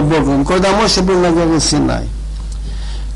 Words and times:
Богом, 0.00 0.44
когда 0.44 0.72
Моше 0.72 1.02
был 1.02 1.18
на 1.18 1.30
горе 1.30 1.60
Синай. 1.60 2.08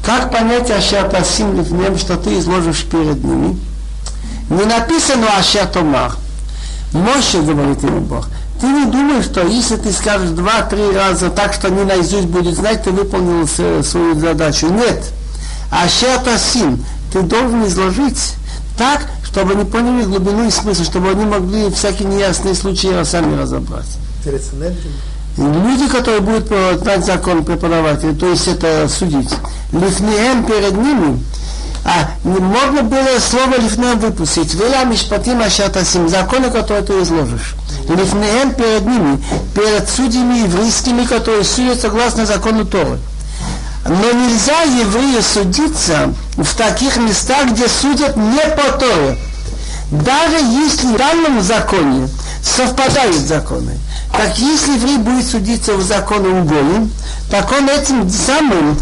Как 0.05 0.33
понять 0.33 0.71
Ашатасим 0.71 1.57
Лифнем, 1.57 1.97
что 1.97 2.17
ты 2.17 2.39
изложишь 2.39 2.85
перед 2.85 3.23
ними? 3.23 3.57
Не 4.51 4.65
написано 4.65 5.27
Ашатомар. 5.39 6.17
Моше, 6.93 7.41
говорит 7.41 7.83
ему 7.83 8.01
Бог, 8.01 8.29
ты 8.61 8.67
не 8.67 8.85
думаешь, 8.85 9.25
что 9.25 9.47
если 9.47 9.77
ты 9.77 9.93
скажешь 9.93 10.31
два-три 10.31 10.91
раза 10.93 11.31
так, 11.31 11.53
что 11.53 11.69
не 11.69 11.85
наизусть 11.85 12.27
будет 12.27 12.55
знать, 12.57 12.85
ты 12.85 12.91
выполнил 12.91 13.47
свою 13.49 14.19
задачу. 14.19 14.69
Нет. 14.69 15.11
Ашатасим, 15.71 16.85
ты 17.13 17.23
должен 17.23 17.67
изложить 17.67 18.35
так, 18.77 19.07
чтобы 19.25 19.53
они 19.53 19.65
поняли 19.65 20.05
глубину 20.05 20.47
и 20.47 20.51
смысл, 20.51 20.85
чтобы 20.85 21.11
они 21.11 21.25
могли 21.25 21.71
всякие 21.71 22.09
неясные 22.09 22.55
случаи 22.55 23.03
сами 23.05 23.41
разобрать. 23.41 23.87
Люди, 25.37 25.89
которые 25.89 26.21
будут 26.21 26.49
знать 26.83 27.07
закон 27.07 27.45
преподавателя, 27.45 28.15
то 28.15 28.29
есть 28.29 28.49
это 28.49 28.87
судить, 28.89 29.31
лифнеем 29.73 30.45
перед 30.45 30.77
ними, 30.77 31.23
а 31.85 32.11
можно 32.23 32.83
было 32.83 33.19
слово 33.19 33.57
лифнеем 33.61 33.99
выпустить. 33.99 34.55
Вела 34.55 34.85
мишпатим 34.85 35.41
ашатасим, 35.41 36.09
законы, 36.09 36.51
которые 36.51 36.85
ты 36.85 36.93
изложишь. 37.03 37.55
Лифнеем 37.89 38.55
перед 38.55 38.87
ними, 38.87 39.23
перед 39.55 39.89
судьями 39.89 40.41
еврейскими, 40.45 41.05
которые 41.05 41.45
судят 41.45 41.81
согласно 41.81 42.27
закону 42.27 42.65
Торы. 42.65 42.99
Но 43.87 44.13
нельзя 44.13 44.63
еврею 44.63 45.23
судиться 45.23 46.15
в 46.37 46.55
таких 46.57 46.99
местах, 46.99 47.51
где 47.51 47.67
судят 47.69 48.17
не 48.17 48.45
по 48.55 48.79
Торе. 48.79 49.19
Даже 49.91 50.37
если 50.37 50.87
в 50.87 50.97
данном 50.97 51.43
законе 51.43 52.09
совпадают 52.43 53.17
законы. 53.17 53.79
Так 54.13 54.39
если 54.39 54.75
еврей 54.75 54.99
будет 54.99 55.27
судиться 55.27 55.75
в 55.75 55.83
законе 55.83 56.29
уголем, 56.29 56.91
так 57.31 57.51
он 57.51 57.69
этим 57.69 58.09
самым 58.11 58.79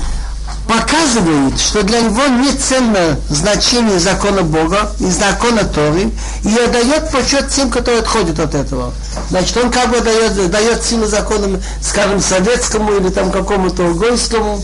показывает, 0.66 1.59
что 1.59 1.82
для 1.82 2.01
него 2.01 2.27
не 2.27 2.52
ценно 2.52 3.18
значение 3.29 3.99
закона 3.99 4.43
Бога 4.43 4.93
и 5.01 5.07
закона 5.07 5.65
Торы, 5.65 6.10
и 6.45 6.57
отдает 6.57 7.10
почет 7.10 7.49
тем, 7.49 7.71
которые 7.71 8.02
отходят 8.02 8.38
от 8.38 8.54
этого. 8.54 8.93
Значит, 9.30 9.57
он 9.57 9.71
как 9.71 9.91
бы 9.91 10.01
дает, 10.01 10.51
дает 10.51 10.85
силу 10.85 11.07
законам, 11.07 11.60
скажем, 11.82 12.21
советскому 12.21 12.97
или 12.97 13.09
там 13.09 13.30
какому-то 13.30 13.85
угольскому. 13.85 14.63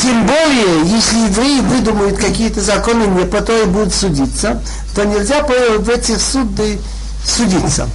Тем 0.00 0.26
более, 0.26 0.86
если 0.86 1.16
евреи 1.16 1.60
выдумают 1.60 2.18
какие-то 2.18 2.60
законы, 2.60 3.04
не 3.04 3.24
по 3.24 3.40
то 3.42 3.56
и 3.62 3.66
будут 3.66 3.94
судиться, 3.94 4.62
то 4.94 5.04
нельзя 5.04 5.42
в 5.42 5.88
этих 5.88 6.20
суды 6.20 6.78
судиться. 7.26 7.88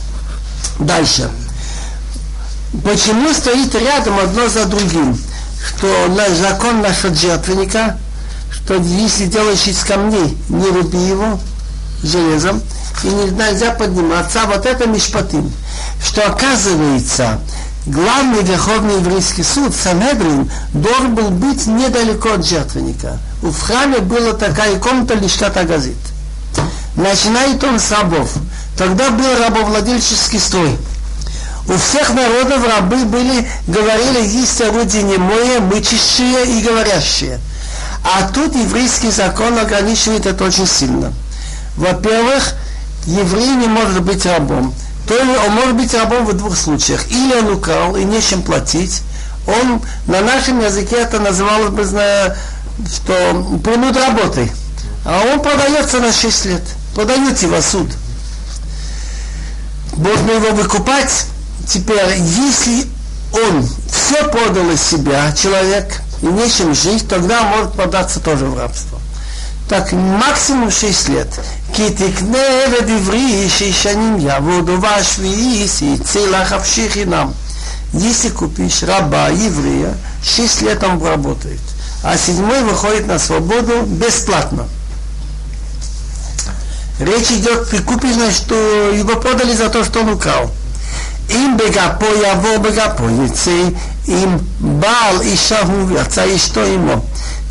Дальше. 0.79 1.29
Почему 2.83 3.33
стоит 3.33 3.73
рядом 3.75 4.19
одно 4.19 4.47
за 4.49 4.65
другим? 4.65 5.17
Что 5.65 6.07
наш 6.09 6.31
закон 6.31 6.81
насчет 6.81 7.17
жертвенника, 7.17 7.97
что 8.51 8.75
если 8.75 9.25
делаешь 9.25 9.65
из 9.67 9.83
камней, 9.83 10.37
не 10.49 10.67
руби 10.67 10.97
его 10.97 11.39
железом, 12.03 12.61
и 13.03 13.07
нельзя 13.07 13.71
подниматься, 13.71 14.41
а 14.43 14.47
вот 14.47 14.65
это 14.65 14.87
мишпатим. 14.87 15.51
Что 16.03 16.27
оказывается, 16.27 17.39
главный 17.85 18.43
верховный 18.43 18.95
еврейский 18.95 19.43
суд, 19.43 19.73
Санедрин, 19.73 20.49
должен 20.73 21.15
был 21.15 21.29
быть 21.29 21.65
недалеко 21.67 22.33
от 22.33 22.45
жертвенника. 22.45 23.17
В 23.41 23.59
храме 23.59 23.99
была 23.99 24.33
такая 24.33 24.77
комната 24.77 25.13
Лишката 25.13 25.63
Газит. 25.63 25.97
Начинает 26.95 27.63
он 27.63 27.79
с 27.79 27.91
рабов. 27.91 28.31
Тогда 28.77 29.09
был 29.11 29.37
рабовладельческий 29.39 30.39
строй. 30.39 30.77
У 31.67 31.77
всех 31.77 32.13
народов 32.13 32.65
рабы 32.67 33.03
были, 33.05 33.47
говорили, 33.67 34.25
есть 34.25 34.61
орудие 34.61 35.03
немое, 35.03 35.59
мычащие 35.59 36.57
и 36.57 36.63
говорящие. 36.63 37.39
А 38.03 38.29
тут 38.33 38.55
еврейский 38.55 39.11
закон 39.11 39.57
ограничивает 39.57 40.25
это 40.25 40.45
очень 40.45 40.67
сильно. 40.67 41.13
Во-первых, 41.75 42.53
еврей 43.05 43.55
не 43.55 43.67
может 43.67 44.01
быть 44.01 44.25
рабом 44.25 44.73
то 45.07 45.15
он 45.15 45.53
может 45.53 45.75
быть 45.75 45.93
рабом 45.93 46.25
в 46.25 46.33
двух 46.33 46.57
случаях. 46.57 47.09
Или 47.09 47.33
он 47.33 47.53
украл 47.53 47.95
и 47.95 48.03
нечем 48.03 48.43
платить. 48.43 49.01
Он 49.47 49.81
на 50.07 50.21
нашем 50.21 50.59
языке 50.59 50.97
это 50.97 51.19
называлось 51.19 51.69
бы, 51.69 51.85
что 51.85 53.59
принуд 53.63 53.95
работы. 53.95 54.51
А 55.05 55.23
он 55.31 55.41
продается 55.41 55.99
на 55.99 56.11
6 56.11 56.45
лет. 56.45 56.61
Продают 56.93 57.41
его 57.41 57.61
суд. 57.61 57.89
Можно 59.95 60.31
его 60.31 60.51
выкупать. 60.51 61.27
Теперь, 61.68 62.16
если 62.18 62.86
он 63.32 63.68
все 63.90 64.28
продал 64.28 64.70
из 64.70 64.82
себя, 64.82 65.32
человек, 65.32 66.02
и 66.22 66.26
нечем 66.26 66.74
жить, 66.74 67.08
тогда 67.08 67.40
он 67.40 67.46
может 67.48 67.72
податься 67.72 68.20
тоже 68.20 68.46
в 68.46 68.58
рабство. 68.58 68.98
Так 69.68 69.92
максимум 69.92 70.70
6 70.70 71.08
лет. 71.08 71.28
כי 71.74 71.90
תקנה 71.90 72.64
עבד 72.66 72.90
עברי 72.90 73.48
שישנים 73.48 74.20
יעבודו 74.20 74.82
והשביעי 74.82 75.68
שיצא 75.68 76.20
לך 76.20 76.48
חפשי 76.48 76.88
חינם. 76.90 77.32
Если 77.94 78.30
купишь 78.30 78.82
раба 78.82 79.28
еврея, 79.28 79.94
6 80.24 80.62
лет 80.62 80.82
он 80.82 81.02
работает, 81.04 81.60
а 82.02 82.16
седьмой 82.16 82.62
выходит 82.62 83.06
на 83.06 83.18
свободу 83.18 83.82
бесплатно. 83.82 84.66
Речь 86.98 87.30
идет, 87.30 87.68
ты 87.68 87.82
купишь, 87.82 88.14
значит, 88.14 88.36
что 88.36 88.54
его 88.92 89.16
продали 89.16 89.54
за 89.54 89.68
то, 89.68 89.84
что 89.84 90.00
он 90.00 90.10
украл. 90.10 90.50
אם 91.30 91.56
בגפו 91.56 92.06
יבוא 92.06 92.58
בגפו 92.58 93.04
יצא, 93.24 93.68
אם 94.08 94.36
בעל 94.60 95.20
אישה 95.20 95.60
הוא 95.60 95.98
יצא 96.00 96.36
אשתו 96.36 96.60
עמו. 96.60 97.04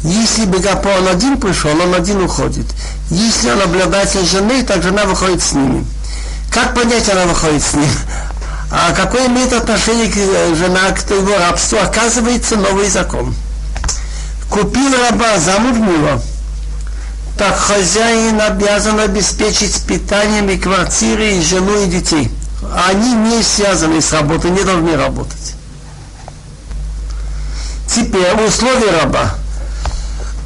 Если 0.03 0.45
бегапо 0.45 0.87
он 0.97 1.07
один 1.09 1.37
пришел, 1.39 1.79
он 1.79 1.93
один 1.93 2.23
уходит. 2.23 2.65
Если 3.11 3.51
он 3.51 3.61
обладатель 3.61 4.25
жены, 4.25 4.63
так 4.63 4.81
жена 4.81 5.05
выходит 5.05 5.43
с 5.43 5.53
ними. 5.53 5.85
Как 6.49 6.73
понять, 6.73 7.07
она 7.07 7.25
выходит 7.25 7.61
с 7.61 7.75
ним? 7.75 7.89
А 8.71 8.93
какое 8.93 9.27
имеет 9.27 9.53
отношение 9.53 10.11
э, 10.15 10.55
жена 10.55 10.89
к 10.91 11.07
его 11.11 11.37
рабству? 11.37 11.77
Оказывается, 11.77 12.55
новый 12.55 12.89
закон. 12.89 13.35
Купил 14.49 14.91
раба, 15.07 15.37
замуж 15.37 15.77
так 17.37 17.57
хозяин 17.57 18.39
обязан 18.39 18.99
обеспечить 18.99 19.81
питанием 19.87 20.47
и 20.49 20.57
квартиры, 20.57 21.37
и 21.37 21.41
жену, 21.41 21.83
и 21.83 21.87
детей. 21.87 22.29
Они 22.88 23.12
не 23.14 23.42
связаны 23.42 24.00
с 24.00 24.12
работой, 24.12 24.50
не 24.50 24.62
должны 24.62 24.96
работать. 24.96 25.54
Теперь 27.88 28.32
условия 28.46 28.90
раба 29.02 29.34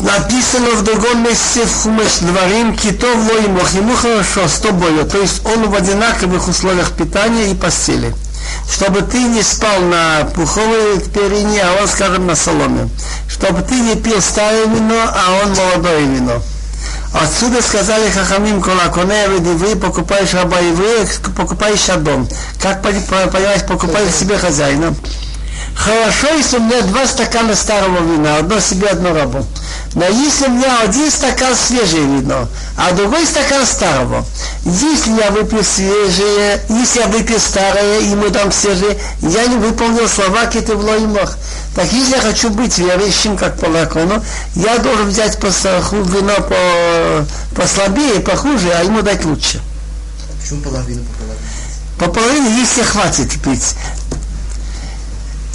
написано 0.01 0.71
в 0.71 0.83
другом 0.83 1.25
месте 1.25 1.65
в 1.65 1.83
Хумеш 1.83 2.19
Дворим, 2.21 2.77
китов 2.77 3.17
лоимох, 3.29 3.73
ему 3.75 3.95
хорошо 3.97 4.49
с 4.49 4.59
тобою, 4.59 5.05
то 5.05 5.19
есть 5.19 5.45
он 5.45 5.69
в 5.69 5.75
одинаковых 5.75 6.49
условиях 6.49 6.93
питания 6.93 7.51
и 7.51 7.55
постели. 7.55 8.15
Чтобы 8.73 9.03
ты 9.03 9.23
не 9.23 9.43
спал 9.43 9.81
на 9.81 10.25
пуховой 10.35 11.01
перине, 11.01 11.63
а 11.63 11.83
он, 11.83 11.89
скажем, 11.89 12.27
на 12.27 12.35
соломе. 12.35 12.89
Чтобы 13.29 13.63
ты 13.63 13.75
не 13.75 13.97
пил 13.97 14.21
старое 14.21 14.67
вино, 14.67 15.03
а 15.05 15.43
он 15.45 15.55
молодое 15.55 16.07
вино. 16.07 16.43
Отсюда 17.13 17.61
сказали 17.61 18.09
Хахамим 18.09 18.63
Колаконе, 18.63 19.27
вы 19.27 19.75
покупаешь 19.75 20.33
раба 20.33 20.61
еврея, 20.61 21.07
покупаешь 21.37 21.87
дом. 21.97 22.29
Как 22.63 22.83
понимаешь, 22.83 23.67
покупаешь 23.67 24.15
себе 24.15 24.37
хозяина. 24.37 24.95
Хорошо, 25.77 26.29
если 26.35 26.59
у 26.59 26.61
меня 26.61 26.83
два 26.83 27.07
стакана 27.07 27.55
старого 27.55 28.01
вина, 28.01 28.39
одно 28.39 28.61
себе, 28.61 28.89
одно 28.89 29.15
рабу. 29.15 29.47
Но 29.95 30.07
если 30.07 30.47
у 30.47 30.51
меня 30.51 30.83
один 30.83 31.11
стакан 31.11 31.55
свежее 31.57 32.03
вино, 32.03 32.47
а 32.77 32.93
другой 32.93 33.27
стакан 33.27 33.67
старого, 33.67 34.25
если 34.65 35.11
я 35.21 35.31
выпью 35.31 35.65
свежее, 35.65 36.63
если 36.69 37.01
я 37.01 37.07
выпью 37.09 37.41
старое, 37.41 38.01
ему 38.01 38.29
дам 38.29 38.53
свежее, 38.53 38.99
я 39.23 39.47
не 39.47 39.57
выполнил 39.57 40.09
слова 40.09 40.47
Кетевло 40.47 40.97
и 40.97 41.07
Мох. 41.07 41.37
Так 41.75 41.91
если 41.93 42.13
я 42.13 42.21
хочу 42.21 42.51
быть 42.51 42.79
верующим, 42.79 43.37
как 43.37 43.59
по 43.59 43.67
лакону, 43.67 44.23
я 44.55 44.79
должен 44.79 45.09
взять 45.09 45.41
по 45.41 45.47
вино 45.47 46.35
по, 46.37 47.61
послабее, 47.61 48.21
похуже, 48.21 48.71
а 48.73 48.85
ему 48.85 49.03
дать 49.03 49.25
лучше. 49.25 49.61
Почему 50.41 50.61
половину 50.61 51.03
по 51.03 51.19
половине? 51.19 51.41
По 51.99 52.07
половине, 52.07 52.61
если 52.61 52.83
хватит 52.83 53.43
пить. 53.43 53.75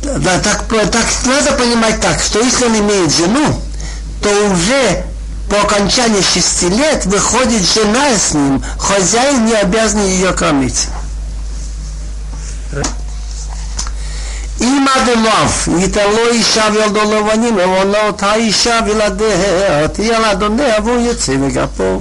Да, 0.04 0.38
так, 0.38 0.64
так 0.90 1.06
надо 1.26 1.52
понимать 1.52 2.00
так, 2.00 2.20
что 2.20 2.40
если 2.40 2.64
он 2.64 2.78
имеет 2.78 3.12
жену, 3.12 3.60
то 4.22 4.30
уже 4.50 5.04
по 5.50 5.60
окончании 5.60 6.22
шести 6.22 6.68
лет 6.68 7.04
выходит 7.06 7.62
жена 7.62 8.16
с 8.16 8.32
ним, 8.32 8.62
хозяин 8.78 9.46
не 9.46 9.54
обязан 9.54 10.04
ее 10.04 10.32
кормить. 10.32 10.88
אם 14.60 14.86
אדוניו 14.96 15.50
ייתן 15.78 16.10
לו 16.10 16.28
אישה 16.28 16.64
וילדו 16.72 17.00
לבנים, 17.00 17.58
אמרו 17.60 18.06
אותה 18.06 18.34
אישה 18.34 18.80
וילדיה, 18.86 19.88
תהיה 19.88 20.18
לאדוניה 20.18 20.74
והוא 20.84 21.10
יצא 21.10 21.32
מגפו. 21.32 22.00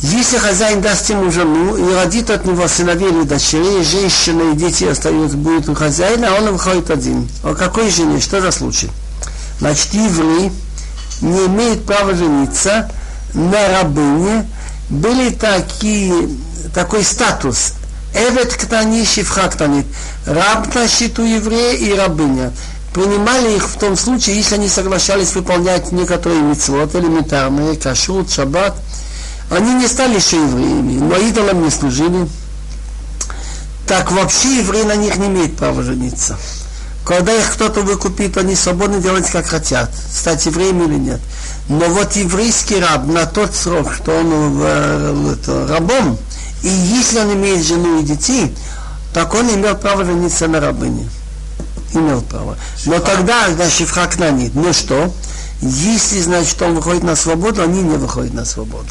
Если 0.00 0.38
хозяин 0.38 0.80
даст 0.80 1.10
ему 1.10 1.30
жену 1.32 1.76
и 1.76 1.92
родит 1.92 2.30
от 2.30 2.44
него 2.44 2.68
сыновей 2.68 3.10
или 3.10 3.24
дочерей, 3.24 3.82
женщина 3.82 4.52
и 4.52 4.56
дети 4.56 4.84
остаются, 4.84 5.36
будут 5.36 5.68
у 5.68 5.74
хозяина, 5.74 6.28
а 6.28 6.40
он 6.40 6.52
выходит 6.52 6.90
один. 6.90 7.28
О 7.42 7.54
какой 7.54 7.90
жене? 7.90 8.20
Что 8.20 8.40
за 8.40 8.52
случай? 8.52 8.90
Значит, 9.58 9.94
еврей 9.94 10.52
не 11.20 11.46
имеет 11.46 11.84
права 11.84 12.14
жениться 12.14 12.88
на 13.34 13.68
рабыне. 13.68 14.48
Были 14.88 15.30
такие, 15.30 16.28
такой 16.72 17.02
статус. 17.02 17.72
Эвет 18.14 18.54
ктани 18.54 19.04
шифха 19.04 19.48
ктанит. 19.48 19.86
Раб 20.26 20.72
на 20.76 20.86
счету 20.86 21.24
еврея 21.24 21.72
и 21.72 21.92
рабыня. 21.92 22.52
Принимали 22.94 23.56
их 23.56 23.68
в 23.68 23.76
том 23.76 23.96
случае, 23.96 24.36
если 24.36 24.54
они 24.54 24.68
соглашались 24.68 25.34
выполнять 25.34 25.90
некоторые 25.90 26.40
митцвот, 26.40 26.94
элементарные, 26.94 27.76
кашрут, 27.76 28.30
шаббат– 28.30 28.76
они 29.50 29.74
не 29.74 29.88
стали 29.88 30.16
еще 30.16 30.36
евреями, 30.36 30.98
но 30.98 31.16
идолам 31.16 31.62
не 31.62 31.70
служили. 31.70 32.28
Так 33.86 34.12
вообще 34.12 34.58
евреи 34.58 34.82
на 34.82 34.96
них 34.96 35.16
не 35.16 35.28
имеют 35.28 35.56
права 35.56 35.82
жениться. 35.82 36.36
Когда 37.06 37.34
их 37.34 37.50
кто-то 37.54 37.80
выкупит, 37.80 38.36
они 38.36 38.54
свободны 38.54 39.00
делать 39.00 39.30
как 39.30 39.46
хотят, 39.46 39.90
стать 39.94 40.44
евреем 40.44 40.82
или 40.82 40.98
нет. 40.98 41.20
Но 41.70 41.86
вот 41.86 42.14
еврейский 42.16 42.78
раб 42.78 43.06
на 43.06 43.24
тот 43.24 43.54
срок, 43.54 43.94
что 43.94 44.12
он 44.12 44.60
э, 44.60 45.32
это, 45.32 45.66
рабом, 45.66 46.18
и 46.62 46.68
если 46.68 47.20
он 47.20 47.32
имеет 47.32 47.64
жену 47.64 48.00
и 48.00 48.02
детей, 48.02 48.54
так 49.14 49.32
он 49.32 49.48
имел 49.48 49.74
право 49.76 50.04
жениться 50.04 50.48
на 50.48 50.60
рабыне. 50.60 51.08
Имел 51.94 52.20
право. 52.20 52.58
Но 52.84 52.98
тогда, 52.98 53.50
значит, 53.50 53.88
в 53.88 53.92
Хакнанит, 53.92 54.54
ну 54.54 54.74
что, 54.74 55.10
если, 55.62 56.20
значит, 56.20 56.60
он 56.60 56.74
выходит 56.74 57.04
на 57.04 57.16
свободу, 57.16 57.62
они 57.62 57.80
не 57.80 57.96
выходят 57.96 58.34
на 58.34 58.44
свободу. 58.44 58.88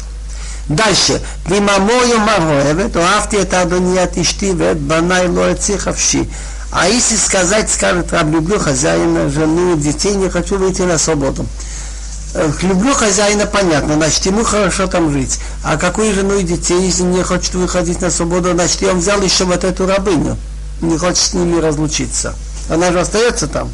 Дальше. 0.68 1.22
Вимамою 1.46 2.18
мавоевет, 2.18 2.94
оавти 2.96 3.36
это 3.36 3.62
адоният 3.62 4.18
ишти, 4.18 4.52
вет 4.52 4.78
банай 4.78 5.26
лоэци 5.28 5.78
хавши. 5.78 6.28
А 6.70 6.86
если 6.86 7.16
сказать, 7.16 7.70
скажет, 7.70 8.12
раб, 8.12 8.26
люблю 8.26 8.58
хозяина, 8.58 9.30
жену, 9.30 9.76
детей, 9.76 10.14
не 10.14 10.28
хочу 10.28 10.58
выйти 10.58 10.82
на 10.82 10.98
свободу. 10.98 11.46
Люблю 12.60 12.92
хозяина, 12.92 13.46
понятно, 13.46 13.94
значит, 13.94 14.26
ему 14.26 14.44
хорошо 14.44 14.86
там 14.86 15.10
жить. 15.10 15.40
А 15.64 15.78
какую 15.78 16.12
жену 16.12 16.38
и 16.38 16.42
детей, 16.42 16.82
если 16.82 17.04
не 17.04 17.22
хочет 17.22 17.54
выходить 17.54 18.02
на 18.02 18.10
свободу, 18.10 18.52
значит, 18.52 18.82
он 18.82 18.98
взял 18.98 19.22
еще 19.22 19.44
вот 19.44 19.64
эту 19.64 19.86
рабыню. 19.86 20.36
Не 20.82 20.98
хочет 20.98 21.16
с 21.16 21.32
ними 21.32 21.58
разлучиться. 21.58 22.34
Она 22.68 22.92
же 22.92 23.00
остается 23.00 23.48
там. 23.48 23.70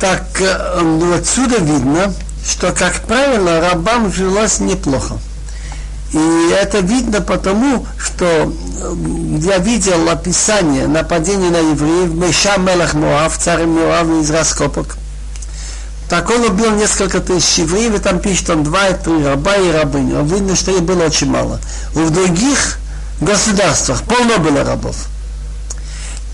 Так, 0.00 0.26
ну, 0.82 1.14
отсюда 1.14 1.58
видно, 1.58 2.12
что, 2.44 2.72
как 2.72 3.00
правило, 3.02 3.60
рабам 3.60 4.12
жилось 4.12 4.58
неплохо. 4.58 5.18
И 6.12 6.50
это 6.52 6.78
видно 6.78 7.20
потому, 7.20 7.86
что 7.98 8.52
я 9.40 9.58
видел 9.58 10.08
описание 10.08 10.86
нападения 10.86 11.50
на 11.50 11.58
евреев 11.58 12.14
Меша 12.14 12.56
Мелах 12.58 12.94
Моав, 12.94 13.36
царь 13.36 13.66
Моав 13.66 14.08
из 14.22 14.30
раскопок. 14.30 14.96
Так 16.08 16.30
он 16.30 16.44
убил 16.44 16.70
несколько 16.70 17.20
тысяч 17.20 17.58
евреев, 17.58 17.96
и 17.96 17.98
там 17.98 18.20
пишет 18.20 18.50
он 18.50 18.62
два, 18.62 18.92
три 18.92 19.24
раба 19.24 19.56
и 19.56 19.72
рабыню. 19.72 20.22
Видно, 20.24 20.54
что 20.54 20.70
их 20.70 20.82
было 20.82 21.04
очень 21.04 21.28
мало. 21.28 21.60
В 21.94 22.10
других 22.10 22.78
государствах 23.20 24.02
полно 24.04 24.38
было 24.38 24.62
рабов. 24.62 24.96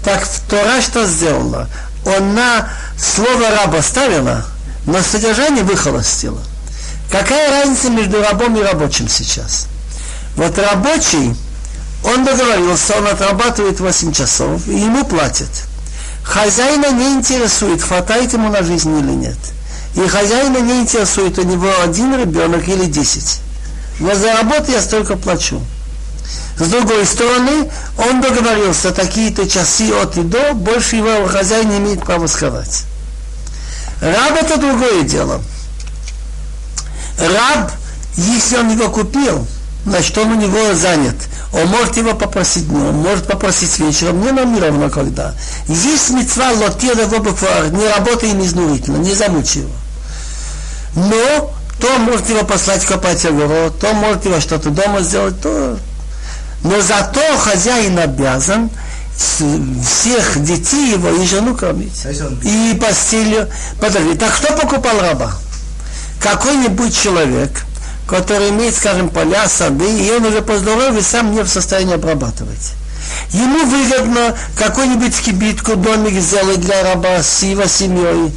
Так 0.05 0.27
Тора 0.51 0.83
что 0.83 1.07
сделала? 1.07 1.69
Она 2.05 2.69
слово 2.99 3.51
раба 3.51 3.81
ставила, 3.81 4.45
но 4.85 5.01
содержание 5.01 5.65
выхолостила. 5.65 6.41
Какая 7.13 7.51
разница 7.51 7.91
между 7.91 8.23
рабом 8.23 8.57
и 8.57 8.63
рабочим 8.63 9.07
сейчас? 9.07 9.67
Вот 10.35 10.59
рабочий, 10.59 11.37
он 12.03 12.25
договорился, 12.25 12.97
он 12.97 13.07
отрабатывает 13.07 13.79
8 13.81 14.13
часов, 14.15 14.67
и 14.67 14.79
ему 14.81 15.05
платят. 15.05 15.51
Хозяина 16.25 16.91
не 16.91 17.13
интересует, 17.13 17.83
хватает 17.83 18.33
ему 18.33 18.49
на 18.49 18.63
жизнь 18.63 18.99
или 18.99 19.13
нет. 19.13 19.37
И 19.95 20.09
хозяина 20.09 20.57
не 20.59 20.81
интересует, 20.81 21.39
у 21.39 21.43
него 21.43 21.69
один 21.85 22.19
ребенок 22.19 22.67
или 22.67 22.87
десять. 22.87 23.41
Но 23.99 24.15
за 24.15 24.33
работу 24.33 24.73
я 24.73 24.81
столько 24.81 25.17
плачу. 25.17 25.61
С 26.57 26.67
другой 26.67 27.05
стороны, 27.05 27.71
он 27.99 28.23
договорился, 28.23 28.91
такие-то 28.91 29.47
часы 29.47 29.93
от 29.93 30.17
и 30.17 30.23
до, 30.23 30.55
больше 30.55 30.97
его 30.97 31.27
хозяин 31.27 31.69
не 31.69 31.77
имеет 31.77 32.01
права 32.01 32.27
сказать. 32.27 32.85
Раб 34.01 34.33
это 34.41 34.57
другое 34.57 35.03
дело. 35.03 35.43
Раб, 37.19 37.71
если 38.17 38.57
он 38.57 38.71
его 38.71 38.89
купил, 38.91 39.47
значит, 39.85 40.17
он 40.19 40.33
у 40.33 40.35
него 40.35 40.75
занят. 40.75 41.17
Он 41.53 41.67
может 41.67 41.97
его 41.99 42.15
попросить 42.15 42.69
днем, 42.69 42.95
может 42.95 43.27
попросить 43.27 43.79
вечером, 43.79 44.19
мне 44.19 44.33
нам 44.33 44.55
не 44.55 44.61
равно 44.61 44.89
когда. 44.89 45.35
Есть 45.69 46.11
мецва 46.11 46.51
лотир 46.53 46.99
его 46.99 47.19
не 47.71 47.89
работай 47.89 48.31
изнурительно, 48.31 48.97
не 48.97 49.13
замучи 49.13 49.59
его. 49.59 49.71
Но 50.95 51.53
то 51.81 51.99
может 51.99 52.29
его 52.31 52.45
послать 52.45 52.85
копать 52.85 53.25
огород, 53.27 53.79
то 53.79 53.93
может 53.93 54.25
его 54.25 54.41
что-то 54.41 54.71
дома 54.71 55.01
сделать, 55.01 55.41
то... 55.41 55.79
Но 56.63 56.81
зато 56.81 57.21
хозяин 57.39 57.99
обязан 57.99 58.71
всех 59.17 60.43
детей 60.43 60.93
его 60.93 61.11
и 61.11 61.27
жену 61.27 61.57
кормить. 61.57 62.05
И 62.45 62.79
постелью. 62.81 63.49
Подожди, 63.81 64.15
так 64.15 64.33
кто 64.37 64.55
покупал 64.57 65.01
раба? 65.01 65.33
Какой-нибудь 66.23 66.97
человек, 66.97 67.65
который 68.07 68.51
имеет, 68.51 68.77
скажем, 68.77 69.09
поля, 69.09 69.49
сады, 69.49 69.91
и 69.99 70.11
он 70.11 70.25
уже 70.25 70.41
по 70.41 70.57
здоровью 70.57 71.03
сам 71.03 71.33
не 71.33 71.43
в 71.43 71.49
состоянии 71.49 71.95
обрабатывать. 71.95 72.75
Ему 73.31 73.65
выгодно 73.67 74.37
какой-нибудь 74.57 75.19
кибитку, 75.21 75.75
домик 75.77 76.21
сделать 76.21 76.61
для 76.61 76.83
раба 76.83 77.23
с 77.23 77.43
его 77.43 77.67
семьей, 77.67 78.33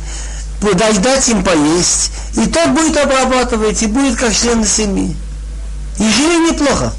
дать 0.61 1.29
им 1.29 1.43
поесть, 1.43 2.11
и 2.33 2.47
тот 2.47 2.69
будет 2.69 2.97
обрабатывать, 2.97 3.81
и 3.83 3.87
будет 3.87 4.17
как 4.17 4.33
член 4.33 4.65
семьи. 4.65 5.15
И 5.99 6.03
жили 6.03 6.51
неплохо. 6.51 6.91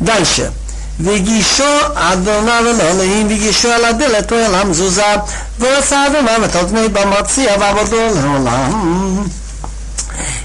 Дальше. 0.00 0.50
והגישו 0.99 1.63
אדוניו 1.95 2.63
אלוהים, 2.81 3.27
והגישו 3.27 3.71
על 3.71 3.85
הדלת 3.85 4.33
אל 4.33 4.55
המזוזה, 4.55 5.15
ועשה 5.59 6.07
אדוניו 6.07 6.45
את 6.45 6.55
אדוני 6.55 6.87
במציע 6.87 7.55
ועבודו 7.59 7.97
לעולם. 7.97 9.25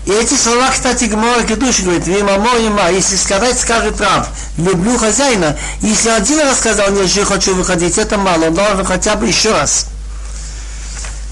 И 0.06 0.12
эти 0.12 0.34
слова, 0.34 0.70
кстати, 0.72 1.05
Гмора 1.05 1.43
Кедуш 1.43 1.81
говорит, 1.81 2.06
«Вима 2.06 2.38
моима», 2.38 2.90
если 2.90 3.17
сказать, 3.17 3.61
скажет 3.61 4.00
раб, 4.00 4.26
люблю 4.56 4.96
хозяина, 4.99 5.56
если 5.82 6.08
один 6.08 6.40
раз 6.40 6.58
сказал, 6.58 6.90
нет, 6.90 7.06
я 7.11 7.25
хочу 7.25 7.55
выходить, 7.55 7.99
это 7.99 8.17
мало, 8.17 8.46
он 8.46 8.55
должен 8.55 8.84
хотя 8.84 9.14
бы 9.14 9.28
еще 9.28 9.52
раз. 9.52 9.87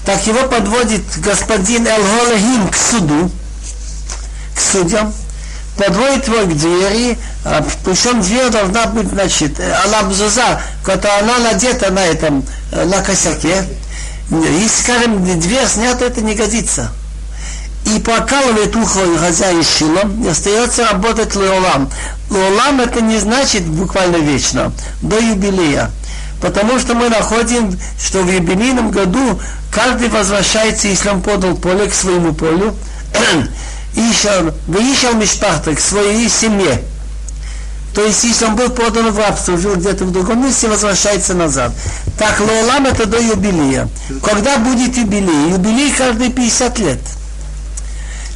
Так 0.05 0.25
его 0.27 0.43
подводит 0.47 1.03
господин 1.17 1.87
Элголехим 1.87 2.69
к 2.69 2.75
суду, 2.75 3.31
к 4.55 4.59
судьям, 4.59 5.13
подводит 5.76 6.28
его 6.28 6.44
к 6.44 6.56
двери, 6.56 7.18
а, 7.44 7.64
причем 7.84 8.20
дверь 8.20 8.50
должна 8.50 8.86
быть, 8.86 9.08
значит, 9.08 9.60
алабзуза, 9.60 10.60
которая 10.84 11.22
она 11.22 11.38
надета 11.38 11.90
на 11.90 12.04
этом, 12.04 12.44
э, 12.72 12.84
на 12.84 13.02
косяке. 13.02 13.64
Если, 14.30 14.82
скажем, 14.82 15.24
дверь 15.40 15.66
снята, 15.66 16.06
это 16.06 16.20
не 16.20 16.34
годится 16.34 16.90
и 17.84 17.98
прокалывает 17.98 18.74
ухо 18.76 19.00
хозяин 19.18 19.62
шилом, 19.62 20.24
и 20.24 20.28
остается 20.28 20.86
работать 20.90 21.34
леолам. 21.34 21.90
Леолам 22.30 22.80
это 22.80 23.00
не 23.00 23.18
значит 23.18 23.64
буквально 23.64 24.16
вечно, 24.16 24.72
до 25.02 25.18
юбилея. 25.18 25.90
Потому 26.40 26.78
что 26.78 26.94
мы 26.94 27.08
находим, 27.08 27.78
что 27.98 28.22
в 28.22 28.30
юбилейном 28.30 28.90
году 28.90 29.40
каждый 29.70 30.08
возвращается, 30.08 30.88
если 30.88 31.08
он 31.10 31.22
подал 31.22 31.54
поле 31.56 31.86
к 31.86 31.94
своему 31.94 32.32
полю, 32.32 32.74
выищал 33.94 35.14
мишпахта 35.14 35.74
к 35.74 35.80
своей 35.80 36.28
семье. 36.28 36.82
То 37.94 38.04
есть, 38.04 38.24
если 38.24 38.46
он 38.46 38.56
был 38.56 38.70
подан 38.70 39.12
в 39.12 39.18
рабство, 39.18 39.56
жил 39.56 39.76
где-то 39.76 40.04
в 40.04 40.10
другом 40.10 40.44
месте, 40.44 40.68
возвращается 40.68 41.32
назад. 41.34 41.72
Так, 42.18 42.40
лолам 42.40 42.86
это 42.86 43.06
до 43.06 43.20
юбилея. 43.20 43.88
Когда 44.22 44.58
будет 44.58 44.96
юбилей? 44.96 45.52
Юбилей 45.52 45.92
каждые 45.92 46.30
50 46.30 46.78
лет. 46.80 46.98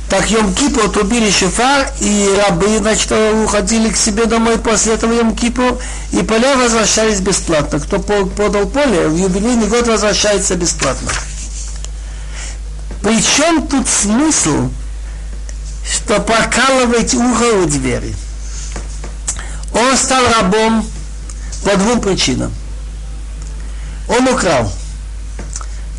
Так 0.08 0.30
Йом 0.30 0.54
Кипу 0.54 0.80
отрубили 0.86 1.30
шофар, 1.30 1.92
и 2.00 2.34
рабы, 2.38 2.78
значит, 2.78 3.12
уходили 3.44 3.90
к 3.90 3.96
себе 3.96 4.24
домой 4.24 4.58
после 4.58 4.94
этого 4.94 5.12
Йом 5.12 5.34
Кипу, 5.36 5.78
и 6.12 6.22
поля 6.22 6.56
возвращались 6.56 7.20
бесплатно. 7.20 7.78
Кто 7.80 7.98
подал 7.98 8.66
поле, 8.66 9.08
в 9.08 9.16
юбилейный 9.16 9.66
год 9.66 9.86
возвращается 9.86 10.54
бесплатно. 10.54 11.10
Причем 13.02 13.66
тут 13.66 13.86
смысл, 13.86 14.70
что 15.90 16.20
прокалывать 16.20 17.14
ухо 17.14 17.62
у 17.62 17.66
двери. 17.66 18.14
Он 19.72 19.96
стал 19.96 20.22
рабом 20.34 20.86
по 21.64 21.76
двум 21.76 22.00
причинам. 22.00 22.52
Он 24.08 24.26
украл. 24.28 24.70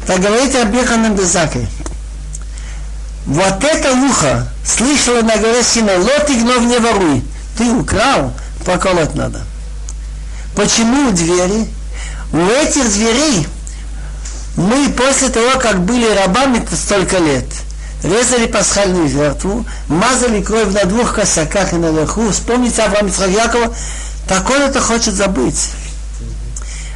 Так 0.07 0.19
говорите 0.21 0.61
об 0.61 0.71
Беханом 0.71 1.15
Безаке 1.15 1.67
Вот 3.27 3.63
это 3.63 3.93
ухо 3.93 4.51
слышало 4.65 5.21
на 5.21 5.37
горе 5.37 5.61
Синай, 5.61 5.99
лот 5.99 6.29
и 6.29 6.39
гнов 6.39 6.61
не 6.63 6.79
воруй. 6.79 7.23
Ты 7.57 7.71
украл, 7.71 8.33
поколоть 8.65 9.13
надо. 9.13 9.43
Почему 10.55 11.11
двери? 11.11 11.67
У 12.31 12.37
этих 12.37 12.87
зверей 12.87 13.47
мы 14.55 14.89
после 14.89 15.29
того, 15.29 15.59
как 15.59 15.81
были 15.85 16.07
рабами 16.15 16.65
столько 16.73 17.17
лет, 17.17 17.45
резали 18.03 18.47
пасхальную 18.47 19.09
жертву, 19.09 19.65
мазали 19.87 20.41
кровь 20.41 20.73
на 20.73 20.85
двух 20.85 21.15
косяках 21.15 21.73
и 21.73 21.77
наверху. 21.77 22.29
Вспомните 22.31 22.83
Авраам 22.83 23.07
Ицхак 23.07 23.29
Якова, 23.29 23.73
так 24.27 24.49
он 24.49 24.61
это 24.61 24.79
хочет 24.79 25.13
забыть. 25.13 25.69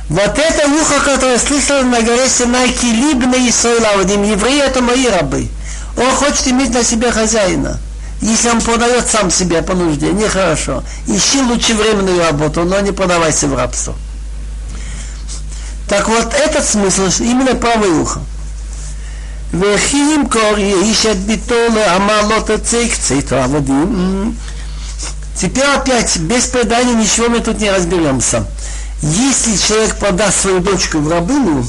Вот 0.09 0.37
это 0.37 0.67
ухо, 0.69 0.99
которое 1.03 1.39
слышал 1.39 1.81
на 1.83 2.01
горе 2.01 2.27
Синай, 2.27 2.69
Килибна 2.69 3.35
и 3.35 3.51
Сойлавадим, 3.51 4.23
евреи 4.23 4.61
это 4.61 4.81
мои 4.81 5.07
рабы. 5.07 5.47
Он 5.97 6.11
хочет 6.11 6.47
иметь 6.47 6.73
на 6.73 6.83
себе 6.83 7.11
хозяина. 7.11 7.79
Если 8.21 8.49
он 8.49 8.61
продает 8.61 9.07
сам 9.07 9.31
себя 9.31 9.61
по 9.61 9.73
нужде, 9.73 10.13
нехорошо. 10.13 10.83
Ищи 11.07 11.41
лучше 11.41 11.73
временную 11.73 12.19
работу, 12.23 12.63
но 12.63 12.79
не 12.79 12.91
продавайся 12.91 13.47
в 13.47 13.55
рабство. 13.55 13.95
Так 15.89 16.07
вот, 16.07 16.33
этот 16.33 16.65
смысл 16.65 17.09
именно 17.19 17.55
правое 17.55 17.89
ухо. 17.89 18.21
וכי 19.54 19.96
ימכור 20.14 20.56
איש 20.56 21.06
את 21.06 21.16
ביתו 21.16 21.54
לאמר 21.74 22.28
לא 22.28 22.40
תצא 22.40 22.88
קצת 22.88 23.32
עבדים. 23.32 24.34
Теперь 25.40 25.66
опять, 25.66 26.16
без 26.16 26.46
предания 26.46 26.94
ничего 26.94 27.28
мы 27.28 27.38
тут 27.38 27.60
не 27.60 27.70
разберемся. 27.70 28.44
Если 29.02 29.56
человек 29.56 29.94
продаст 29.96 30.40
свою 30.40 30.58
дочку 30.58 30.98
в 30.98 31.08
рабыню, 31.08 31.64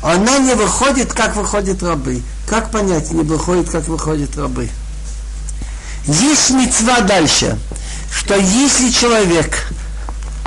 она 0.00 0.38
не 0.38 0.54
выходит, 0.54 1.12
как 1.12 1.36
выходят 1.36 1.82
рабы. 1.82 2.22
Как 2.46 2.70
понять, 2.70 3.10
не 3.10 3.22
выходит, 3.22 3.68
как 3.68 3.86
выходят 3.86 4.34
рабы? 4.38 4.70
Есть 6.06 6.50
мецва 6.50 7.00
дальше, 7.00 7.58
что 8.10 8.34
если 8.34 8.90
человек 8.90 9.70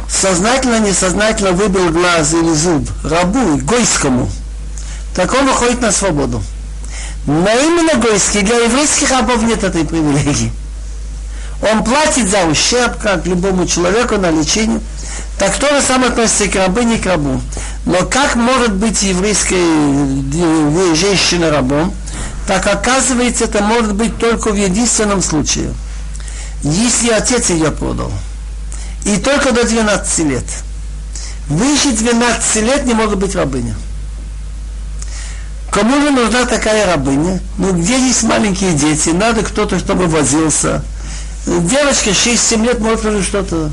сознательно, 0.09 0.79
несознательно 0.79 1.51
выбрал 1.51 1.89
глаз 1.89 2.33
или 2.33 2.53
зуб 2.53 2.89
рабу, 3.03 3.57
гойскому, 3.57 4.27
так 5.13 5.33
он 5.33 5.45
выходит 5.45 5.81
на 5.81 5.91
свободу. 5.91 6.41
Но 7.26 7.48
именно 7.48 7.94
гойский, 7.96 8.42
для 8.42 8.56
еврейских 8.58 9.10
рабов 9.10 9.42
нет 9.42 9.64
этой 9.64 9.84
привилегии. 9.84 10.52
Он 11.62 11.82
платит 11.82 12.28
за 12.28 12.44
ущерб, 12.44 12.98
как 12.98 13.26
любому 13.26 13.66
человеку, 13.66 14.18
на 14.18 14.30
лечение. 14.30 14.80
Так 15.38 15.56
то 15.56 15.68
же 15.68 15.80
самое 15.80 16.10
относится 16.10 16.48
к 16.48 16.54
рабыне, 16.56 16.98
к 16.98 17.06
рабу. 17.06 17.40
Но 17.86 18.04
как 18.04 18.34
может 18.36 18.74
быть 18.74 19.02
еврейская 19.02 20.94
женщина 20.94 21.50
рабом? 21.50 21.94
Так 22.46 22.66
оказывается, 22.66 23.44
это 23.44 23.62
может 23.62 23.94
быть 23.94 24.18
только 24.18 24.50
в 24.50 24.56
единственном 24.56 25.22
случае. 25.22 25.72
Если 26.62 27.10
отец 27.10 27.48
ее 27.50 27.70
продал. 27.70 28.12
И 29.04 29.16
только 29.16 29.52
до 29.52 29.64
12 29.64 30.18
лет. 30.26 30.44
Выше 31.48 31.92
12 31.92 32.56
лет 32.62 32.84
не 32.84 32.94
может 32.94 33.18
быть 33.18 33.34
рабыня. 33.34 33.74
Кому 35.74 36.00
же 36.00 36.10
нужна 36.10 36.44
такая 36.44 36.86
рабыня? 36.86 37.40
Ну, 37.58 37.72
где 37.72 37.98
есть 37.98 38.22
маленькие 38.22 38.72
дети? 38.74 39.10
Надо 39.10 39.42
кто-то, 39.42 39.78
чтобы 39.78 40.06
возился. 40.06 40.82
Девочка 41.46 42.10
6-7 42.10 42.64
лет 42.64 42.80
может 42.80 43.04
уже 43.04 43.22
что-то. 43.22 43.70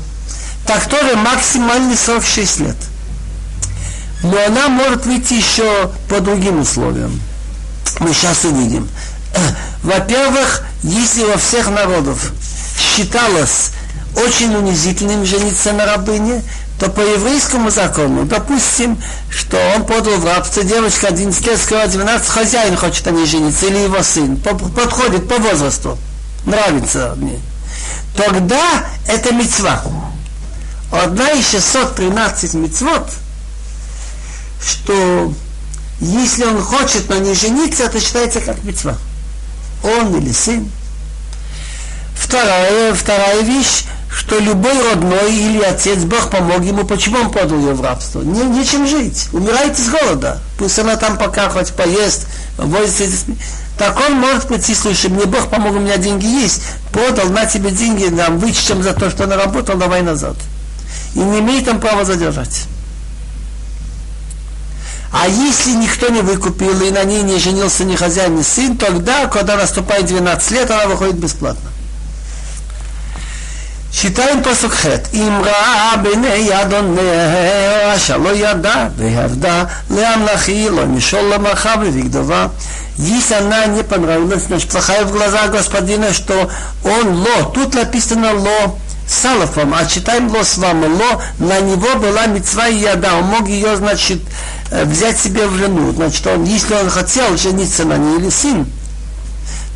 Так 0.66 0.88
тоже 0.88 1.16
максимальный 1.16 1.96
срок 1.96 2.24
6 2.24 2.60
лет. 2.60 2.76
Но 4.22 4.36
она 4.46 4.68
может 4.68 5.06
выйти 5.06 5.34
еще 5.34 5.90
по 6.08 6.20
другим 6.20 6.60
условиям 6.60 7.20
мы 8.02 8.12
сейчас 8.12 8.44
увидим. 8.44 8.88
Во-первых, 9.82 10.64
если 10.82 11.24
во 11.24 11.36
всех 11.36 11.70
народов 11.70 12.32
считалось 12.78 13.70
очень 14.16 14.54
унизительным 14.54 15.24
жениться 15.24 15.72
на 15.72 15.86
рабыне, 15.86 16.42
то 16.82 16.88
по 16.90 17.00
еврейскому 17.00 17.70
закону, 17.70 18.24
допустим, 18.24 19.00
что 19.30 19.56
он 19.76 19.86
подал 19.86 20.16
в 20.16 20.24
рабство, 20.24 20.64
девочка 20.64 21.06
11 21.06 21.46
лет, 21.46 21.60
сказала 21.60 21.86
12, 21.88 22.28
хозяин 22.28 22.76
хочет 22.76 23.06
о 23.06 23.12
ней 23.12 23.24
жениться, 23.24 23.66
или 23.66 23.78
его 23.78 24.02
сын, 24.02 24.36
подходит 24.36 25.28
по 25.28 25.36
возрасту, 25.36 25.96
нравится 26.44 27.14
мне. 27.18 27.38
Тогда 28.16 28.84
это 29.06 29.32
мецва. 29.32 29.80
Одна 30.90 31.30
из 31.30 31.48
613 31.50 32.54
мецвод, 32.54 33.08
что 34.60 35.32
если 36.00 36.46
он 36.46 36.60
хочет 36.60 37.08
на 37.08 37.20
ней 37.20 37.36
жениться, 37.36 37.84
это 37.84 38.00
считается 38.00 38.40
как 38.40 38.64
мецва. 38.64 38.96
Он 39.84 40.16
или 40.16 40.32
сын. 40.32 40.68
Вторая, 42.16 42.92
вторая 42.92 43.42
вещь, 43.42 43.84
что 44.14 44.38
любой 44.38 44.74
родной 44.90 45.34
или 45.34 45.62
отец, 45.62 46.00
Бог 46.00 46.28
помог 46.30 46.62
ему, 46.62 46.84
почему 46.84 47.18
он 47.18 47.30
подал 47.30 47.58
ее 47.58 47.72
в 47.72 47.80
рабство? 47.80 48.20
Не, 48.20 48.44
нечем 48.44 48.86
жить, 48.86 49.28
умирает 49.32 49.78
из 49.78 49.88
голода. 49.88 50.38
Пусть 50.58 50.78
она 50.78 50.96
там 50.96 51.16
пока 51.16 51.48
хоть 51.48 51.72
поест, 51.72 52.26
возится. 52.58 53.04
Так 53.78 53.98
он 54.06 54.12
может 54.12 54.48
прийти, 54.48 54.74
слушай, 54.74 55.08
мне 55.08 55.24
Бог 55.24 55.48
помог, 55.48 55.74
у 55.74 55.78
меня 55.78 55.96
деньги 55.96 56.26
есть, 56.26 56.62
подал, 56.92 57.30
на 57.30 57.46
тебе 57.46 57.70
деньги, 57.70 58.04
нам 58.04 58.38
вычтем 58.38 58.82
за 58.82 58.92
то, 58.92 59.08
что 59.08 59.24
она 59.24 59.36
работала, 59.36 59.78
давай 59.78 60.02
назад. 60.02 60.36
И 61.14 61.18
не 61.18 61.38
имеет 61.40 61.64
там 61.64 61.80
права 61.80 62.04
задержать. 62.04 62.64
А 65.10 65.26
если 65.26 65.72
никто 65.72 66.08
не 66.08 66.20
выкупил 66.20 66.80
и 66.82 66.90
на 66.90 67.04
ней 67.04 67.22
не 67.22 67.38
женился 67.38 67.84
ни 67.84 67.96
хозяин, 67.96 68.36
ни 68.36 68.42
сын, 68.42 68.76
тогда, 68.76 69.26
когда 69.26 69.56
наступает 69.56 70.06
12 70.06 70.50
лет, 70.50 70.70
она 70.70 70.86
выходит 70.86 71.16
бесплатно. 71.16 71.70
Читаем 73.92 74.42
посук 74.42 74.72
хет. 74.74 75.06
Имра 75.12 75.52
бене 76.02 76.46
ядоне, 76.46 77.98
шало 77.98 78.32
яда, 78.32 78.90
веявда, 78.96 79.70
леамлахи, 79.90 80.68
ло 80.70 80.84
мишол 80.84 81.28
ламаха, 81.28 81.76
вигдова. 81.76 82.52
Если 82.96 83.34
она 83.34 83.66
не 83.66 83.82
понравилась, 83.82 84.44
значит, 84.44 84.70
плохая 84.70 85.04
в 85.04 85.12
глаза 85.12 85.48
господина, 85.48 86.12
что 86.12 86.50
он 86.84 87.20
ло. 87.20 87.52
Тут 87.54 87.74
написано 87.74 88.32
ло 88.32 88.78
салафом, 89.06 89.74
а 89.74 89.84
читаем 89.84 90.30
ло 90.34 90.42
с 90.42 90.56
вами. 90.56 90.86
Ло, 90.86 91.22
на 91.38 91.60
него 91.60 91.94
была 91.96 92.26
мецва 92.26 92.68
и 92.68 92.78
яда. 92.78 93.14
Он 93.18 93.24
мог 93.24 93.46
ее, 93.46 93.76
значит, 93.76 94.22
взять 94.70 95.20
себе 95.20 95.46
в 95.46 95.54
жену. 95.56 95.92
Значит, 95.92 96.26
он, 96.26 96.44
если 96.44 96.74
он 96.74 96.88
хотел 96.88 97.36
жениться 97.36 97.84
на 97.84 97.98
ней 97.98 98.18
или 98.18 98.30
сын, 98.30 98.66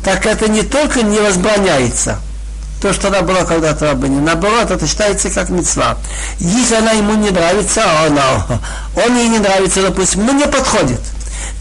так 0.03 0.25
это 0.25 0.49
не 0.49 0.63
только 0.63 1.03
не 1.03 1.19
возбраняется– 1.19 2.19
то, 2.81 2.93
что 2.93 3.07
она 3.07 3.21
была 3.21 3.43
когда-то 3.43 3.85
рабыней. 3.85 4.19
Наоборот, 4.19 4.71
это 4.71 4.85
считается 4.87 5.29
как 5.29 5.49
мецва. 5.49 5.97
Если 6.39 6.75
она 6.75 6.91
ему 6.91 7.13
не 7.15 7.31
нравится, 7.31 7.81
а 7.83 8.07
она, 8.07 8.59
он 9.05 9.17
ей 9.17 9.29
не 9.29 9.39
нравится, 9.39 9.81
допустим, 9.81 10.25
ну 10.25 10.33
не 10.33 10.45
подходит. 10.45 11.01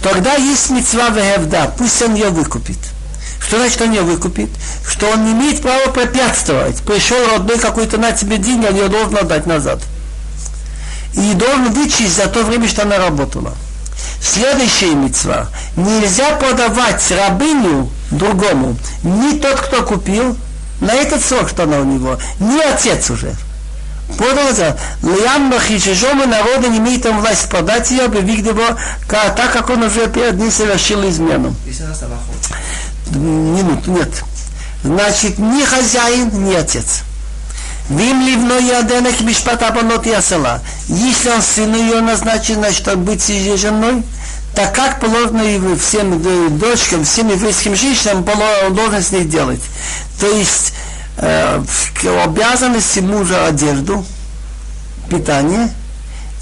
Тогда 0.02 0.34
есть 0.34 0.70
мецва 0.70 1.08
вегевда, 1.08 1.72
пусть 1.76 2.00
он 2.02 2.14
ее 2.14 2.28
выкупит. 2.28 2.78
Что 3.40 3.58
значит 3.58 3.80
он 3.80 3.92
ее 3.92 4.02
выкупит? 4.02 4.50
Что 4.86 5.08
он 5.10 5.24
не 5.24 5.32
имеет 5.32 5.62
права 5.62 5.90
препятствовать. 5.90 6.82
Пришел 6.82 7.16
родной 7.32 7.58
какой-то 7.58 7.96
на 7.96 8.12
тебе 8.12 8.38
деньги, 8.38 8.66
он 8.66 8.74
ее 8.74 8.88
должен 8.88 9.16
отдать 9.16 9.46
назад 9.46 9.80
и 11.16 11.32
должен 11.34 11.72
вычесть 11.72 12.16
за 12.16 12.26
то 12.26 12.42
время, 12.42 12.68
что 12.68 12.82
она 12.82 12.98
работала. 12.98 13.54
Следующая 14.20 14.94
мецва. 14.94 15.48
Нельзя 15.76 16.36
продавать 16.36 17.02
рабыню 17.10 17.88
другому. 18.10 18.76
Ни 19.02 19.38
тот, 19.38 19.60
кто 19.60 19.82
купил, 19.82 20.36
на 20.80 20.92
этот 20.92 21.24
срок, 21.24 21.48
что 21.48 21.64
она 21.64 21.78
у 21.80 21.84
него, 21.84 22.18
ни 22.38 22.60
отец 22.60 23.10
уже. 23.10 23.34
Продолжал. 24.16 24.76
Лиам 25.02 25.52
чужому 25.80 26.26
народу 26.26 26.70
не 26.70 26.78
имеет 26.78 27.02
там 27.02 27.20
власть 27.20 27.48
продать 27.48 27.90
ее, 27.90 28.04
объявив 28.04 28.46
его, 28.46 28.64
так 29.08 29.52
как 29.52 29.68
он 29.68 29.82
уже 29.82 30.06
перед 30.08 30.38
ним 30.38 30.50
совершил 30.50 31.08
измену. 31.08 31.54
Минут, 33.10 33.86
нет. 33.86 34.08
Значит, 34.84 35.38
ни 35.38 35.64
хозяин, 35.64 36.30
ни 36.44 36.54
отец. 36.54 37.02
Вим 37.88 38.20
ливно 38.26 38.54
яденек 38.54 39.20
мишпат 39.20 39.62
абонот 39.62 40.06
ясала. 40.06 40.60
Если 40.88 41.28
он 41.28 41.42
сыну 41.42 41.76
ее 41.76 42.00
назначен, 42.00 42.56
значит, 42.56 42.96
быть 42.96 43.26
женой, 43.56 44.02
так 44.56 44.74
как 44.74 45.00
положено 45.00 45.76
всем 45.76 46.14
э, 46.14 46.48
дочкам, 46.48 47.04
всем 47.04 47.28
еврейским 47.28 47.76
женщинам, 47.76 48.26
он 48.66 48.74
должен 48.74 49.02
с 49.02 49.12
них 49.12 49.28
делать. 49.28 49.60
То 50.18 50.26
есть 50.26 50.72
э, 51.18 51.62
обязанности 52.24 53.00
мужа 53.00 53.46
одежду, 53.46 54.02
питание, 55.10 55.70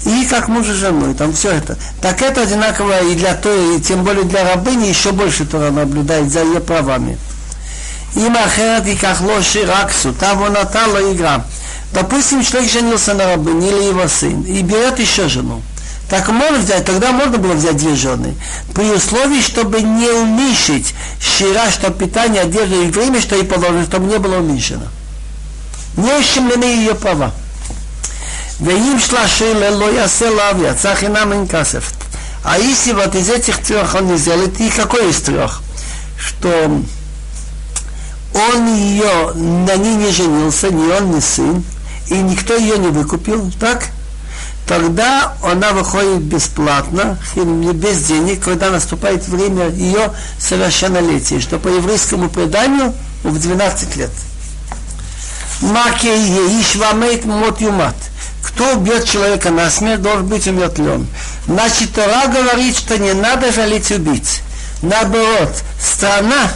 и 0.05 0.25
как 0.29 0.47
муж 0.47 0.65
и 0.67 0.71
женой, 0.71 1.13
там 1.13 1.33
все 1.33 1.51
это. 1.51 1.77
Так 2.01 2.21
это 2.21 2.43
одинаково 2.43 3.03
и 3.03 3.15
для 3.15 3.35
той, 3.35 3.77
и 3.77 3.81
тем 3.81 4.05
более 4.05 4.23
для 4.23 4.49
рабыни, 4.49 4.87
еще 4.87 5.11
больше 5.11 5.45
Тора 5.45 5.71
наблюдает 5.71 6.31
за 6.31 6.43
ее 6.43 6.61
правами. 6.61 7.17
Има 8.15 8.45
ахерат 8.45 8.87
и 8.87 8.95
кахлоши 8.95 9.65
раксу, 9.65 10.13
того 10.13 10.47
натала 10.47 11.11
игра. 11.11 11.43
Допустим, 11.91 12.43
человек 12.43 12.71
женился 12.71 13.13
на 13.13 13.25
рабыне 13.25 13.71
или 13.71 13.83
его 13.89 14.07
сын, 14.07 14.41
и 14.43 14.61
берет 14.61 14.99
еще 14.99 15.27
жену. 15.27 15.61
Так 16.08 16.28
можно 16.28 16.58
взять, 16.58 16.84
тогда 16.84 17.12
можно 17.12 17.38
было 17.38 17.52
взять 17.52 17.76
две 17.76 17.94
жены. 17.94 18.34
При 18.74 18.90
условии, 18.90 19.40
чтобы 19.40 19.80
не 19.80 20.08
уменьшить 20.08 20.94
щира, 21.20 21.70
что 21.70 21.90
питание, 21.90 22.42
одежда 22.42 22.76
и 22.76 22.90
время, 22.90 23.20
что 23.20 23.36
ей 23.36 23.44
положено, 23.44 23.84
чтобы 23.84 24.06
не 24.06 24.18
было 24.18 24.38
уменьшено. 24.38 24.86
Не 25.96 26.12
ущемлены 26.18 26.64
ее 26.64 26.94
права. 26.94 27.32
ואם 28.60 28.98
шла 29.00 29.26
шейла 29.26 29.74
ло 29.74 29.90
ясе 29.90 30.28
лав, 30.28 30.60
яца 30.60 30.94
хинам 30.94 31.32
ин 31.32 31.46
касев. 31.46 31.92
А 32.44 32.58
если 32.58 32.92
вот 32.92 33.14
из 33.14 33.28
этих 33.28 33.58
трех 33.58 33.94
он 33.94 34.08
не 34.08 34.18
сделает, 34.18 34.60
и 34.60 34.68
какой 34.70 35.10
из 35.10 35.20
трех? 35.20 35.62
Что 36.18 36.48
он 38.34 38.74
ее, 38.74 39.32
на 39.34 39.76
ней 39.76 39.94
не 39.96 40.10
женился, 40.10 40.70
ни 40.70 40.90
он, 40.92 41.14
ни 41.14 41.20
сын, 41.20 41.64
и 42.08 42.14
никто 42.14 42.54
ее 42.56 42.78
не 42.78 42.88
выкупил, 42.88 43.50
так? 43.58 43.88
Тогда 44.67 45.35
она 45.43 45.73
выходит 45.73 46.21
бесплатно, 46.21 47.19
без 47.35 48.03
денег, 48.05 48.43
когда 48.43 48.71
наступает 48.71 49.27
время 49.27 49.69
ее 49.69 50.11
совершеннолетия, 50.39 51.39
что 51.39 51.59
по 51.59 51.67
еврейскому 51.67 52.29
преданию 52.29 52.93
в 53.23 53.37
12 53.39 53.95
лет. 53.97 54.09
Кто 58.41 58.73
убьет 58.73 59.05
человека 59.05 59.51
на 59.51 59.69
смерть, 59.69 60.01
должен 60.01 60.27
быть 60.27 60.47
умертвлен. 60.47 61.07
Значит, 61.47 61.93
Тора 61.93 62.27
говорит, 62.27 62.75
что 62.77 62.97
не 62.97 63.13
надо 63.13 63.51
жалеть 63.51 63.91
убийц. 63.91 64.41
Наоборот, 64.81 65.51
страна 65.79 66.49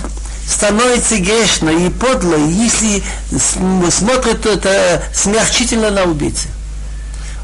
становится 0.47 1.17
грешной 1.17 1.87
и 1.87 1.89
подлой, 1.89 2.51
если 2.51 3.03
смотрит 3.89 4.45
это 4.45 5.03
смягчительно 5.13 5.91
на 5.91 6.03
убийцы 6.03 6.47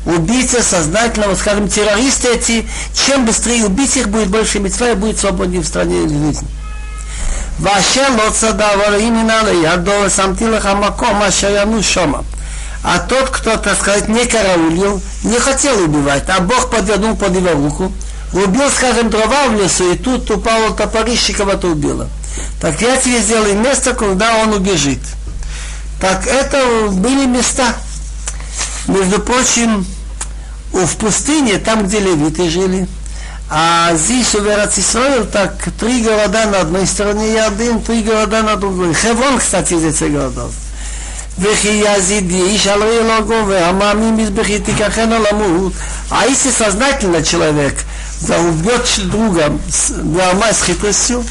Убийца 0.07 0.63
сознательно, 0.63 1.29
вот 1.29 1.39
скажем, 1.39 1.69
террористы 1.69 2.29
эти, 2.29 2.67
чем 2.95 3.27
быстрее 3.27 3.67
убить 3.67 3.97
их, 3.97 4.09
будет 4.09 4.29
больше 4.29 4.59
митцва 4.59 4.91
и 4.91 4.95
будет 4.95 5.19
свободнее 5.19 5.61
в 5.61 5.67
стране 5.67 6.09
жизни. 6.09 6.49
ואשר 7.61 8.09
לא 8.17 8.31
צדבר 8.31 8.95
именно 8.99 9.43
לידו 9.43 9.93
ושמתי 10.07 10.47
לך 10.47 10.67
מקום 10.67 11.23
אשר 11.23 11.51
ינו 11.57 11.83
шома. 11.83 12.25
А 12.83 12.99
тот, 12.99 13.29
кто, 13.29 13.59
так 13.59 13.79
сказать, 13.79 14.09
не 14.09 14.25
караулил, 14.25 15.03
не 15.23 15.39
хотел 15.39 15.79
убивать, 15.85 16.25
а 16.29 16.41
Бог 16.41 16.71
подвернул 16.71 17.15
под 17.15 17.37
его 17.37 17.51
руку, 17.51 17.93
убил, 18.33 18.71
скажем, 18.71 19.11
дрова 19.11 19.49
в 19.49 19.61
лесу, 19.61 19.93
и 19.93 19.99
тут 19.99 20.31
упало 20.31 20.75
топорище, 20.75 21.35
кого-то 21.35 21.69
убило. 21.69 22.09
Так 22.59 22.81
я 22.81 22.97
тебе 22.97 23.21
сделаю 23.21 23.59
место, 23.59 23.93
куда 23.93 24.37
он 24.37 24.55
убежит. 24.55 25.01
Так 26.01 26.27
это 26.27 26.89
были 26.89 27.27
места. 27.27 27.75
Между 28.87 29.21
прочим, 29.21 29.85
в 30.73 30.97
пустыне, 30.97 31.59
там, 31.59 31.87
где 31.87 32.01
левиты 32.01 32.49
жили, 32.49 32.89
а 33.51 33.95
здесь 33.95 34.35
у 34.35 34.43
Верацисроил 34.43 35.25
так 35.27 35.53
три 35.79 36.03
города 36.03 36.47
на 36.47 36.61
одной 36.61 36.87
стороне 36.87 37.33
Ярдын, 37.33 37.81
три 37.83 38.03
города 38.03 38.43
на 38.43 38.57
другой. 38.57 38.95
Хеврон, 38.95 39.39
кстати, 39.39 39.75
из 39.75 39.85
этих 39.85 40.13
городов. 40.13 40.53
וכי 41.39 41.83
יזיד 41.87 42.31
איש 42.31 42.67
על 42.67 42.83
אלוהו 42.83 43.49
והמאמין 43.49 44.17
מזבחי 44.17 44.61
תיקחנו 44.61 45.15
למות. 45.19 45.73
А 46.11 46.27
если 46.27 46.51
сознательно 46.51 47.23
человек 47.23 47.75
да, 48.23 48.39
убьет 48.41 48.83
друга 49.11 49.53
двумя 49.89 50.53
с 50.53 50.65
хитростью, 50.65 51.25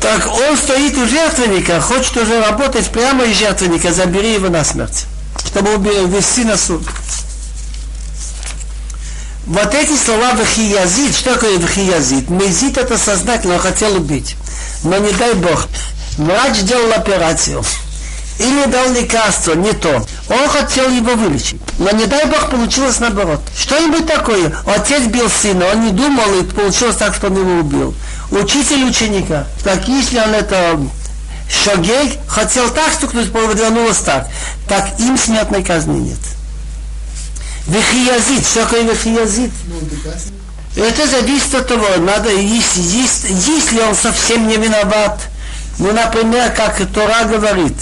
так 0.00 0.26
он 0.26 0.56
стоит 0.56 0.96
у 0.98 1.08
жертвенника, 1.08 1.80
хочет 1.80 2.16
уже 2.16 2.40
работать 2.44 2.90
прямо 2.90 3.24
из 3.24 3.38
жертвенника, 3.38 3.92
забери 3.92 4.34
его 4.34 4.48
на 4.48 4.64
смерть, 4.64 5.06
чтобы 5.46 5.70
ввести 5.76 6.44
на 6.44 6.56
суд. 6.56 6.82
Вот 9.47 9.73
эти 9.73 9.95
слова 9.95 10.33
вахиязит, 10.33 11.15
что 11.15 11.35
такое 11.35 11.57
вахиязит? 11.57 12.29
Мезит 12.29 12.77
это 12.77 12.97
сознательно, 12.97 13.55
он 13.55 13.61
хотел 13.61 13.95
убить. 13.95 14.35
Но 14.83 14.97
не 14.97 15.13
дай 15.13 15.33
Бог, 15.35 15.67
врач 16.17 16.59
делал 16.63 16.91
операцию 16.91 17.63
или 18.39 18.65
дал 18.65 18.91
лекарство, 18.91 19.53
не 19.53 19.71
то. 19.71 20.05
Он 20.29 20.49
хотел 20.49 20.89
его 20.89 21.15
вылечить. 21.15 21.61
Но 21.79 21.91
не 21.91 22.05
дай 22.07 22.25
Бог 22.25 22.49
получилось 22.49 22.99
наоборот. 22.99 23.39
Что-нибудь 23.57 24.05
такое. 24.05 24.53
Отец 24.65 25.03
бил 25.03 25.29
сына, 25.29 25.65
он 25.73 25.85
не 25.85 25.91
думал, 25.91 26.39
и 26.39 26.43
получилось 26.43 26.97
так, 26.97 27.15
что 27.15 27.27
он 27.27 27.37
его 27.37 27.61
убил. 27.61 27.95
Учитель 28.31 28.83
ученика. 28.83 29.47
Так 29.63 29.87
если 29.87 30.19
он 30.19 30.35
это 30.35 30.77
Шогей 31.49 32.19
хотел 32.27 32.69
так 32.69 32.93
стукнуть, 32.93 33.31
повернулось 33.31 33.99
так. 33.99 34.27
Так 34.67 34.99
им 34.99 35.17
смертной 35.17 35.63
казни 35.63 35.99
нет. 35.99 36.19
Вехиязит, 37.67 38.45
что 38.45 38.63
такое 38.63 38.83
вехиязит? 38.83 39.51
Это 40.75 41.07
зависит 41.07 41.53
от 41.55 41.67
того, 41.67 41.85
надо, 41.97 42.29
если, 42.29 42.81
если, 42.81 43.33
если 43.33 43.81
он 43.81 43.95
совсем 43.95 44.47
не 44.47 44.57
виноват, 44.57 45.19
ну, 45.79 45.91
например, 45.91 46.51
как 46.53 46.77
Тора 46.93 47.25
говорит, 47.25 47.75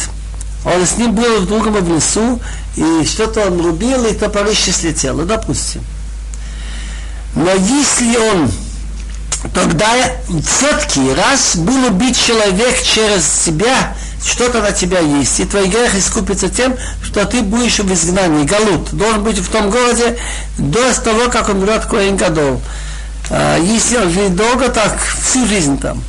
он 0.65 0.85
с 0.85 0.97
ним 0.97 1.13
был 1.13 1.41
в 1.41 1.45
другом 1.45 1.73
в 1.73 1.93
лесу, 1.93 2.39
и 2.75 3.05
что-то 3.05 3.47
он 3.47 3.61
рубил, 3.61 4.05
и 4.05 4.13
топорище 4.13 4.71
слетело, 4.71 5.23
допустим. 5.23 5.83
Но 7.35 7.51
если 7.51 8.17
он 8.17 8.51
тогда 9.53 9.93
все-таки 10.43 11.13
раз 11.13 11.57
был 11.57 11.85
убит 11.87 12.17
человек 12.17 12.81
через 12.81 13.27
себя, 13.27 13.95
что-то 14.23 14.61
на 14.61 14.71
тебя 14.71 14.99
есть, 14.99 15.39
и 15.39 15.45
твой 15.45 15.67
грех 15.67 15.95
искупится 15.95 16.49
тем, 16.49 16.75
что 17.03 17.25
ты 17.25 17.41
будешь 17.41 17.79
в 17.79 17.93
изгнании, 17.93 18.45
галут, 18.45 18.93
должен 18.93 19.23
быть 19.23 19.37
в 19.37 19.49
том 19.49 19.69
городе 19.69 20.17
до 20.57 20.93
того, 21.01 21.29
как 21.29 21.49
умрет 21.49 21.85
Коэн 21.85 22.17
Гадол. 22.17 22.61
А, 23.29 23.57
если 23.57 23.97
он 23.97 24.11
живет 24.11 24.35
долго, 24.35 24.69
так 24.69 24.97
всю 25.21 25.45
жизнь 25.45 25.79
там. 25.79 26.01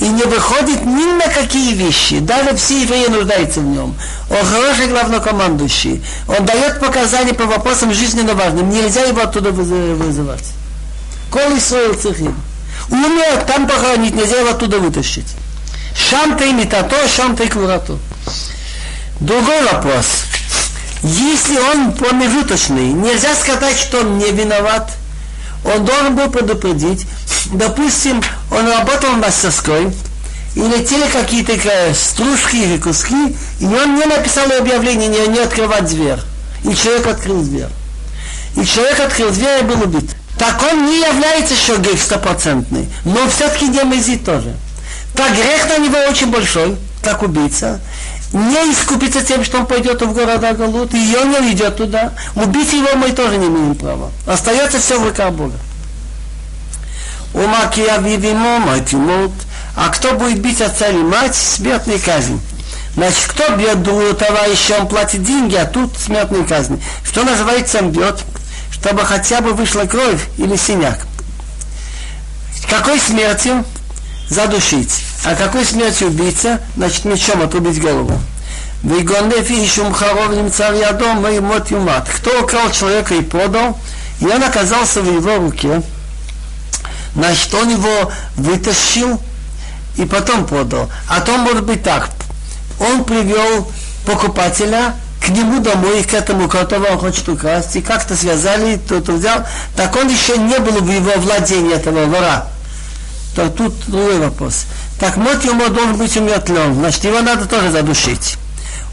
И 0.00 0.08
не 0.08 0.22
выходит 0.22 0.84
ни 0.84 1.12
на 1.18 1.26
какие 1.26 1.74
вещи, 1.74 2.20
даже 2.20 2.54
все 2.56 2.82
евреи 2.82 3.08
нуждаются 3.08 3.60
в 3.60 3.64
нем. 3.64 3.96
Он 4.30 4.46
хороший 4.46 4.86
главнокомандующий, 4.86 6.02
он 6.28 6.44
дает 6.44 6.78
показания 6.78 7.34
по 7.34 7.44
вопросам 7.46 7.92
жизненно 7.92 8.34
важным, 8.34 8.70
нельзя 8.70 9.02
его 9.02 9.22
оттуда 9.22 9.50
вызывать. 9.50 10.52
Коли 11.30 11.58
Исраил 11.58 11.94
цехим. 11.94 12.34
Умер, 12.90 13.44
там 13.46 13.66
похоронить, 13.66 14.14
нельзя 14.14 14.38
его 14.38 14.50
оттуда 14.50 14.78
вытащить. 14.78 15.26
Шам 15.98 16.38
ты 16.38 16.52
метато, 16.52 16.96
шам 17.08 17.36
ты 17.36 17.48
квурато. 17.48 17.98
Другой 19.20 19.62
вопрос. 19.64 20.06
Если 21.02 21.58
он 21.58 21.92
промежуточный, 21.92 22.92
нельзя 22.92 23.34
сказать, 23.34 23.76
что 23.76 24.00
он 24.00 24.18
не 24.18 24.30
виноват. 24.30 24.90
Он 25.64 25.84
должен 25.84 26.14
был 26.14 26.30
предупредить. 26.30 27.06
Допустим, 27.46 28.22
он 28.50 28.68
работал 28.68 29.10
в 29.10 29.18
мастерской, 29.18 29.92
и 30.54 30.60
летели 30.60 31.08
какие-то 31.10 31.54
стружки 31.94 32.56
или 32.56 32.78
куски, 32.78 33.36
и 33.60 33.66
он 33.66 33.96
не 33.96 34.04
написал 34.04 34.50
объявление 34.52 35.08
не, 35.08 35.26
не 35.28 35.40
открывать 35.40 35.86
дверь. 35.86 36.18
И 36.64 36.74
человек 36.74 37.06
открыл 37.06 37.42
дверь. 37.42 37.68
И 38.56 38.64
человек 38.64 39.00
открыл 39.00 39.30
дверь 39.30 39.60
и 39.60 39.64
был 39.64 39.82
убит. 39.82 40.10
Так 40.38 40.62
он 40.70 40.86
не 40.86 41.00
является 41.00 41.54
шогейх 41.54 42.00
стопроцентный, 42.00 42.88
но 43.04 43.28
все-таки 43.28 43.66
не 43.66 43.82
мезит 43.84 44.24
тоже 44.24 44.56
так 45.18 45.34
грех 45.34 45.68
на 45.68 45.78
него 45.78 45.98
очень 46.08 46.30
большой, 46.30 46.76
как 47.02 47.24
убийца, 47.24 47.80
не 48.32 48.72
искупится 48.72 49.20
тем, 49.24 49.42
что 49.42 49.58
он 49.58 49.66
пойдет 49.66 50.00
в 50.00 50.12
города 50.12 50.52
Галут, 50.52 50.94
и 50.94 51.16
он 51.20 51.32
не 51.42 51.54
идет 51.54 51.76
туда. 51.76 52.12
Убить 52.36 52.72
его 52.72 52.94
мы 52.94 53.10
тоже 53.10 53.36
не 53.36 53.48
имеем 53.48 53.74
права. 53.74 54.12
Остается 54.28 54.78
все 54.78 55.00
в 55.00 55.04
руках 55.04 55.32
Бога. 55.32 55.56
Умакия 57.34 57.98
видимо, 57.98 58.60
мать 58.60 58.92
мут. 58.92 59.32
А 59.74 59.88
кто 59.88 60.12
будет 60.12 60.38
бить 60.38 60.60
отца 60.60 60.86
или 60.86 61.02
мать, 61.02 61.34
смертный 61.34 61.98
казнь. 61.98 62.40
Значит, 62.94 63.24
кто 63.26 63.56
бьет 63.56 63.82
другого 63.82 64.14
товарища, 64.14 64.76
он 64.78 64.86
платит 64.86 65.24
деньги, 65.24 65.56
а 65.56 65.64
тут 65.64 65.98
смертный 65.98 66.44
казнь. 66.44 66.80
Что 67.04 67.24
называется, 67.24 67.80
он 67.80 67.90
бьет, 67.90 68.22
чтобы 68.70 69.04
хотя 69.04 69.40
бы 69.40 69.52
вышла 69.52 69.82
кровь 69.82 70.28
или 70.36 70.54
синяк. 70.54 71.00
Какой 72.70 73.00
смертью? 73.00 73.64
Задушить. 74.28 75.07
А 75.28 75.34
какой 75.34 75.62
смертью 75.66 76.08
убийца? 76.08 76.58
Значит, 76.74 77.04
мечом 77.04 77.42
отрубить 77.42 77.82
голову. 77.82 78.18
Кто 82.16 82.42
украл 82.42 82.70
человека 82.70 83.14
и 83.14 83.20
продал, 83.20 83.78
и 84.20 84.24
он 84.24 84.42
оказался 84.42 85.02
в 85.02 85.14
его 85.14 85.36
руке, 85.36 85.82
значит, 87.14 87.52
он 87.52 87.68
его 87.68 88.10
вытащил 88.36 89.20
и 89.96 90.06
потом 90.06 90.46
продал. 90.46 90.90
А 91.10 91.20
то 91.20 91.36
может 91.36 91.64
быть 91.64 91.82
так. 91.82 92.08
Он 92.80 93.04
привел 93.04 93.70
покупателя 94.06 94.94
к 95.22 95.28
нему 95.28 95.60
домой, 95.60 96.04
к 96.04 96.14
этому, 96.14 96.48
которого 96.48 96.92
он 96.92 96.98
хочет 97.00 97.28
украсть, 97.28 97.76
и 97.76 97.82
как-то 97.82 98.16
связали, 98.16 98.80
тот 98.88 99.06
взял, 99.10 99.44
так 99.76 99.94
он 99.94 100.08
еще 100.08 100.38
не 100.38 100.58
был 100.58 100.80
в 100.80 100.90
его 100.90 101.20
владении 101.20 101.74
этого 101.74 102.06
вора. 102.06 102.46
То 103.36 103.50
тут 103.50 103.74
другой 103.86 104.20
вопрос. 104.20 104.64
Так 104.98 105.16
мот 105.16 105.44
ему 105.44 105.68
должен 105.68 105.96
быть 105.96 106.16
умертвлен, 106.16 106.74
значит 106.74 107.04
его 107.04 107.20
надо 107.20 107.46
тоже 107.46 107.70
задушить. 107.70 108.36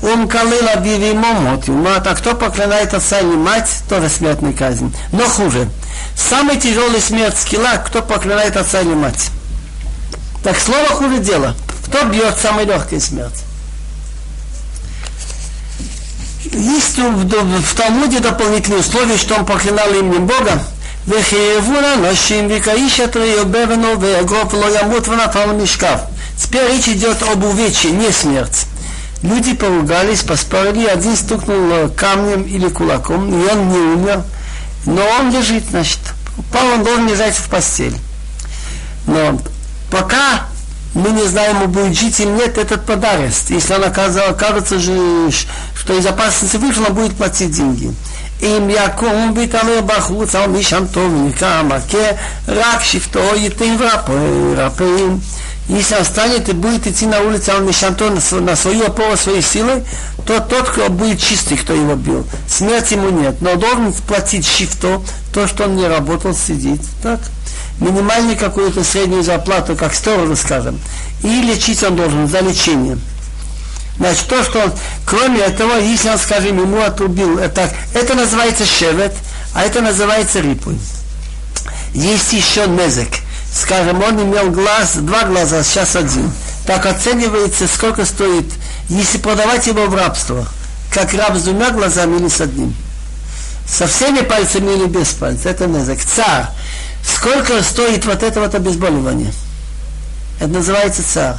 Ум 0.01 0.27
калила 0.27 0.75
биви 0.75 1.13
мот 1.13 1.67
юмат, 1.67 2.05
а 2.05 2.15
кто 2.15 2.35
проклинает 2.35 2.93
отца 2.93 3.19
и 3.21 3.25
мать, 3.25 3.81
тоже 3.89 4.09
смертная 4.09 4.53
казнь. 4.53 4.95
Но 5.11 5.23
хуже. 5.27 5.67
Самый 6.15 6.57
тяжелый 6.57 7.01
смерть 7.01 7.37
скилла, 7.37 7.77
кто 7.77 8.01
проклинает 8.01 8.55
отца 8.55 8.81
или 8.81 8.93
мать. 8.93 9.31
Так 10.43 10.59
слово 10.59 10.87
хуже 10.89 11.19
дело. 11.19 11.55
Кто 11.87 12.03
бьет 12.05 12.37
самой 12.37 12.65
легкой 12.65 13.01
смерть? 13.01 13.41
Есть 16.51 16.97
в, 16.97 17.25
в 17.25 17.75
Талмуде 17.75 18.19
дополнительные 18.19 18.81
условия, 18.81 19.17
что 19.17 19.35
он 19.35 19.45
проклинал 19.45 19.89
именем 19.91 20.27
Бога. 20.27 20.61
וחייבו 21.08 21.72
לאנשים 21.72 22.48
וכאיש 22.50 23.00
רעיו 23.16 23.46
בבנו 23.46 24.00
ויגרוף 24.00 24.54
לא 24.54 24.80
ימות 24.80 25.08
ונפל 25.08 25.52
משכב. 25.52 25.98
Теперь 26.42 26.72
речь 26.72 26.88
идет 26.88 27.22
об 27.22 27.44
увечье, 27.44 27.90
не 27.90 28.10
смерть. 28.10 28.66
Люди 29.22 29.52
поругались, 29.52 30.22
поспорили, 30.22 30.86
один 30.86 31.14
стукнул 31.14 31.90
камнем 31.90 32.42
или 32.42 32.68
кулаком, 32.68 33.28
и 33.28 33.52
он 33.52 33.68
не 33.68 33.78
умер, 33.78 34.22
но 34.86 35.02
он 35.18 35.30
лежит, 35.30 35.64
значит. 35.68 35.98
Упал, 36.38 36.66
он 36.68 36.84
должен 36.84 37.06
лежать 37.06 37.34
в 37.34 37.48
постели. 37.50 37.98
Но 39.06 39.38
пока 39.90 40.46
мы 40.94 41.10
не 41.10 41.24
знаем, 41.24 41.62
он 41.62 41.70
будет 41.70 41.98
жить 41.98 42.18
или 42.20 42.30
нет, 42.30 42.56
этот 42.56 42.86
подарок. 42.86 43.30
Если 43.48 43.74
он 43.74 43.84
окажется, 43.84 44.80
что 44.80 45.98
из 45.98 46.06
опасности 46.06 46.56
вышел, 46.56 46.84
он 46.86 46.94
будет 46.94 47.14
платить 47.14 47.50
деньги. 47.50 47.94
אם 48.42 48.70
יקום 48.70 49.32
ויתעלה 49.36 49.80
בחוץ 49.80 50.34
על 50.34 50.50
משען 50.50 50.86
טוב 50.86 51.12
ונקרא 51.14 51.48
המכה, 51.48 51.98
רק 52.48 52.82
שבטו 52.82 53.36
ייתן 53.36 53.76
ורפאים. 53.78 55.18
Если 55.70 55.94
он 55.94 56.04
станет 56.04 56.48
и 56.48 56.52
будет 56.52 56.88
идти 56.88 57.06
на 57.06 57.20
улице 57.20 57.50
Ал-Мишанто 57.50 58.10
на 58.40 58.56
свою 58.56 58.86
опору, 58.86 59.16
своей 59.16 59.40
силы, 59.40 59.84
то 60.26 60.40
тот, 60.40 60.68
кто 60.68 60.88
будет 60.88 61.20
чистый, 61.20 61.56
кто 61.56 61.72
его 61.72 61.94
бил. 61.94 62.26
Смерти 62.48 62.94
ему 62.94 63.10
нет. 63.10 63.40
Но 63.40 63.54
должен 63.54 63.92
платить 63.92 64.44
шифто, 64.44 65.00
то, 65.32 65.46
что 65.46 65.64
он 65.64 65.76
не 65.76 65.86
работал, 65.86 66.34
сидит. 66.34 66.80
Так? 67.04 67.20
Минимальную 67.78 68.36
какую-то 68.36 68.82
среднюю 68.82 69.22
зарплату, 69.22 69.76
как 69.76 69.94
сторожу, 69.94 70.34
скажем. 70.34 70.80
И 71.22 71.40
лечить 71.42 71.84
он 71.84 71.94
должен 71.94 72.26
за 72.26 72.40
лечение. 72.40 72.98
Значит, 73.97 74.27
то, 74.27 74.43
что 74.43 74.59
он, 74.59 74.73
кроме 75.05 75.39
этого, 75.39 75.79
если 75.79 76.09
он, 76.09 76.17
скажем, 76.17 76.59
ему 76.59 76.81
отрубил, 76.81 77.37
это, 77.37 77.71
это 77.93 78.13
называется 78.13 78.65
шевет, 78.65 79.13
а 79.53 79.63
это 79.63 79.81
называется 79.81 80.41
рипуй. 80.41 80.77
Есть 81.93 82.33
еще 82.33 82.67
незек. 82.67 83.07
Скажем, 83.53 84.03
он 84.03 84.21
имел 84.21 84.51
глаз, 84.51 84.95
два 84.97 85.23
глаза, 85.23 85.63
сейчас 85.63 85.95
один. 85.95 86.29
Так 86.65 86.85
оценивается, 86.85 87.67
сколько 87.67 88.03
стоит, 88.05 88.51
если 88.89 89.17
продавать 89.17 89.67
его 89.67 89.85
в 89.85 89.95
рабство. 89.95 90.45
Как 90.91 91.13
раб 91.13 91.37
с 91.37 91.43
двумя 91.43 91.71
глазами 91.71 92.17
или 92.17 92.27
с 92.27 92.41
одним. 92.41 92.75
Со 93.67 93.87
всеми 93.87 94.21
пальцами 94.21 94.73
или 94.73 94.87
без 94.87 95.09
пальцев. 95.13 95.45
Это 95.45 95.67
незек. 95.67 95.99
Царь. 96.03 96.47
Сколько 97.03 97.63
стоит 97.63 98.05
вот 98.05 98.23
это 98.23 98.41
вот 98.41 98.53
обезболивание? 98.55 99.31
Это 100.39 100.49
называется 100.49 101.01
царь. 101.01 101.35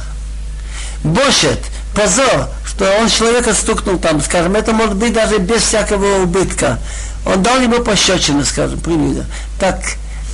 Бошет 1.03 1.59
позор, 1.97 2.47
что 2.65 2.85
он 2.99 3.09
человека 3.09 3.53
стукнул 3.53 3.97
там, 3.97 4.21
скажем, 4.21 4.55
это 4.55 4.71
может 4.71 4.95
быть 4.95 5.13
даже 5.13 5.39
без 5.39 5.63
всякого 5.63 6.21
убытка. 6.23 6.79
Он 7.25 7.41
дал 7.41 7.59
ему 7.59 7.79
пощечину, 7.83 8.45
скажем, 8.45 8.79
примерно. 8.79 9.25
Так 9.59 9.79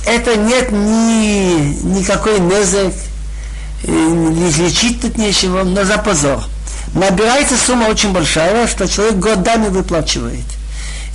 это 0.06 0.36
нет 0.36 0.70
ни, 0.70 1.98
никакой 1.98 2.38
незек, 2.38 2.92
лечить 3.82 5.00
тут 5.00 5.16
нечего, 5.16 5.64
но 5.64 5.84
за 5.84 5.96
позор. 5.98 6.44
Набирается 6.94 7.56
сумма 7.56 7.86
очень 7.86 8.12
большая, 8.12 8.68
что 8.68 8.86
человек 8.86 9.16
годами 9.16 9.68
выплачивает. 9.68 10.44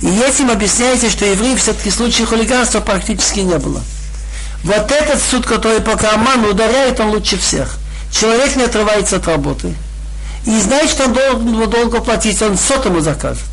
И 0.02 0.08
этим 0.20 0.50
объясняется, 0.50 1.10
что 1.10 1.24
евреи 1.24 1.54
все-таки 1.56 1.90
в 1.90 1.94
случае 1.94 2.26
хулиганства 2.26 2.80
практически 2.80 3.40
не 3.40 3.56
было. 3.58 3.80
Вот 4.64 4.90
этот 4.90 5.22
суд, 5.22 5.46
который 5.46 5.80
по 5.80 5.96
карману 5.96 6.48
ударяет, 6.50 7.00
он 7.00 7.10
лучше 7.10 7.38
всех. 7.38 7.78
Человек 8.12 8.56
не 8.56 8.64
отрывается 8.64 9.16
от 9.16 9.26
работы 9.26 9.74
и 10.46 10.60
знает, 10.60 10.90
что 10.90 11.04
он 11.04 11.12
должен 11.12 11.52
ну, 11.52 11.66
долго 11.66 12.00
платить, 12.00 12.40
он 12.42 12.56
сотому 12.56 13.00
закажет. 13.00 13.44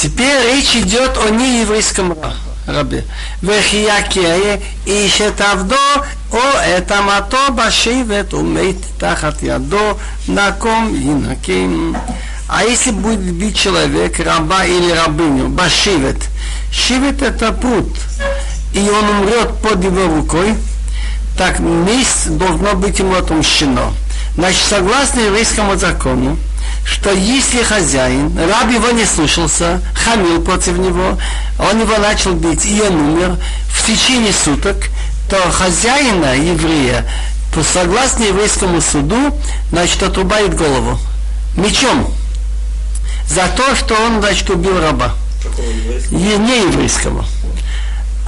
Теперь 0.00 0.54
речь 0.54 0.76
идет 0.76 1.18
о 1.18 1.28
нееврейском 1.28 2.16
рабе. 2.66 3.04
Вехиякие 3.42 4.62
ищет 4.86 5.40
авдо, 5.40 5.76
о 6.32 6.60
это 6.62 7.02
мато 7.02 7.50
башивет 7.50 8.32
умеет 8.32 8.76
тахат 9.00 9.42
ядо, 9.42 9.98
на 10.28 10.52
ком 10.52 10.94
и 10.94 11.08
на 11.08 11.34
кем. 11.34 11.96
А 12.48 12.62
если 12.62 12.92
будет 12.92 13.20
бить 13.20 13.58
человек 13.58 14.20
раба 14.20 14.64
или 14.64 14.92
рабыню, 14.92 15.48
башивет. 15.48 16.16
Шивет 16.70 17.20
это 17.20 17.52
путь.– 17.52 17.96
и 18.72 18.88
он 18.88 19.08
умрет 19.08 19.56
под 19.62 19.82
его 19.82 20.06
рукой, 20.06 20.54
так 21.36 21.60
месть 21.60 22.36
должно 22.36 22.74
быть 22.74 22.98
ему 22.98 23.14
отмщено. 23.14 23.92
Значит, 24.34 24.62
согласно 24.68 25.20
еврейскому 25.20 25.76
закону, 25.76 26.36
что 26.84 27.12
если 27.12 27.62
хозяин, 27.62 28.36
раб 28.38 28.70
его 28.70 28.90
не 28.90 29.04
слушался, 29.04 29.80
хамил 29.94 30.42
против 30.42 30.78
него, 30.78 31.18
он 31.58 31.80
его 31.80 31.96
начал 31.98 32.32
бить, 32.32 32.64
и 32.64 32.80
он 32.80 32.94
умер 32.94 33.36
в 33.68 33.86
течение 33.86 34.32
суток, 34.32 34.76
то 35.28 35.36
хозяина, 35.50 36.34
еврея, 36.34 37.04
по 37.54 37.62
согласно 37.62 38.24
еврейскому 38.24 38.80
суду, 38.80 39.34
значит, 39.70 40.02
отрубает 40.02 40.56
голову 40.56 40.98
мечом 41.56 42.12
за 43.28 43.46
то, 43.48 43.76
что 43.76 43.94
он, 43.94 44.20
значит, 44.20 44.48
убил 44.50 44.80
раба. 44.80 45.14
Не 46.10 46.62
еврейского. 46.62 47.24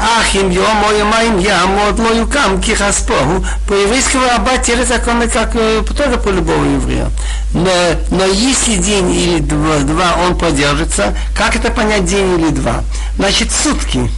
Ах, 0.03 0.35
им 0.35 0.49
йом 0.51 0.85
о 0.89 0.93
ямаим 0.93 1.39
ямод 1.39 1.99
ло 1.99 2.15
юкам 2.15 2.61
кихаспоху. 2.61 3.45
По 3.69 3.75
еврейскому 3.75 4.25
раба 4.27 4.57
те 4.57 4.77
же 4.77 4.87
законы, 4.87 5.29
как 5.29 5.53
тоже 5.53 6.17
по 6.17 6.31
любого 6.31 6.65
еврея. 6.65 7.11
Но, 7.53 7.71
но 8.11 8.25
если 8.25 8.77
день 8.77 9.11
или 9.11 9.39
два, 9.41 9.79
два 9.81 10.15
он 10.27 10.39
продержится, 10.39 11.15
как 11.37 11.55
это 11.55 11.71
понять 11.71 12.07
день 12.07 12.39
или 12.39 12.49
два? 12.49 12.83
Значит, 13.17 13.53
сутки 13.53 14.11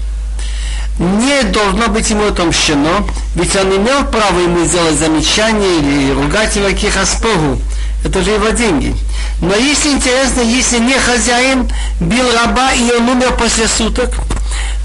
не 0.99 1.43
должно 1.45 1.89
быть 1.89 2.11
ему 2.11 2.29
отомщено, 2.29 3.05
ведь 3.35 3.57
он 3.57 3.75
имел 3.75 4.05
право 4.05 4.39
ему 4.39 4.65
сделать 4.65 4.99
замечание 4.99 5.79
или 5.79 6.13
ругать 6.13 6.55
его 6.55 6.71
кихаспогу. 6.71 7.59
Это 8.05 8.23
же 8.23 8.33
его 8.33 8.51
деньги. 8.51 8.95
Но 9.41 9.55
если 9.55 9.91
интересно, 9.91 10.43
если 10.43 10.79
не 10.79 10.99
хозяин 10.99 11.69
бил 12.01 12.25
раба 12.33 12.73
и 12.73 12.91
он 12.93 13.09
умер 13.09 13.35
после 13.39 13.67
суток, 13.67 14.11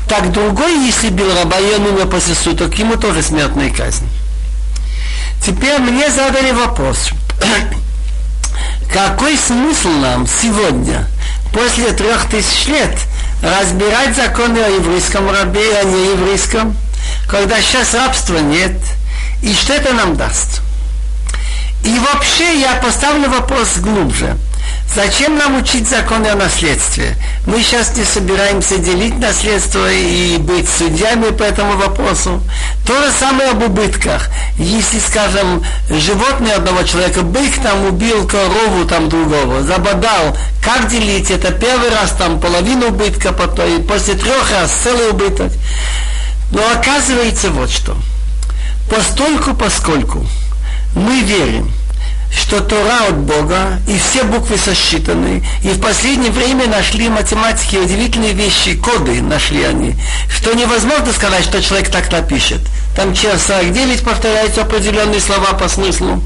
так 0.07 0.31
другой, 0.31 0.85
если 0.85 1.09
бил 1.09 1.33
раба, 1.35 1.59
и 1.59 1.75
он 1.75 1.85
умер 1.85 2.07
после 2.07 2.33
суток, 2.33 2.73
ему 2.75 2.95
тоже 2.95 3.21
смертная 3.21 3.69
казнь. 3.69 4.07
Теперь 5.45 5.79
мне 5.79 6.09
задали 6.09 6.51
вопрос. 6.51 7.11
Какой 8.91 9.37
смысл 9.37 9.89
нам 9.89 10.27
сегодня, 10.27 11.07
после 11.53 11.91
трех 11.91 12.29
тысяч 12.29 12.67
лет, 12.67 12.97
разбирать 13.41 14.15
законы 14.15 14.59
о 14.59 14.69
еврейском 14.69 15.29
рабе 15.29 15.71
и 15.71 15.75
о 15.75 15.83
нееврейском, 15.83 16.75
когда 17.27 17.61
сейчас 17.61 17.93
рабства 17.93 18.37
нет, 18.37 18.73
и 19.41 19.53
что 19.53 19.73
это 19.73 19.93
нам 19.93 20.15
даст? 20.15 20.61
И 21.83 21.99
вообще 21.99 22.59
я 22.59 22.75
поставлю 22.75 23.29
вопрос 23.29 23.77
глубже. 23.77 24.37
Зачем 24.95 25.37
нам 25.37 25.57
учить 25.57 25.87
законы 25.87 26.27
о 26.27 26.35
наследстве? 26.35 27.15
Мы 27.45 27.61
сейчас 27.61 27.95
не 27.95 28.03
собираемся 28.03 28.77
делить 28.77 29.19
наследство 29.19 29.91
и 29.91 30.37
быть 30.37 30.67
судьями 30.67 31.29
по 31.29 31.43
этому 31.43 31.77
вопросу. 31.77 32.41
То 32.85 32.93
же 33.03 33.11
самое 33.11 33.51
об 33.51 33.61
убытках. 33.61 34.29
Если, 34.57 34.99
скажем, 34.99 35.63
животное 35.89 36.55
одного 36.55 36.83
человека, 36.83 37.21
бык 37.21 37.61
там 37.61 37.85
убил 37.85 38.27
корову 38.27 38.85
там 38.85 39.07
другого, 39.09 39.61
забодал, 39.61 40.35
как 40.63 40.87
делить? 40.87 41.29
Это 41.29 41.51
первый 41.51 41.89
раз 41.89 42.11
там 42.17 42.39
половину 42.39 42.87
убытка, 42.87 43.33
потом, 43.33 43.67
и 43.67 43.81
после 43.83 44.15
трех 44.15 44.51
раз 44.51 44.71
целый 44.83 45.09
убыток. 45.09 45.51
Но 46.51 46.61
оказывается 46.71 47.51
вот 47.51 47.69
что. 47.69 47.95
Постольку, 48.89 49.53
поскольку 49.53 50.25
мы 50.95 51.21
верим, 51.21 51.71
что 52.31 52.61
Тора 52.61 53.07
от 53.09 53.17
Бога, 53.17 53.79
и 53.87 53.97
все 53.97 54.23
буквы 54.23 54.57
сосчитаны, 54.57 55.43
и 55.63 55.69
в 55.69 55.81
последнее 55.81 56.31
время 56.31 56.67
нашли 56.67 57.09
математики 57.09 57.75
удивительные 57.75 58.33
вещи, 58.33 58.75
коды 58.75 59.21
нашли 59.21 59.63
они, 59.63 59.95
что 60.29 60.53
невозможно 60.53 61.11
сказать, 61.13 61.43
что 61.43 61.61
человек 61.61 61.89
так 61.89 62.11
напишет. 62.11 62.61
Там 62.95 63.13
через 63.13 63.43
49 63.43 64.01
повторяются 64.01 64.61
определенные 64.61 65.21
слова 65.21 65.53
по 65.53 65.67
смыслу. 65.67 66.23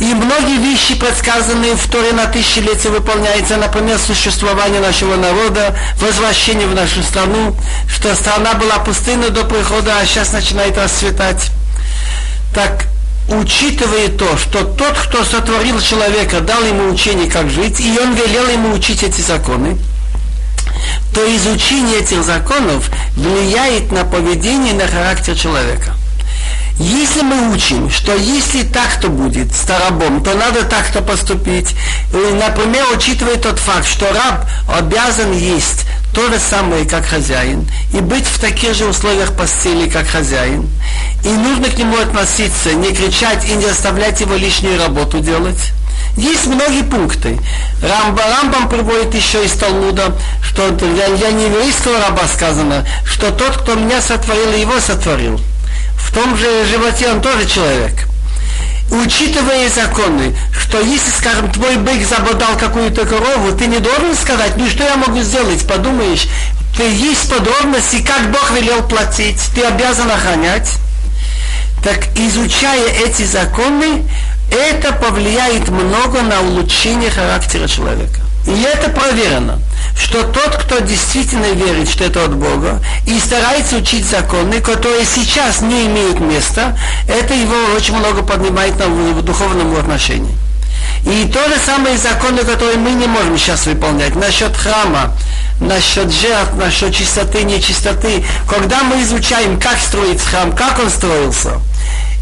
И 0.00 0.04
многие 0.12 0.58
вещи, 0.58 0.96
предсказанные 0.96 1.76
в 1.76 1.86
Торе 1.88 2.12
на 2.12 2.26
тысячелетия, 2.26 2.88
выполняются, 2.88 3.56
например, 3.56 3.98
существование 3.98 4.80
нашего 4.80 5.14
народа, 5.14 5.76
возвращение 6.00 6.66
в 6.66 6.74
нашу 6.74 7.02
страну, 7.02 7.54
что 7.86 8.12
страна 8.16 8.54
была 8.54 8.78
пустынной 8.78 9.30
до 9.30 9.44
прихода, 9.44 9.96
а 10.00 10.04
сейчас 10.04 10.32
начинает 10.32 10.76
расцветать. 10.76 11.50
Так 12.52 12.86
учитывая 13.28 14.08
то, 14.08 14.36
что 14.36 14.64
тот, 14.64 14.96
кто 14.98 15.24
сотворил 15.24 15.80
человека, 15.80 16.40
дал 16.40 16.62
ему 16.62 16.92
учение, 16.92 17.30
как 17.30 17.50
жить, 17.50 17.80
и 17.80 17.98
он 17.98 18.14
велел 18.14 18.48
ему 18.48 18.72
учить 18.74 19.02
эти 19.02 19.20
законы, 19.20 19.76
то 21.14 21.36
изучение 21.36 22.00
этих 22.00 22.22
законов 22.24 22.90
влияет 23.16 23.92
на 23.92 24.04
поведение, 24.04 24.74
на 24.74 24.86
характер 24.86 25.34
человека. 25.36 25.94
Если 26.78 27.22
мы 27.22 27.54
учим, 27.54 27.88
что 27.88 28.16
если 28.16 28.64
так-то 28.64 29.08
будет 29.08 29.54
с 29.54 29.64
рабом, 29.68 30.24
то 30.24 30.34
надо 30.34 30.64
так-то 30.64 31.02
поступить. 31.02 31.74
Например, 32.12 32.84
учитывая 32.96 33.36
тот 33.36 33.60
факт, 33.60 33.86
что 33.86 34.12
раб 34.12 34.46
обязан 34.68 35.32
есть 35.32 35.86
то 36.14 36.28
же 36.28 36.38
самое, 36.38 36.84
как 36.84 37.04
хозяин, 37.04 37.68
и 37.92 38.00
быть 38.00 38.26
в 38.26 38.38
таких 38.38 38.74
же 38.74 38.86
условиях 38.86 39.36
постели, 39.36 39.88
как 39.88 40.06
хозяин. 40.06 40.68
И 41.24 41.28
нужно 41.28 41.68
к 41.68 41.76
нему 41.76 41.98
относиться, 41.98 42.72
не 42.72 42.92
кричать 42.94 43.44
и 43.48 43.54
не 43.54 43.66
оставлять 43.66 44.20
его 44.20 44.34
лишнюю 44.36 44.78
работу 44.78 45.20
делать. 45.20 45.72
Есть 46.16 46.46
многие 46.46 46.84
пункты. 46.84 47.38
Рамба, 47.82 48.22
Рамбам 48.22 48.68
приводит 48.68 49.14
еще 49.14 49.44
из 49.44 49.52
Талмуда, 49.52 50.16
что 50.42 50.70
для, 50.70 51.08
для 51.08 51.32
нееврейского 51.32 51.98
раба 51.98 52.22
сказано, 52.32 52.86
что 53.04 53.30
тот, 53.32 53.56
кто 53.56 53.74
меня 53.74 54.00
сотворил, 54.00 54.52
его 54.52 54.78
сотворил 54.78 55.40
в 56.04 56.12
том 56.12 56.36
же 56.36 56.64
животе 56.66 57.10
он 57.10 57.20
тоже 57.20 57.46
человек. 57.46 58.06
Учитывая 58.90 59.68
законы, 59.70 60.36
что 60.52 60.80
если, 60.80 61.10
скажем, 61.10 61.50
твой 61.50 61.76
бык 61.76 62.06
забодал 62.06 62.56
какую-то 62.58 63.06
корову, 63.06 63.52
ты 63.52 63.66
не 63.66 63.78
должен 63.78 64.14
сказать, 64.14 64.56
ну 64.56 64.68
что 64.68 64.84
я 64.84 64.96
могу 64.96 65.20
сделать, 65.20 65.66
подумаешь, 65.66 66.28
ты 66.76 66.82
есть 66.82 67.30
подробности, 67.30 68.02
как 68.02 68.30
Бог 68.30 68.50
велел 68.52 68.82
платить, 68.82 69.40
ты 69.54 69.62
обязан 69.62 70.10
охранять. 70.10 70.70
Так 71.82 71.98
изучая 72.16 72.88
эти 73.06 73.22
законы, 73.24 74.04
это 74.50 74.92
повлияет 74.92 75.68
много 75.68 76.22
на 76.22 76.40
улучшение 76.40 77.10
характера 77.10 77.68
человека. 77.68 78.23
И 78.46 78.62
это 78.62 78.90
проверено, 78.90 79.58
что 79.96 80.22
тот, 80.22 80.56
кто 80.56 80.80
действительно 80.80 81.52
верит, 81.52 81.88
что 81.88 82.04
это 82.04 82.24
от 82.24 82.34
Бога, 82.34 82.80
и 83.06 83.18
старается 83.18 83.76
учить 83.76 84.04
законы, 84.04 84.60
которые 84.60 85.04
сейчас 85.04 85.62
не 85.62 85.86
имеют 85.86 86.20
места, 86.20 86.76
это 87.08 87.32
его 87.34 87.54
очень 87.76 87.96
много 87.96 88.22
поднимает 88.22 88.78
на, 88.78 88.86
в 88.86 89.22
духовном 89.22 89.74
отношении. 89.76 90.34
И 91.06 91.28
то 91.32 91.42
же 91.48 91.56
самое 91.64 91.98
законы, 91.98 92.44
которые 92.44 92.78
мы 92.78 92.90
не 92.92 93.06
можем 93.06 93.36
сейчас 93.38 93.66
выполнять, 93.66 94.16
насчет 94.16 94.56
храма, 94.56 95.12
насчет 95.60 96.10
жертв, 96.10 96.54
насчет 96.56 96.94
чистоты, 96.94 97.42
нечистоты. 97.44 98.24
Когда 98.48 98.82
мы 98.82 99.02
изучаем, 99.02 99.60
как 99.60 99.78
строить 99.78 100.20
храм, 100.20 100.52
как 100.52 100.78
он 100.78 100.90
строился, 100.90 101.60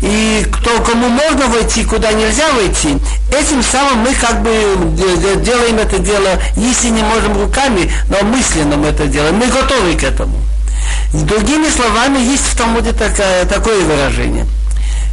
и 0.03 0.45
кто, 0.51 0.81
кому 0.81 1.09
можно 1.09 1.47
войти, 1.47 1.85
куда 1.85 2.13
нельзя 2.13 2.51
войти, 2.53 2.99
этим 3.31 3.63
самым 3.63 3.99
мы 3.99 4.13
как 4.15 4.43
бы 4.43 4.51
делаем 4.97 5.79
это 5.79 5.99
дело, 5.99 6.29
если 6.57 6.89
не 6.89 7.03
можем 7.03 7.41
руками, 7.41 7.91
но 8.09 8.21
мысленно 8.27 8.77
мы 8.77 8.89
это 8.89 9.07
делаем. 9.07 9.37
Мы 9.37 9.47
готовы 9.47 9.95
к 9.95 10.03
этому. 10.03 10.37
Другими 11.13 11.69
словами, 11.69 12.19
есть 12.19 12.43
в 12.43 12.57
Талмуде 12.57 12.93
такое, 12.93 13.45
такое 13.47 13.81
выражение 13.85 14.47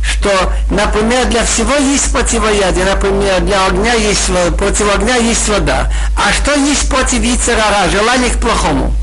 что, 0.01 0.31
например, 0.69 1.25
для 1.27 1.43
всего 1.45 1.75
есть 1.75 2.11
противоядие, 2.11 2.85
например, 2.85 3.41
для 3.41 3.67
огня 3.67 3.93
есть, 3.93 4.31
против 4.57 4.93
огня 4.95 5.17
есть 5.17 5.47
вода. 5.47 5.91
А 6.15 6.31
что 6.33 6.55
есть 6.55 6.89
против 6.89 7.21
яйцерара, 7.21 7.89
желание 7.91 8.29
к 8.31 8.39
плохому? 8.39 8.93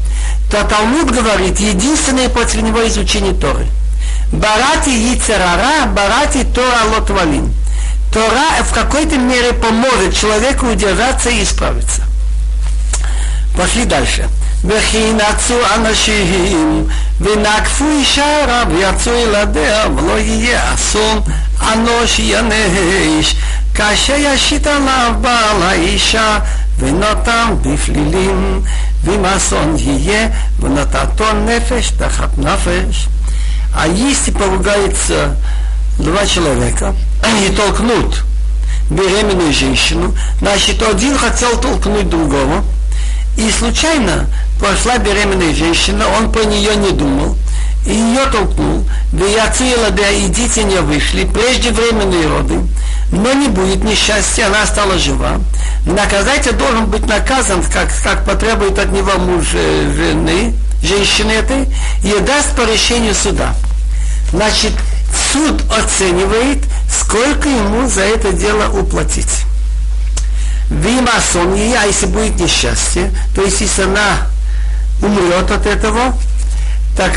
То 0.50 0.62
Талмуд 0.64 1.10
говорит, 1.10 1.60
единственное 1.60 2.28
против 2.28 2.62
него 2.62 2.86
изучение 2.88 3.34
Торы. 3.34 3.66
Барати 4.31 4.89
Яцерара, 4.89 5.85
барати 5.87 6.43
Тора 6.43 6.83
Лотвалин. 6.93 7.53
Тора 8.11 8.63
в 8.63 8.73
какой-то 8.73 9.17
мере 9.17 9.53
поможет 9.53 10.15
человеку 10.15 10.67
удержаться 10.67 11.29
и 11.29 11.43
исправиться. 11.43 12.03
Пошли 13.55 13.85
дальше. 13.85 14.29
וכי 14.65 15.13
נצו 15.13 15.57
אנשים 15.75 16.87
ונקפו 17.21 17.85
אישה 17.99 18.45
רב 18.47 18.67
ויצאו 18.71 19.13
ילדיה 19.13 19.85
ולא 19.97 20.19
יהיה 20.19 20.73
אסון 20.73 21.21
אנוש 21.61 22.19
ינש 22.19 23.35
כאשר 23.73 24.15
ישית 24.17 24.67
עליו 24.67 25.13
בעל 25.21 25.63
האישה 25.63 26.39
ונתן 26.79 27.55
בפלילים 27.61 28.61
ואם 29.03 29.25
אסון 29.25 29.75
יהיה 29.77 30.27
ונתתו 30.59 31.25
נפש 31.45 31.91
תחת 31.97 32.37
נפש 32.37 33.07
А 33.76 33.86
если 33.86 34.30
поругаются 34.30 35.36
два 35.98 36.24
человека, 36.24 36.94
они 37.22 37.50
толкнут 37.54 38.24
беременную 38.88 39.52
женщину, 39.52 40.14
значит, 40.40 40.82
один 40.82 41.14
хотел 41.18 41.60
толкнуть 41.60 42.08
другого, 42.08 42.64
и 43.36 43.50
случайно 43.50 44.30
прошла 44.58 44.96
беременная 44.96 45.54
женщина, 45.54 46.06
он 46.18 46.32
по 46.32 46.38
нее 46.38 46.74
не 46.76 46.90
думал, 46.92 47.36
и 47.84 47.92
ее 47.92 48.24
толкнул, 48.32 48.88
да 49.12 49.26
я 49.26 49.50
цела, 49.52 49.90
да 49.90 50.08
и 50.08 50.28
дети 50.28 50.60
не 50.60 50.80
вышли, 50.80 51.24
преждевременные 51.24 52.28
роды, 52.28 52.60
но 53.12 53.34
не 53.34 53.48
будет 53.48 53.84
несчастья, 53.84 54.46
она 54.46 54.64
стала 54.64 54.98
жива. 54.98 55.32
Наказатель 55.84 56.52
должен 56.52 56.86
быть 56.86 57.06
наказан, 57.06 57.62
как, 57.62 57.90
как 58.02 58.24
потребует 58.24 58.78
от 58.78 58.90
него 58.90 59.12
муж 59.18 59.48
э, 59.52 59.92
жены, 59.94 60.54
женщины 60.82 61.32
этой, 61.32 61.68
и 62.02 62.18
даст 62.20 62.56
по 62.56 62.62
решению 62.62 63.14
суда. 63.14 63.54
Значит, 64.30 64.72
суд 65.32 65.62
оценивает, 65.70 66.64
сколько 66.90 67.48
ему 67.48 67.88
за 67.88 68.02
это 68.02 68.32
дело 68.32 68.68
уплатить. 68.78 69.44
Вима 70.70 71.20
сон 71.32 71.54
а 71.54 71.86
если 71.86 72.06
будет 72.06 72.40
несчастье, 72.40 73.12
то 73.34 73.42
есть 73.42 73.60
если 73.60 73.82
она 73.82 74.26
умрет 75.00 75.50
от 75.50 75.66
этого, 75.66 76.14
так 76.96 77.14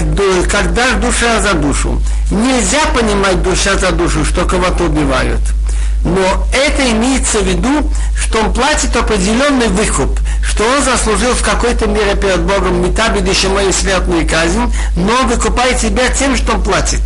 когда 0.52 0.94
душа 0.94 1.42
за 1.42 1.54
душу. 1.54 2.02
Нельзя 2.30 2.86
понимать 2.94 3.42
душа 3.42 3.76
за 3.78 3.92
душу, 3.92 4.24
что 4.26 4.46
кого-то 4.46 4.84
убивают. 4.84 5.42
Но 6.04 6.48
это 6.54 6.90
имеется 6.92 7.40
в 7.40 7.48
виду, 7.48 7.92
что 8.16 8.40
он 8.40 8.54
платит 8.54 8.96
определенный 8.96 9.68
выкуп, 9.68 10.20
что 10.42 10.64
он 10.64 10.84
заслужил 10.84 11.34
в 11.34 11.44
какой-то 11.44 11.88
мере 11.88 12.16
перед 12.16 12.42
Богом 12.42 12.82
метаби 12.82 13.20
мою 13.48 13.74
смертную 13.74 14.28
казнь, 14.28 14.74
но 14.96 15.24
выкупает 15.24 15.80
себя 15.80 16.10
тем, 16.10 16.36
что 16.36 16.54
он 16.54 16.64
платит 16.64 17.02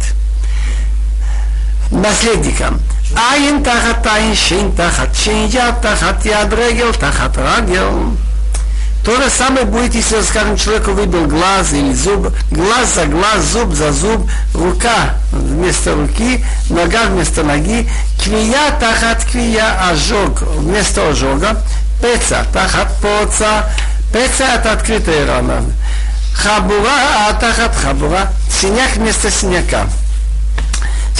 наследникам. 1.91 2.79
Айн 3.15 3.63
тахат 3.63 4.05
айн, 4.07 4.35
шин 4.35 4.71
тахат 4.75 5.15
шин, 5.15 5.47
яд 5.47 5.81
тахат 5.81 6.25
яд, 6.25 6.51
регел 6.53 6.93
тахат 6.93 7.37
рагел. 7.37 8.17
То 9.03 9.17
же 9.21 9.29
самое 9.29 9.65
будет, 9.65 9.95
если, 9.95 10.21
скажем, 10.21 10.55
человеку 10.55 10.91
выбил 10.91 11.25
глаз 11.27 11.73
или 11.73 11.93
зуб, 11.93 12.33
глаз 12.51 12.93
за 12.95 13.05
глаз, 13.05 13.43
зуб 13.51 13.73
за 13.73 13.91
зуб, 13.91 14.29
рука 14.53 15.15
вместо 15.31 15.93
руки, 15.93 16.43
нога 16.69 17.03
вместо 17.03 17.43
ноги, 17.43 17.89
квия 18.23 18.71
тахат 18.79 19.25
квия, 19.25 19.89
ожог 19.89 20.41
вместо 20.41 21.09
ожога, 21.09 21.61
пеца 22.01 22.45
тахат 22.53 22.87
поца, 23.01 23.69
пеца 24.13 24.45
это 24.55 24.71
открытая 24.71 25.27
рана, 25.27 25.63
хабура 26.33 27.27
а 27.27 27.33
тахат 27.33 27.75
хабура, 27.75 28.29
синяк 28.49 28.95
вместо 28.95 29.29
синяка. 29.29 29.85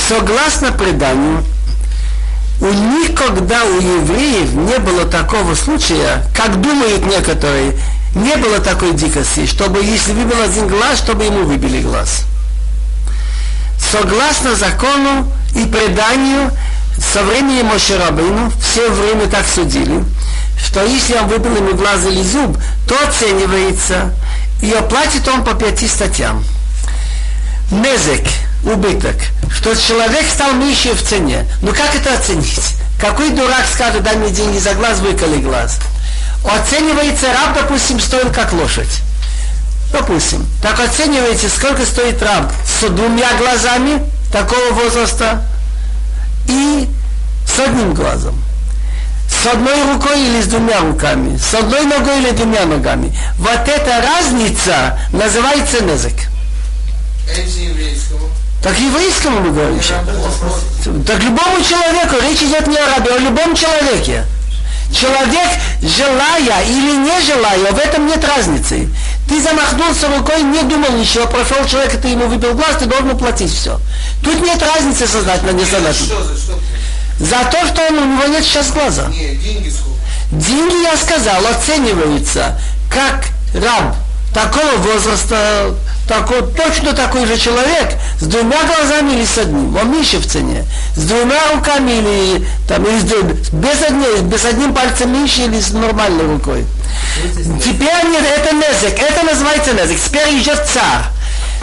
Согласно 0.07 0.71
преданию, 0.71 1.43
у 2.61 2.65
никогда 2.65 3.63
у 3.65 3.79
евреев 3.79 4.53
не 4.53 4.77
было 4.79 5.05
такого 5.05 5.55
случая, 5.55 6.23
как 6.35 6.61
думают 6.61 7.05
некоторые, 7.05 7.75
не 8.15 8.35
было 8.35 8.59
такой 8.59 8.93
дикости, 8.93 9.45
чтобы 9.45 9.83
если 9.83 10.13
выбил 10.13 10.41
один 10.41 10.67
глаз, 10.67 10.99
чтобы 10.99 11.25
ему 11.25 11.43
выбили 11.43 11.81
глаз. 11.81 12.25
Согласно 13.91 14.55
закону 14.55 15.31
и 15.55 15.65
преданию, 15.65 16.51
со 16.97 17.23
времени 17.23 17.63
Мошерабыну 17.63 18.51
все 18.61 18.89
время 18.91 19.27
так 19.27 19.45
судили, 19.47 20.03
что 20.57 20.83
если 20.83 21.15
он 21.15 21.27
выбил 21.27 21.55
ему 21.55 21.73
глаз 21.75 22.05
или 22.05 22.21
зуб, 22.21 22.57
то 22.87 22.95
оценивается, 23.07 24.13
и 24.61 24.71
оплатит 24.71 25.27
он 25.27 25.43
по 25.43 25.53
пяти 25.53 25.87
статьям. 25.87 26.43
Мезек– 27.71 28.25
убыток, 28.63 29.15
что 29.52 29.76
человек 29.76 30.26
стал 30.32 30.54
меньше 30.54 30.93
в 30.93 31.04
цене. 31.04 31.45
Ну 31.62 31.71
как 31.71 31.95
это 31.95 32.13
оценить? 32.13 32.76
Какой 32.99 33.30
дурак 33.32 33.65
скажет, 33.71 34.04
дай 34.04 34.15
мне 34.15 34.30
деньги 34.30 34.58
за 34.58 34.73
глаз, 34.73 34.99
выколи 34.99 35.38
глаз. 35.38 35.80
Оценивается 36.45 37.28
раб, 37.28 37.56
допустим, 37.56 37.99
стоит 37.99 38.34
как 38.34 38.54
лошадь. 38.54 39.02
Допустим. 39.91 40.45
Так 40.62 40.80
оцениваете, 40.80 41.49
сколько 41.49 41.86
стоит 41.86 42.21
раб 42.21 42.52
с 42.65 42.88
двумя 42.89 43.32
глазами 43.38 44.04
такого 44.32 44.71
возраста 44.71 45.43
и 46.47 46.89
с 47.47 47.60
одним 47.60 47.93
глазом. 47.93 48.41
С 49.30 49.45
одной 49.47 49.93
рукой 49.93 50.19
или 50.19 50.41
с 50.41 50.47
двумя 50.47 50.80
руками. 50.80 51.38
С 51.38 51.54
одной 51.54 51.86
ногой 51.86 52.19
или 52.21 52.32
двумя 52.32 52.65
ногами. 52.65 53.15
Вот 53.38 53.67
эта 53.67 54.02
разница 54.02 54.97
называется 55.12 55.82
незык. 55.82 56.15
Так 58.63 58.80
еврейскому 58.80 59.41
мы 59.41 59.52
говорим 59.52 59.82
сейчас. 59.82 59.99
Так 61.06 61.21
любому 61.21 61.62
человеку, 61.62 62.15
речь 62.23 62.41
идет 62.41 62.65
не 62.67 62.78
о 62.78 62.95
рабе, 62.95 63.12
а 63.12 63.15
о 63.15 63.19
любом 63.19 63.54
человеке. 63.56 64.26
Человек, 64.89 65.49
желая 65.82 66.63
или 66.63 66.95
не 66.95 67.21
желая, 67.26 67.73
в 67.73 67.78
этом 67.78 68.08
нет 68.08 68.23
разницы. 68.23 68.88
Ты 69.28 69.41
замахнулся 69.41 70.08
рукой, 70.08 70.43
не 70.43 70.62
думал 70.63 70.91
ничего, 70.93 71.26
прошел 71.26 71.65
человек, 71.65 71.99
ты 71.99 72.10
ему 72.10 72.28
выбил 72.28 72.54
глаз, 72.54 72.78
ты 72.80 72.86
должен 72.86 73.17
платить 73.17 73.52
все. 73.54 73.80
Тут 74.23 74.41
нет 74.41 74.62
разницы 74.62 75.08
сознательно, 75.08 75.52
не 75.52 75.65
сознательно. 75.65 76.15
За 77.19 77.38
то, 77.52 77.67
что 77.67 77.82
он, 77.89 77.97
у 77.97 78.06
него 78.06 78.28
нет 78.28 78.45
сейчас 78.45 78.71
глаза. 78.71 79.08
Деньги, 80.32 80.84
я 80.84 80.95
сказал, 80.95 81.45
оцениваются 81.47 82.58
как 82.89 83.26
раб 83.54 83.95
такого 84.34 84.78
возраста, 84.78 85.76
такой, 86.07 86.41
точно 86.53 86.93
такой 86.93 87.25
же 87.25 87.37
человек, 87.37 87.93
с 88.19 88.25
двумя 88.25 88.63
глазами 88.63 89.13
или 89.13 89.25
с 89.25 89.37
одним, 89.37 89.75
он 89.75 89.91
меньше 89.91 90.17
в 90.17 90.27
цене, 90.27 90.65
с 90.95 91.03
двумя 91.03 91.39
руками 91.53 91.91
или, 91.91 92.47
там, 92.67 92.85
или 92.85 92.99
с, 92.99 93.49
без, 93.51 93.81
одним, 93.81 94.29
без 94.29 94.45
одним 94.45 94.73
пальцем 94.73 95.13
меньше 95.13 95.43
или 95.43 95.59
с 95.59 95.71
нормальной 95.71 96.25
рукой. 96.25 96.65
Теперь 97.63 98.05
нет, 98.09 98.23
это 98.37 98.55
незик, 98.55 98.99
это 98.99 99.23
называется 99.23 99.73
незик. 99.73 99.99
Теперь 100.03 100.39
идет 100.39 100.65
царь. 100.67 101.05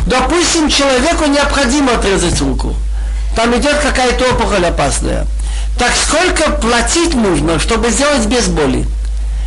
Допустим, 0.07 0.69
человеку 0.69 1.27
необходимо 1.27 1.95
отрезать 1.95 2.41
руку. 2.41 2.75
Там 3.37 3.57
идет 3.57 3.77
какая-то 3.77 4.31
опухоль 4.31 4.65
опасная. 4.65 5.27
Так 5.79 5.93
сколько 5.95 6.51
платить 6.53 7.15
нужно, 7.15 7.59
чтобы 7.59 7.91
сделать 7.91 8.27
без 8.27 8.47
боли? 8.47 8.87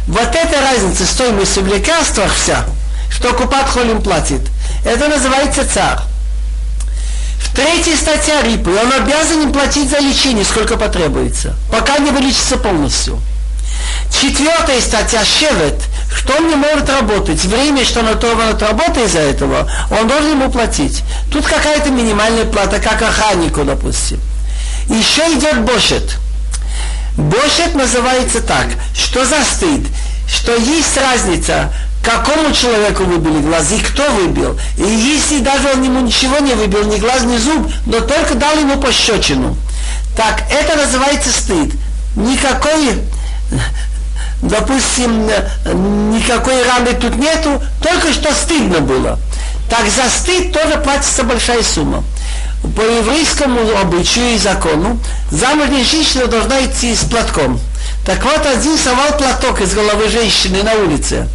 Вот 0.07 0.35
эта 0.35 0.61
разница 0.61 1.05
стоимости 1.05 1.59
в 1.59 1.67
лекарствах 1.67 2.33
вся, 2.33 2.65
что 3.09 3.33
Купат 3.33 3.69
Холим 3.69 4.01
платит. 4.01 4.41
Это 4.83 5.07
называется 5.07 5.65
царь. 5.71 5.99
В 7.39 7.55
третьей 7.55 7.95
статье 7.95 8.41
Рипы 8.43 8.71
он 8.71 8.91
обязан 8.91 9.43
им 9.43 9.53
платить 9.53 9.89
за 9.89 9.99
лечение, 9.99 10.43
сколько 10.43 10.75
потребуется, 10.75 11.55
пока 11.71 11.99
не 11.99 12.11
вылечится 12.11 12.57
полностью. 12.57 13.19
Четвертая 14.11 14.81
статья 14.81 15.23
Шевет, 15.23 15.81
что 16.15 16.35
он 16.35 16.49
не 16.49 16.55
может 16.55 16.89
работать, 16.89 17.43
время, 17.45 17.85
что 17.85 17.99
он 17.99 18.09
оторван 18.09 18.49
от 18.49 18.61
работы 18.61 19.03
из-за 19.03 19.19
этого, 19.19 19.69
он 19.91 20.07
должен 20.07 20.31
ему 20.31 20.51
платить. 20.51 21.03
Тут 21.31 21.45
какая-то 21.45 21.89
минимальная 21.89 22.45
плата, 22.45 22.79
как 22.79 23.01
охраннику, 23.01 23.63
допустим. 23.63 24.19
Еще 24.87 25.21
идет 25.37 25.61
бошет. 25.61 26.17
Бошет 27.17 27.75
называется 27.75 28.41
так, 28.41 28.67
что 28.95 29.25
за 29.25 29.43
стыд, 29.43 29.81
что 30.27 30.55
есть 30.55 30.97
разница, 30.97 31.71
какому 32.03 32.53
человеку 32.53 33.03
выбили 33.03 33.41
глаз 33.41 33.71
и 33.71 33.79
кто 33.79 34.03
выбил. 34.11 34.57
И 34.77 34.83
если 34.83 35.39
даже 35.39 35.69
он 35.73 35.83
ему 35.83 36.01
ничего 36.01 36.39
не 36.39 36.53
выбил, 36.53 36.83
ни 36.85 36.97
глаз, 36.97 37.23
ни 37.23 37.37
зуб, 37.37 37.71
но 37.85 37.99
только 38.01 38.35
дал 38.35 38.57
ему 38.57 38.77
пощечину. 38.79 39.55
Так, 40.15 40.43
это 40.51 40.75
называется 40.75 41.31
стыд. 41.31 41.73
Никакой, 42.15 42.99
допустим, 44.41 45.25
никакой 46.13 46.63
раны 46.63 46.93
тут 46.93 47.15
нету, 47.15 47.61
только 47.81 48.13
что 48.13 48.33
стыдно 48.33 48.79
было. 48.79 49.17
Так 49.69 49.85
за 49.87 50.09
стыд 50.09 50.51
тоже 50.51 50.77
платится 50.77 51.23
большая 51.23 51.63
сумма 51.63 52.03
по 52.75 52.81
еврейскому 52.81 53.59
обычаю 53.77 54.35
и 54.35 54.37
закону 54.37 54.97
замужняя 55.31 55.83
женщина 55.83 56.27
должна 56.27 56.65
идти 56.65 56.95
с 56.95 57.03
платком. 57.03 57.59
Так 58.05 58.23
вот, 58.23 58.45
один 58.45 58.77
совал 58.77 59.17
платок 59.17 59.61
из 59.61 59.73
головы 59.73 60.09
женщины 60.09 60.63
на 60.63 60.73
улице. 60.73 61.27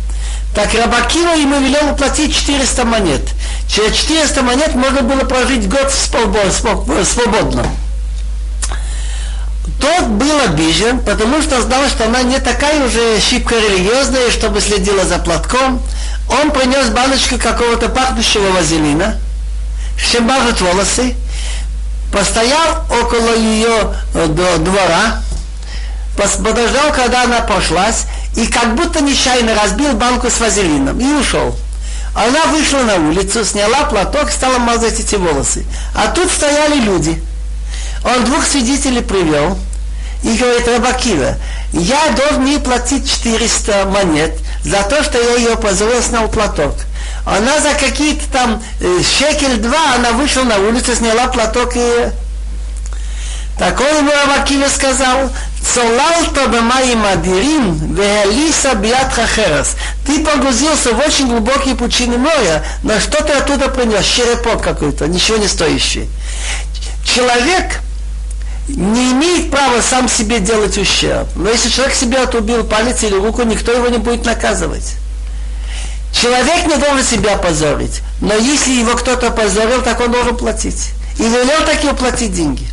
Так 0.55 0.75
Рабакива 0.75 1.35
ему 1.35 1.61
велел 1.61 1.93
уплатить 1.93 2.35
400 2.35 2.85
монет. 2.85 3.23
Через 3.69 3.97
400 3.97 4.43
монет 4.43 4.75
можно 4.75 5.03
было 5.03 5.21
прожить 5.21 5.69
год 5.69 5.93
свободно. 5.93 7.67
Тот 9.81 10.07
был 10.07 10.41
обижен, 10.41 11.01
потому 11.01 11.41
что 11.43 11.63
знал, 11.63 11.89
что 11.89 12.07
она 12.07 12.23
не 12.23 12.41
такая 12.41 12.85
уже 12.85 13.21
шибко 13.21 13.55
религиозная, 13.55 14.31
чтобы 14.31 14.61
следила 14.61 15.05
за 15.05 15.19
платком. 15.19 15.81
Он 16.29 16.51
принес 16.51 16.89
баночку 16.89 17.39
какого-то 17.39 17.89
пахнущего 17.89 18.51
вазелина– 18.51 19.19
чем 20.11 20.25
мажет 20.25 20.61
волосы, 20.61 21.15
постоял 22.13 22.85
около 22.91 23.37
ее 23.37 23.95
э, 24.15 24.27
двора, 24.27 25.23
подождал, 26.27 26.93
когда 26.93 27.23
она 27.23 27.41
пошлась, 27.41 28.07
и 28.35 28.47
как 28.47 28.75
будто 28.75 29.01
нечаянно 29.01 29.55
разбил 29.55 29.93
банку 29.95 30.31
с 30.31 30.41
вазелином 30.41 30.99
и 31.01 31.21
ушел. 31.21 31.57
Она 32.15 32.47
вышла 32.47 32.83
на 32.83 32.97
улицу, 32.97 33.45
сняла 33.45 33.85
платок, 33.85 34.31
стала 34.31 34.59
мазать 34.59 34.99
эти 34.99 35.15
волосы. 35.15 35.65
А 35.95 36.09
тут 36.09 36.31
стояли 36.31 36.81
люди. 36.81 37.23
Он 38.05 38.25
двух 38.25 38.45
свидетелей 38.45 39.03
привел 39.03 39.59
и 40.25 40.37
говорит, 40.37 40.67
Рабакива, 40.67 41.37
я 41.73 42.09
должен 42.17 42.47
ей 42.47 42.59
платить 42.59 43.09
400 43.09 43.85
монет 43.87 44.33
за 44.65 44.83
то, 44.83 45.03
что 45.05 45.21
я 45.21 45.37
ее 45.37 45.57
позволил, 45.57 46.03
снял 46.03 46.29
платок. 46.29 46.75
Она 47.25 47.61
за 47.61 47.75
какие-то 47.75 48.25
там 48.33 48.63
э, 48.81 49.01
шекель-два, 49.03 49.95
она 49.97 50.13
вышла 50.13 50.43
на 50.45 50.59
улицу, 50.59 50.95
сняла 50.95 51.29
платок 51.29 51.73
и... 51.77 52.11
Так 53.59 53.81
он 53.81 53.99
ему 53.99 54.13
Авакиве 54.25 54.69
сказал, 54.69 55.31
Цолалто 55.63 56.47
бемаи 56.49 56.95
мадирим, 56.95 57.95
веалиса 57.95 58.75
биат 58.75 59.13
хахерас. 59.13 59.77
Ты 60.07 60.25
погрузился 60.25 60.93
в 60.93 60.99
очень 61.01 61.29
глубокие 61.29 61.75
пучины 61.75 62.17
моря, 62.17 62.65
но 62.83 62.99
что 63.01 63.23
ты 63.23 63.33
оттуда 63.33 63.69
принес? 63.69 64.05
Черепок 64.05 64.63
какой-то, 64.63 65.07
ничего 65.07 65.37
не 65.37 65.49
стоящий. 65.49 66.09
Человек 67.05 67.81
не 68.69 69.13
имеет 69.13 69.51
права 69.51 69.81
сам 69.81 70.09
себе 70.09 70.41
делать 70.41 70.77
ущерб. 70.79 71.29
Но 71.35 71.51
если 71.51 71.71
человек 71.71 71.95
себе 71.95 72.19
отрубил 72.19 72.65
палец 72.65 73.03
или 73.03 73.15
руку, 73.15 73.43
никто 73.43 73.73
его 73.73 73.89
не 73.89 73.99
будет 73.99 74.25
наказывать. 74.25 74.95
Человек 76.13 76.67
не 76.67 76.77
должен 76.77 77.05
себя 77.05 77.37
позорить, 77.37 78.01
но 78.21 78.35
если 78.35 78.73
его 78.73 78.95
кто-то 78.95 79.31
позорил, 79.31 79.83
так 79.83 80.01
он 80.01 80.11
должен 80.11 80.37
платить. 80.37 80.91
И 81.19 81.23
велел 81.23 81.65
таки 81.67 81.89
уплатить 81.89 82.33
деньги. 82.33 82.67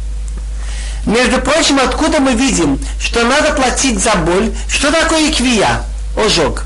Между 1.06 1.40
прочим, 1.40 1.78
откуда 1.78 2.20
мы 2.20 2.34
видим, 2.34 2.78
что 3.00 3.24
надо 3.24 3.52
платить 3.52 3.98
за 4.02 4.14
боль, 4.16 4.52
что 4.68 4.92
такое 4.92 5.32
квия, 5.32 5.82
ожог, 6.16 6.64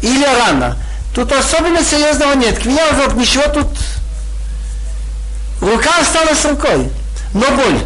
или 0.00 0.24
рана. 0.24 0.76
Тут 1.14 1.32
особенно 1.32 1.82
серьезного 1.82 2.34
нет. 2.34 2.58
Квия, 2.58 2.90
ожог, 2.90 3.14
ничего 3.14 3.44
тут. 3.48 3.68
Рука 5.60 5.90
осталась 6.00 6.44
рукой, 6.44 6.90
но 7.32 7.46
боль. 7.50 7.84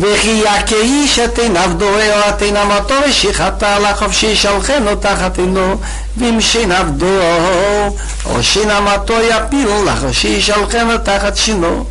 וכי 0.00 0.42
יכה 0.44 0.76
איש 0.76 1.18
את 1.18 1.38
עיניו 1.38 1.70
דוהה 1.76 2.28
את 2.28 2.42
עינם 2.42 2.70
אותו 2.70 2.94
ושיחתה 3.08 3.78
לחופשי 3.78 4.36
שלחנו 4.36 4.96
תחת 5.00 5.38
עינו 5.38 5.76
ואם 6.16 6.40
שיניו 6.40 6.86
דוהו 6.96 7.96
או 8.24 8.42
שינמתו 8.42 9.14
יפיל 9.22 9.68
לחופשי 9.86 10.40
שלחנו 10.40 10.98
תחת 11.04 11.36
שינו. 11.36 11.84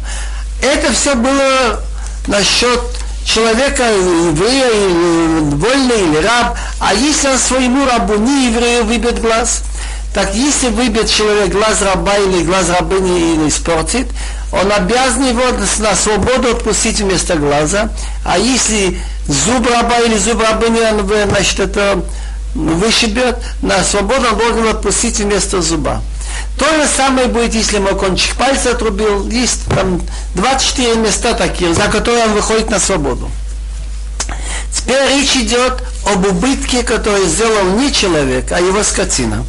это 0.63 0.93
все 0.93 1.15
было 1.17 1.81
насчет 2.29 2.81
человека, 3.25 3.83
еврея, 3.83 5.43
вольный 5.57 6.01
или 6.03 6.17
раб, 6.25 6.57
а 6.81 6.95
если 6.95 7.29
он 7.29 7.39
своему 7.39 7.85
рабу, 7.85 8.15
не 8.15 8.47
еврею, 8.47 8.85
выбьет 8.85 9.21
глаз, 9.21 9.63
так 10.15 10.35
если 10.35 10.69
выбьет 10.69 11.11
человек 11.11 11.51
глаз 11.51 11.83
раба 11.83 12.17
или 12.17 12.45
глаз 12.45 12.69
рабыни 12.69 13.35
или 13.35 13.49
испортит, 13.49 14.07
он 14.53 14.71
обязан 14.71 15.29
его 15.29 15.43
на 15.79 15.97
свободу 15.97 16.51
отпустить 16.51 17.01
вместо 17.01 17.37
глаза. 17.37 17.89
А 18.25 18.39
если 18.39 19.01
зуб 19.27 19.67
раба 19.69 19.99
или 20.01 20.19
зуб 20.19 20.43
рабыни 20.43 20.81
он, 20.81 21.09
значит, 21.29 21.61
это 21.61 22.03
вышибет, 22.55 23.37
на 23.63 23.83
свободу 23.83 24.29
он 24.31 24.39
должен 24.39 24.69
отпустить 24.69 25.19
вместо 25.19 25.63
зуба. 25.63 26.03
То 26.58 26.66
же 26.66 26.88
самое 26.88 27.28
будет, 27.28 27.54
если 27.54 27.78
ему 27.78 27.96
кончик 27.96 28.36
пальца 28.36 28.72
отрубил. 28.72 29.30
Есть 29.30 29.66
там 29.66 30.02
24 30.36 30.96
места 30.96 31.34
такие, 31.34 31.74
за 31.74 31.84
которые 31.84 32.26
он 32.26 32.34
выходит 32.34 32.70
на 32.70 32.80
свободу. 32.80 33.30
Теперь 34.74 35.10
речь 35.10 35.36
идет 35.36 35.84
об 36.06 36.26
убытке, 36.26 36.84
который 36.84 37.26
сделал 37.26 37.64
не 37.78 37.92
человек, 37.94 38.52
а 38.52 38.60
его 38.60 38.84
скотина. 38.84 39.46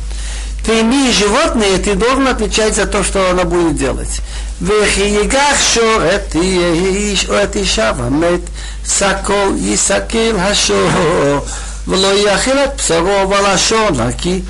Ты 0.65 0.81
имеешь 0.81 1.15
животное, 1.15 1.79
ты 1.79 1.95
должен 1.95 2.29
отвечать 2.29 2.75
за 2.77 2.87
то, 2.87 3.03
что 3.03 3.31
она 3.31 3.45
будет 3.45 3.77
делать. 3.77 4.21
וכי 4.63 5.01
ייגח 5.01 5.61
שור 5.75 5.99
את 6.15 6.35
איש 6.35 7.29
או 7.29 7.43
את 7.43 7.57
אישה 7.57 7.93
ומת, 7.99 8.41
סקול 8.87 9.53
יסקל 9.59 10.37
השור, 10.39 11.41
ולא 11.89 12.15
יאכיל 12.15 12.59
את 12.59 12.77
בשרו, 12.77 13.23
אבל 13.23 13.47
השור 13.47 13.91
נקי. 13.91 14.43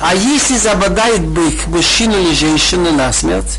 а 0.00 0.14
если 0.14 0.56
забодает 0.56 1.20
бык 1.20 1.66
мужчину 1.66 2.18
или 2.18 2.34
женщину 2.34 2.90
насмерть, 2.90 3.58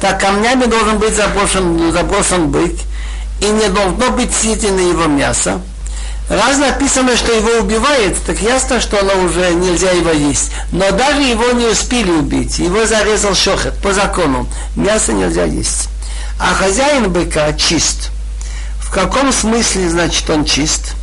так 0.00 0.20
камнями 0.20 0.66
должен 0.66 0.98
быть 0.98 1.16
заброшен, 1.16 1.92
заброшен 1.92 2.48
бык, 2.48 2.72
и 3.40 3.46
не 3.46 3.68
должно 3.68 4.10
быть 4.10 4.32
съедено 4.32 4.80
его 4.80 5.06
мясо. 5.06 5.60
Раз 6.28 6.58
написано, 6.58 7.16
что 7.16 7.32
его 7.32 7.62
убивает, 7.62 8.16
так 8.26 8.40
ясно, 8.40 8.80
что 8.80 9.00
оно 9.00 9.24
уже 9.24 9.54
нельзя 9.54 9.90
его 9.90 10.10
есть. 10.10 10.50
Но 10.72 10.90
даже 10.92 11.22
его 11.22 11.52
не 11.52 11.66
успели 11.66 12.10
убить. 12.10 12.58
Его 12.58 12.84
зарезал 12.84 13.34
шохет 13.34 13.74
по 13.80 13.92
закону. 13.92 14.48
Мясо 14.74 15.12
нельзя 15.12 15.44
есть. 15.44 15.88
А 16.40 16.52
хозяин 16.54 17.12
быка 17.12 17.52
чист. 17.52 18.10
В 18.80 18.90
каком 18.90 19.32
смысле, 19.32 19.88
значит, 19.88 20.28
он 20.28 20.44
чист? 20.44 20.94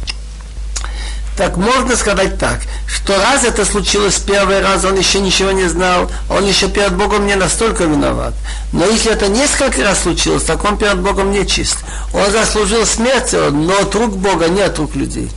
Так 1.38 1.57
можно 1.57 1.95
сказать 1.95 2.38
так, 2.38 2.59
что 2.86 3.17
раз 3.17 3.43
это 3.43 3.65
случилось 3.65 4.19
первый 4.19 4.61
раз, 4.61 4.86
он 4.86 4.97
еще 4.97 5.19
ничего 5.19 5.51
не 5.51 5.67
знал, 5.67 6.11
он 6.29 6.45
еще 6.45 6.67
перед 6.69 6.95
Богом 6.95 7.25
не 7.25 7.36
настолько 7.36 7.86
виноват. 7.86 8.36
Но 8.71 8.86
если 8.86 9.11
это 9.11 9.27
несколько 9.27 9.84
раз 9.84 10.03
случилось, 10.03 10.43
так 10.43 10.63
он 10.63 10.77
перед 10.77 10.99
Богом 10.99 11.31
не 11.31 11.47
чист. 11.47 11.77
Он 12.13 12.31
заслужил 12.31 12.86
смерть, 12.86 13.34
но 13.34 13.79
от 13.79 13.95
рук 13.95 14.15
Бога, 14.15 14.47
не 14.47 14.61
от 14.61 14.77
рук 14.77 14.95
людей. 14.95 15.31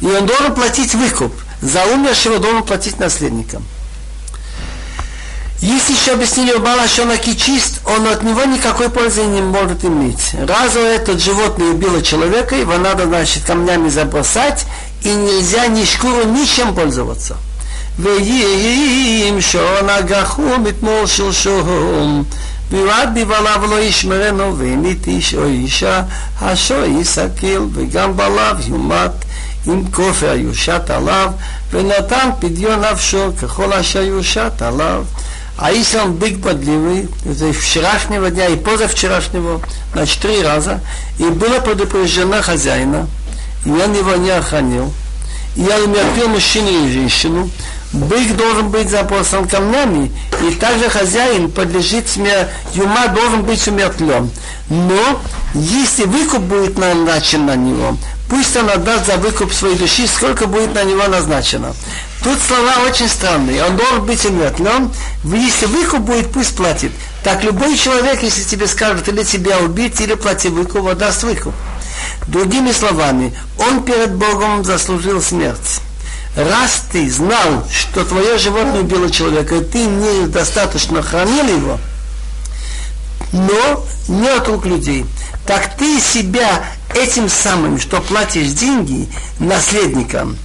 И 0.00 0.06
он 0.06 0.26
должен 0.26 0.54
платить 0.54 0.94
выкуп. 0.94 1.32
За 1.60 1.84
умершего 1.84 2.38
должен 2.38 2.62
платить 2.62 2.98
наследникам. 2.98 3.64
Если 5.60 5.92
еще 5.92 6.12
объяснили 6.12 6.52
у 6.52 6.60
Балашонаки 6.60 7.34
чист, 7.34 7.80
он 7.84 8.06
от 8.06 8.22
него 8.22 8.44
никакой 8.44 8.88
пользы 8.88 9.24
не 9.24 9.42
может 9.42 9.84
иметь. 9.84 10.34
Раз 10.48 10.74
этот 10.74 11.20
животное 11.20 11.72
убило 11.72 12.00
человека, 12.00 12.56
его 12.56 12.78
надо, 12.78 13.04
значит, 13.04 13.44
камнями 13.44 13.90
забросать, 13.90 14.64
и 15.01 15.09
нельзя 15.09 15.67
ни 15.67 15.83
шкуру, 15.85 16.25
ничем 16.25 16.73
пользоваться. 16.73 17.35
ויהים 17.99 19.41
שעון 19.41 19.89
הגחו 19.89 20.59
מתמול 20.63 21.07
שלשום 21.07 22.23
ויועד 22.71 23.19
בבעליו 23.19 23.61
לא 23.69 23.79
ישמרנו 23.79 24.57
והמית 24.57 25.07
איש 25.07 25.35
או 25.35 25.45
אישה 25.45 26.01
השו 26.41 26.85
יסכל 26.85 27.65
וגם 27.73 28.17
בעליו 28.17 28.55
יומת 28.67 29.11
אם 29.67 29.81
כופר 29.91 30.33
יושת 30.35 30.89
עליו 30.89 31.31
ונתן 31.73 32.29
פדיון 32.39 32.81
נפשו 32.81 33.31
ככל 33.41 33.73
אשר 33.73 34.01
יושת 34.01 34.61
עליו 34.61 35.03
А 35.57 35.71
если 35.71 35.99
он 35.99 36.15
бык 36.15 36.41
подливый, 36.41 37.07
это 37.23 37.53
вчерашнего 37.53 38.29
дня 38.29 38.47
и 38.47 38.57
позавчерашнего, 38.57 39.61
значит, 39.93 40.19
три 40.19 40.43
раза, 40.43 40.81
и 41.17 41.23
было 41.29 41.61
предупреждено 41.61 42.41
хозяина, 42.41 43.07
и 43.64 43.70
он 43.70 43.92
не 44.22 44.30
охранил, 44.30 44.92
и 45.56 45.62
я 45.62 45.78
умертвил 45.78 46.28
мужчину 46.28 46.68
и 46.68 46.92
женщину, 46.92 47.50
бык 47.92 48.36
должен 48.36 48.70
быть 48.70 48.88
запосан 48.88 49.48
камнями, 49.48 50.12
и 50.42 50.54
также 50.54 50.88
хозяин 50.88 51.50
подлежит 51.50 52.08
смерти, 52.08 52.50
юма 52.74 53.08
должен 53.08 53.42
быть 53.42 53.66
умертвлен. 53.66 54.30
Но 54.68 55.20
если 55.54 56.04
выкуп 56.04 56.42
будет 56.42 56.78
назначен 56.78 57.46
на 57.46 57.56
него, 57.56 57.96
пусть 58.28 58.56
он 58.56 58.70
отдаст 58.70 59.06
за 59.06 59.16
выкуп 59.16 59.52
своей 59.52 59.76
души, 59.76 60.06
сколько 60.06 60.46
будет 60.46 60.74
на 60.74 60.84
него 60.84 61.06
назначено. 61.08 61.74
Тут 62.22 62.38
слова 62.38 62.86
очень 62.86 63.08
странные. 63.08 63.64
Он 63.64 63.76
должен 63.76 64.04
быть 64.04 64.24
умертвлен. 64.26 64.90
Если 65.24 65.66
выкуп 65.66 66.00
будет, 66.00 66.30
пусть 66.30 66.54
платит. 66.54 66.92
Так 67.24 67.42
любой 67.42 67.76
человек, 67.76 68.22
если 68.22 68.42
тебе 68.42 68.66
скажут, 68.66 69.08
или 69.08 69.24
тебя 69.24 69.58
убить, 69.58 70.00
или 70.00 70.14
плати 70.14 70.48
выкуп, 70.48 70.86
отдаст 70.86 71.22
выкуп. 71.22 71.54
Другими 72.26 72.72
словами, 72.72 73.34
он 73.58 73.82
перед 73.82 74.14
Богом 74.14 74.64
заслужил 74.64 75.20
смерть. 75.20 75.80
Раз 76.36 76.84
ты 76.92 77.10
знал, 77.10 77.66
что 77.72 78.04
твое 78.04 78.38
животное 78.38 78.80
убило 78.80 79.10
человека, 79.10 79.56
и 79.56 79.64
ты 79.64 79.84
недостаточно 79.84 81.02
хранил 81.02 81.46
его, 81.46 81.78
но 83.32 83.84
не 84.08 84.28
от 84.28 84.46
рук 84.48 84.64
людей, 84.64 85.06
так 85.46 85.76
ты 85.76 86.00
себя 86.00 86.64
этим 86.94 87.28
самым, 87.28 87.80
что 87.80 88.00
платишь 88.00 88.48
деньги 88.48 89.08
наследникам, 89.40 90.36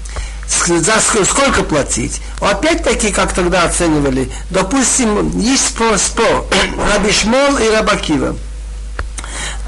за 0.47 1.25
сколько 1.25 1.63
платить. 1.63 2.21
Опять-таки, 2.39 3.11
как 3.11 3.33
тогда 3.33 3.63
оценивали, 3.63 4.31
допустим, 4.49 5.37
есть 5.39 5.67
спор, 5.67 5.97
спор 5.97 6.45
Рабишмол 6.93 7.57
и 7.57 7.69
Рабакива. 7.69 8.35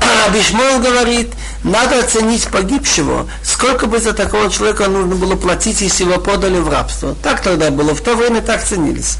Рабишмол 0.02 0.80
говорит, 0.80 1.32
надо 1.64 2.00
оценить 2.00 2.48
погибшего, 2.48 3.30
сколько 3.44 3.88
бы 3.88 4.00
за 4.00 4.14
такого 4.14 4.52
человека 4.52 4.88
нужно 4.88 5.16
было 5.16 5.36
платить, 5.36 5.82
если 5.82 6.04
его 6.04 6.20
подали 6.20 6.60
в 6.60 6.70
рабство. 6.70 7.16
Так 7.24 7.42
тогда 7.42 7.72
было, 7.72 7.94
в 7.94 8.02
то 8.02 8.16
время 8.16 8.42
так 8.42 8.64
ценились. 8.64 9.18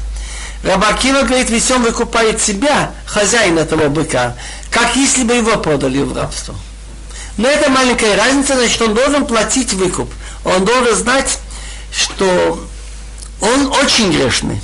Рабакива 0.62 1.22
говорит, 1.22 1.50
ведь 1.50 1.70
он 1.70 1.82
выкупает 1.82 2.40
себя, 2.40 2.92
хозяин 3.06 3.58
этого 3.58 3.88
быка, 3.88 4.34
как 4.70 4.96
если 4.96 5.24
бы 5.24 5.34
его 5.34 5.56
подали 5.56 6.02
в 6.02 6.16
рабство. 6.16 6.54
Но 7.36 7.48
это 7.48 7.70
маленькая 7.70 8.16
разница, 8.16 8.54
значит, 8.54 8.82
он 8.82 8.94
должен 8.94 9.24
платить 9.24 9.72
выкуп. 9.72 10.12
Он 10.44 10.64
должен 10.64 10.94
знать, 10.96 11.38
что 11.92 12.66
он 13.40 13.66
очень 13.68 14.12
грешный 14.12 14.60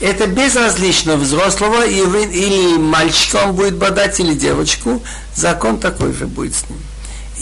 Это 0.00 0.26
безразлично 0.26 1.16
взрослого 1.16 1.86
или 1.86 2.78
мальчика 2.78 3.44
он 3.44 3.54
будет 3.54 3.76
бодать, 3.76 4.18
или 4.18 4.34
девочку, 4.34 5.02
закон 5.34 5.78
такой 5.78 6.12
же 6.14 6.26
будет 6.26 6.54
с 6.54 6.68
ним. 6.68 6.78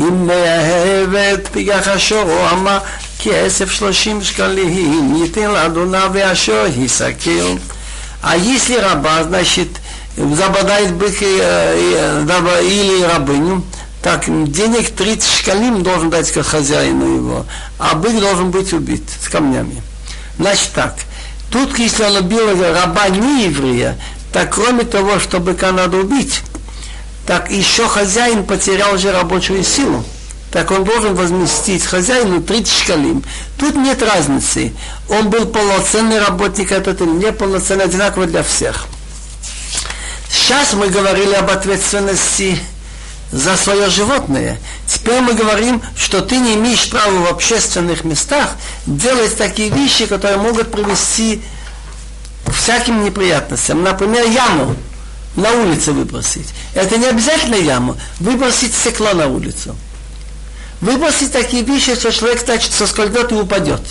אם 0.01 0.27
מאהבת 0.27 1.49
פיגח 1.53 1.89
השור, 1.89 2.23
הוא 2.23 2.51
אמר 2.53 2.79
כסף 3.19 3.71
שלושים 3.71 4.23
שקלים, 4.23 5.17
ייתן 5.23 5.51
לאדונה 5.51 6.09
והשור 6.13 6.65
יסכל. 6.77 7.57
А 8.23 8.37
если 8.37 8.75
раба, 8.75 9.23
значит, 9.23 9.69
забодает 10.17 10.93
бык 10.95 11.23
или 11.23 13.03
рабыню, 13.05 13.65
так, 14.03 14.25
денег 14.51 14.91
30 14.91 15.31
шкалим 15.39 15.83
должен 15.85 16.11
дать 16.11 16.31
как 16.33 16.47
хозяину 16.47 17.15
его, 17.15 17.47
а 17.79 17.95
бык 17.95 18.19
должен 18.19 18.51
быть 18.51 18.73
убит 18.73 19.03
с 19.23 19.29
камнями. 19.29 19.83
Значит 20.39 20.71
так, 20.75 20.97
тут, 21.54 21.78
если 21.78 22.04
он 22.04 22.18
убил 22.18 22.50
раба 22.74 23.08
не 23.10 23.46
еврея, 23.46 23.98
так 24.34 24.56
кроме 24.56 24.84
того, 24.84 25.20
что 25.20 25.40
быка 25.40 25.72
надо 25.72 25.98
убить, 25.98 26.42
так 27.28 27.52
еще 27.52 27.88
хозяин 27.88 28.44
потерял 28.44 28.98
же 28.98 29.12
рабочую 29.12 29.64
силу. 29.64 30.04
Так 30.52 30.70
он 30.72 30.84
должен 30.84 31.16
возместить 31.16 31.84
хозяину 31.84 32.42
30 32.42 32.72
шкалим. 32.72 33.24
Тут 33.58 33.76
нет 33.76 34.04
разницы. 34.04 34.72
Он 35.10 35.30
был 35.30 35.48
полноценный 35.48 36.20
работник, 36.20 36.72
этот 36.72 37.02
или 37.02 37.10
не 37.10 37.32
полноценный, 37.32 37.86
одинаково 37.86 38.28
для 38.28 38.44
всех. 38.44 38.86
Сейчас 40.30 40.74
мы 40.74 40.90
говорили 40.90 41.34
об 41.34 41.50
ответственности 41.50 42.60
за 43.34 43.58
свое 43.58 43.90
животное. 43.90 44.60
Теперь 44.88 45.20
мы 45.22 45.34
говорим, 45.34 45.82
что 45.98 46.22
ты 46.22 46.38
не 46.38 46.54
имеешь 46.54 46.90
права 46.90 47.26
в 47.26 47.28
общественных 47.32 48.04
местах 48.04 48.52
делать 48.86 49.36
такие 49.36 49.70
вещи, 49.70 50.06
которые 50.06 50.38
могут 50.38 50.72
привести 50.72 51.42
к 52.46 52.54
всяким 52.54 53.04
неприятностям. 53.04 53.82
Например, 53.82 54.26
яму 54.28 54.76
на 55.36 55.52
улице 55.52 55.94
выбросить. 55.94 56.54
Это 56.76 56.98
не 56.98 57.08
обязательно 57.08 57.56
яму. 57.56 57.98
Выбросить 58.20 58.76
стекло 58.76 59.14
на 59.14 59.28
улицу. 59.28 59.76
Выбросить 60.80 61.32
такие 61.32 61.64
вещи, 61.64 61.96
что 61.96 62.12
человек, 62.12 62.44
значит, 62.46 62.72
соскользнет 62.72 63.32
и 63.32 63.36
упадет. 63.36 63.82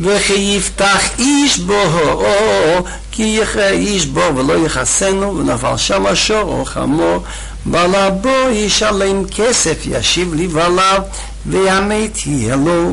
וכי 0.00 0.54
יפתח 0.56 1.00
איש 1.18 1.58
בו, 1.58 2.22
כי 3.10 3.38
יחיה 3.42 3.70
איש 3.70 4.06
בו 4.06 4.20
ולא 4.36 4.66
יכסנו, 4.66 5.38
ונפל 5.38 5.76
שם 5.76 6.06
השור 6.06 6.42
או 6.42 6.64
חמור, 6.64 7.22
ולבו 7.66 8.50
ישלם 8.50 9.24
כסף, 9.36 9.76
ישיב 9.86 10.34
לבעליו, 10.34 11.02
והמת 11.46 12.26
יהיה 12.26 12.56
לו. 12.56 12.92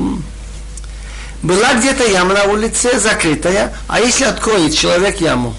Была 1.43 1.75
где-то 1.75 2.03
яма 2.09 2.33
на 2.33 2.43
улице 2.45 2.97
закрытая, 2.99 3.71
а 3.87 3.99
если 3.99 4.23
откроет 4.23 4.75
человек 4.75 5.21
яму, 5.21 5.53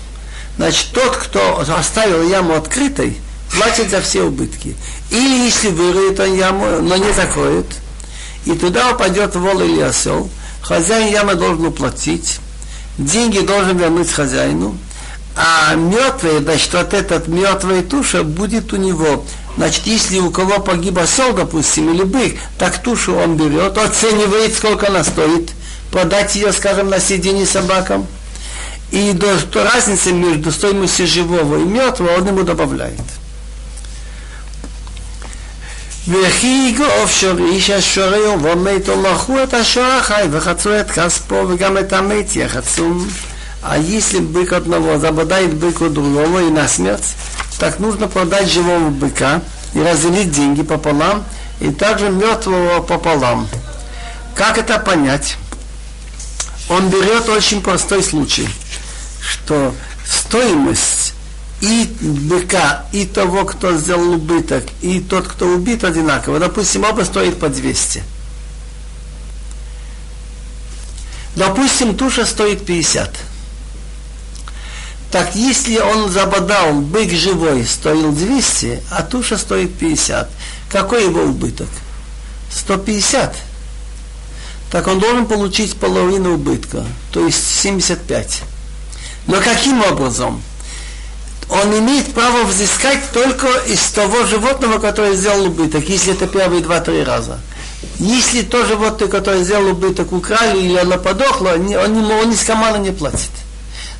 значит 0.57 0.91
тот, 0.93 1.17
кто 1.17 1.61
оставил 1.61 2.29
яму 2.29 2.55
открытой, 2.55 3.17
платит 3.53 3.91
за 3.91 4.01
все 4.01 4.23
убытки. 4.23 4.75
Или 5.11 5.45
если 5.45 5.69
выроет 5.69 6.19
он 6.19 6.35
яму, 6.35 6.81
но 6.81 6.97
не 6.97 7.13
закроет, 7.13 7.67
и 8.47 8.55
туда 8.55 8.91
упадет 8.91 9.37
вол 9.37 9.61
или 9.61 9.81
осел, 9.81 10.29
хозяин 10.62 11.12
ямы 11.12 11.36
должен 11.36 11.66
уплатить, 11.66 12.40
деньги 12.98 13.40
должен 13.40 13.78
вернуть 13.78 14.12
хозяину, 14.12 14.78
а 15.36 15.76
мертвый, 15.76 16.40
значит, 16.40 16.74
вот 16.74 16.94
этот 16.94 17.28
мертвая 17.28 17.84
туша 17.84 18.24
будет 18.24 18.74
у 18.74 18.78
него. 18.78 19.24
Значит, 19.58 19.86
если 19.86 20.20
у 20.20 20.32
кого 20.32 20.60
погиб 20.60 20.98
осел, 20.98 21.34
допустим, 21.34 21.94
или 21.94 22.04
бык, 22.04 22.36
так 22.58 22.82
тушу 22.82 23.16
он 23.16 23.38
берет, 23.38 23.78
оценивает, 23.78 24.56
сколько 24.56 24.88
она 24.88 25.04
стоит, 25.04 25.52
продать 25.92 26.36
ее, 26.36 26.52
скажем, 26.52 26.90
на 26.90 27.00
сиденье 27.00 27.46
собакам. 27.46 28.06
И 28.92 29.14
до, 29.14 29.38
разница 29.54 30.12
между 30.12 30.52
стоимостью 30.52 31.08
живого 31.08 31.58
и 31.58 31.64
мертвого 31.64 32.18
он 32.18 32.28
ему 32.28 32.44
добавляет. 32.44 33.00
וכי 36.09 36.69
יגוף 36.69 37.11
שור 37.11 37.39
איש 37.39 37.71
השורר 37.71 38.35
ומת 38.43 38.89
ומכרו 38.89 39.43
את 39.43 39.55
השור 39.55 39.85
החי 39.85 40.27
וחצו 40.31 40.81
את 40.81 40.91
כספו 40.91 41.45
וגם 41.49 41.79
את 41.79 41.93
המת 41.93 42.37
יחצום. 42.37 43.09
А 43.69 43.79
если 43.79 44.21
бык 44.21 44.53
одного 44.53 44.97
забодает 44.99 45.55
быку 45.55 45.89
другого 45.89 46.45
и 46.45 46.51
на 46.51 46.69
смерть, 46.69 47.17
так 47.59 47.81
нужно 47.81 48.07
продать 48.07 48.49
живого 48.49 48.91
быка 48.91 49.43
и 49.75 49.81
разделить 49.81 50.31
деньги 50.31 50.63
пополам, 50.63 51.25
и 51.59 51.73
также 51.73 52.11
мертвого 52.11 52.81
пополам. 52.81 53.49
Как 54.37 54.59
это 54.59 54.79
понять? 54.79 55.37
Он 56.69 56.89
берет 56.91 57.29
очень 57.29 57.61
простой 57.61 58.05
случай, 58.05 58.49
что 59.21 59.75
стоимость 60.09 61.00
и 61.62 61.88
быка, 62.02 62.86
и 62.92 63.06
того, 63.06 63.46
кто 63.46 63.78
сделал 63.78 64.14
убыток, 64.16 64.66
и 64.82 65.00
тот, 65.00 65.28
кто 65.28 65.46
убит, 65.48 65.84
одинаково. 65.84 66.40
Допустим, 66.40 66.84
оба 66.84 67.04
стоят 67.04 67.40
по 67.40 67.50
200. 67.50 68.04
Допустим, 71.36 71.96
туша 71.96 72.26
стоит 72.26 72.66
50. 72.66 73.16
Так 75.12 75.36
если 75.36 75.78
он 75.78 76.10
забодал, 76.10 76.74
бык 76.74 77.12
живой 77.12 77.66
стоил 77.66 78.12
200, 78.12 78.82
а 78.92 79.04
туша 79.04 79.38
стоит 79.38 79.78
50, 79.78 80.30
какой 80.70 81.04
его 81.04 81.24
убыток? 81.24 81.68
150. 82.50 83.36
Так 84.72 84.88
он 84.88 85.00
должен 85.00 85.26
получить 85.26 85.76
половину 85.76 86.36
убытка, 86.36 86.86
то 87.12 87.26
есть 87.26 87.46
75. 87.62 88.42
Но 89.28 89.42
каким 89.42 89.84
образом? 89.84 90.42
Он 91.52 91.78
имеет 91.80 92.14
право 92.14 92.44
взыскать 92.46 93.12
только 93.14 93.48
из 93.68 93.82
того 93.92 94.26
животного, 94.26 94.80
которое 94.80 95.14
сделал 95.16 95.48
убыток, 95.48 95.88
если 95.88 96.14
это 96.14 96.26
первые 96.26 96.64
два-три 96.64 97.04
раза. 97.04 97.40
Если 98.00 98.42
то 98.42 98.66
животное, 98.66 99.10
которое 99.10 99.44
сделал 99.44 99.72
убыток, 99.72 100.12
украли 100.12 100.60
или 100.60 100.78
оно 100.78 100.98
подохло, 100.98 101.50
он, 101.50 101.76
он, 101.76 102.12
он 102.12 102.32
из 102.32 102.44
команды 102.44 102.80
не 102.80 102.92
платит 102.92 103.30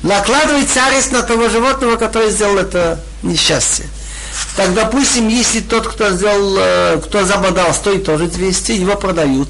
накладывается 0.02 0.86
арест 0.86 1.12
на 1.12 1.22
того 1.22 1.48
животного, 1.48 1.96
который 1.96 2.30
сделал 2.30 2.58
это 2.58 3.00
несчастье. 3.22 3.86
Так, 4.56 4.74
допустим, 4.74 5.28
если 5.28 5.60
тот, 5.60 5.86
кто 5.86 6.10
сделал, 6.10 6.56
э, 6.58 7.00
кто 7.04 7.24
забодал, 7.24 7.72
стоит 7.74 8.04
тоже 8.04 8.26
200, 8.26 8.72
его 8.72 8.96
продают. 8.96 9.48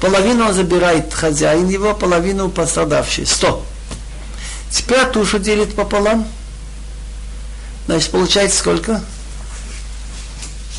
Половину 0.00 0.46
он 0.46 0.54
забирает 0.54 1.12
хозяин 1.12 1.68
его, 1.68 1.94
половину 1.94 2.48
пострадавший. 2.48 3.26
100. 3.26 3.64
Теперь 4.70 5.04
тушу 5.06 5.38
делит 5.38 5.74
пополам. 5.74 6.26
Значит, 7.85 8.11
получается 8.11 8.59
сколько? 8.59 9.01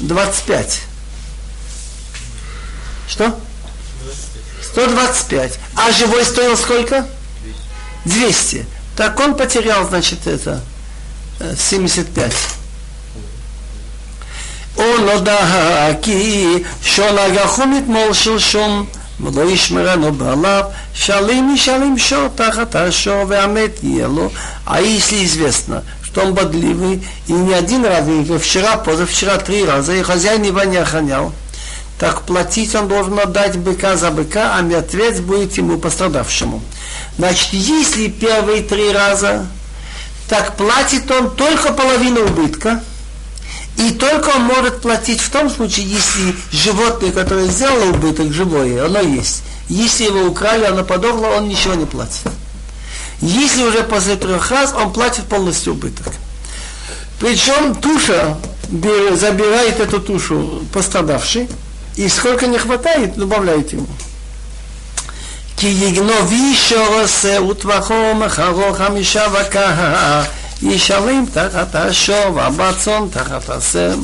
25. 0.01 0.81
Что? 3.09 3.39
125. 4.63 5.59
А 5.77 5.91
живой 5.93 6.25
стоил 6.25 6.57
сколько? 6.57 7.07
200. 8.05 8.67
Так 8.97 9.19
он 9.19 9.35
потерял, 9.35 9.89
значит, 9.89 10.27
это 10.27 10.63
75. 11.59 12.33
Он 14.77 15.09
הודע 15.09 15.89
כי 16.03 16.47
שונגחו 16.83 17.67
מתמול 17.67 18.13
שלשום 18.13 18.87
ולא 19.21 19.51
ישמרנו 19.51 20.13
בעליו, 20.13 20.65
шалим 20.95 21.55
и 21.55 21.59
шалим 21.59 21.99
шо, 21.99 22.29
тахат 22.37 22.75
шо, 22.91 23.25
והמת 23.29 23.79
יהיה 23.83 24.07
לו. 24.07 24.31
А 24.67 24.81
если 24.81 25.25
известно, 25.25 25.83
что 26.16 26.24
он 26.24 26.34
бодливый, 26.34 27.06
и 27.28 27.34
не 27.34 27.54
один 27.54 27.84
раз, 27.84 28.08
и 28.08 28.38
вчера, 28.38 28.78
позавчера 28.78 29.36
три 29.36 29.66
раза, 29.66 29.94
и 29.94 30.02
хозяин 30.02 30.44
его 30.44 30.64
не 30.64 30.78
охранял, 30.78 31.34
так 32.00 32.22
платить 32.22 32.74
он 32.74 32.88
должен 32.88 33.20
отдать 33.20 33.58
быка 33.58 33.98
за 33.98 34.12
быка, 34.12 34.56
а 34.56 34.62
мертвец 34.62 35.20
будет 35.20 35.58
ему 35.58 35.78
пострадавшему. 35.78 36.62
Значит, 37.18 37.50
если 37.52 38.08
первые 38.08 38.64
три 38.64 38.94
раза, 38.94 39.46
так 40.30 40.56
платит 40.56 41.12
он 41.12 41.36
только 41.36 41.74
половину 41.74 42.22
убытка, 42.22 42.82
и 43.78 43.92
только 43.92 44.30
он 44.30 44.44
может 44.44 44.82
платить 44.82 45.20
в 45.20 45.30
том 45.30 45.50
случае, 45.50 45.86
если 45.86 46.34
животное, 46.54 47.12
которое 47.12 47.48
сделало 47.48 47.90
убыток, 47.90 48.32
живое, 48.32 48.86
оно 48.86 49.02
есть. 49.02 49.44
Если 49.68 50.06
его 50.06 50.22
украли, 50.28 50.64
оно 50.64 50.86
подохло, 50.86 51.28
он 51.36 51.50
ничего 51.50 51.74
не 51.74 51.86
платит. 51.86 52.22
Если 53.21 53.63
уже 53.63 53.83
после 53.83 54.17
трех 54.17 54.51
раз, 54.51 54.73
он 54.75 54.93
платит 54.93 55.25
полностью 55.27 55.75
убыток. 55.75 56.13
Причем 57.19 57.75
туша 57.75 58.39
забирает 59.13 59.81
эту 59.81 60.01
тушу 60.01 60.63
пострадавший, 60.73 61.49
и 61.97 62.09
сколько 62.09 62.47
не 62.47 62.59
хватает, 62.59 63.17
добавляет 63.17 63.73
ему. 63.73 63.89
כי 65.61 65.67
יגנוב 65.67 66.33
איש 66.33 66.73
עושה 66.73 67.43
וטבחו 67.43 68.15
מחרו 68.15 68.75
חמישה 68.75 69.27
וקה 69.33 70.23
ישרים 70.63 71.27
תחת 71.35 71.75
השור 71.75 72.35
והבצון 72.35 73.09
תחת 73.13 73.51
הסם. 73.51 74.01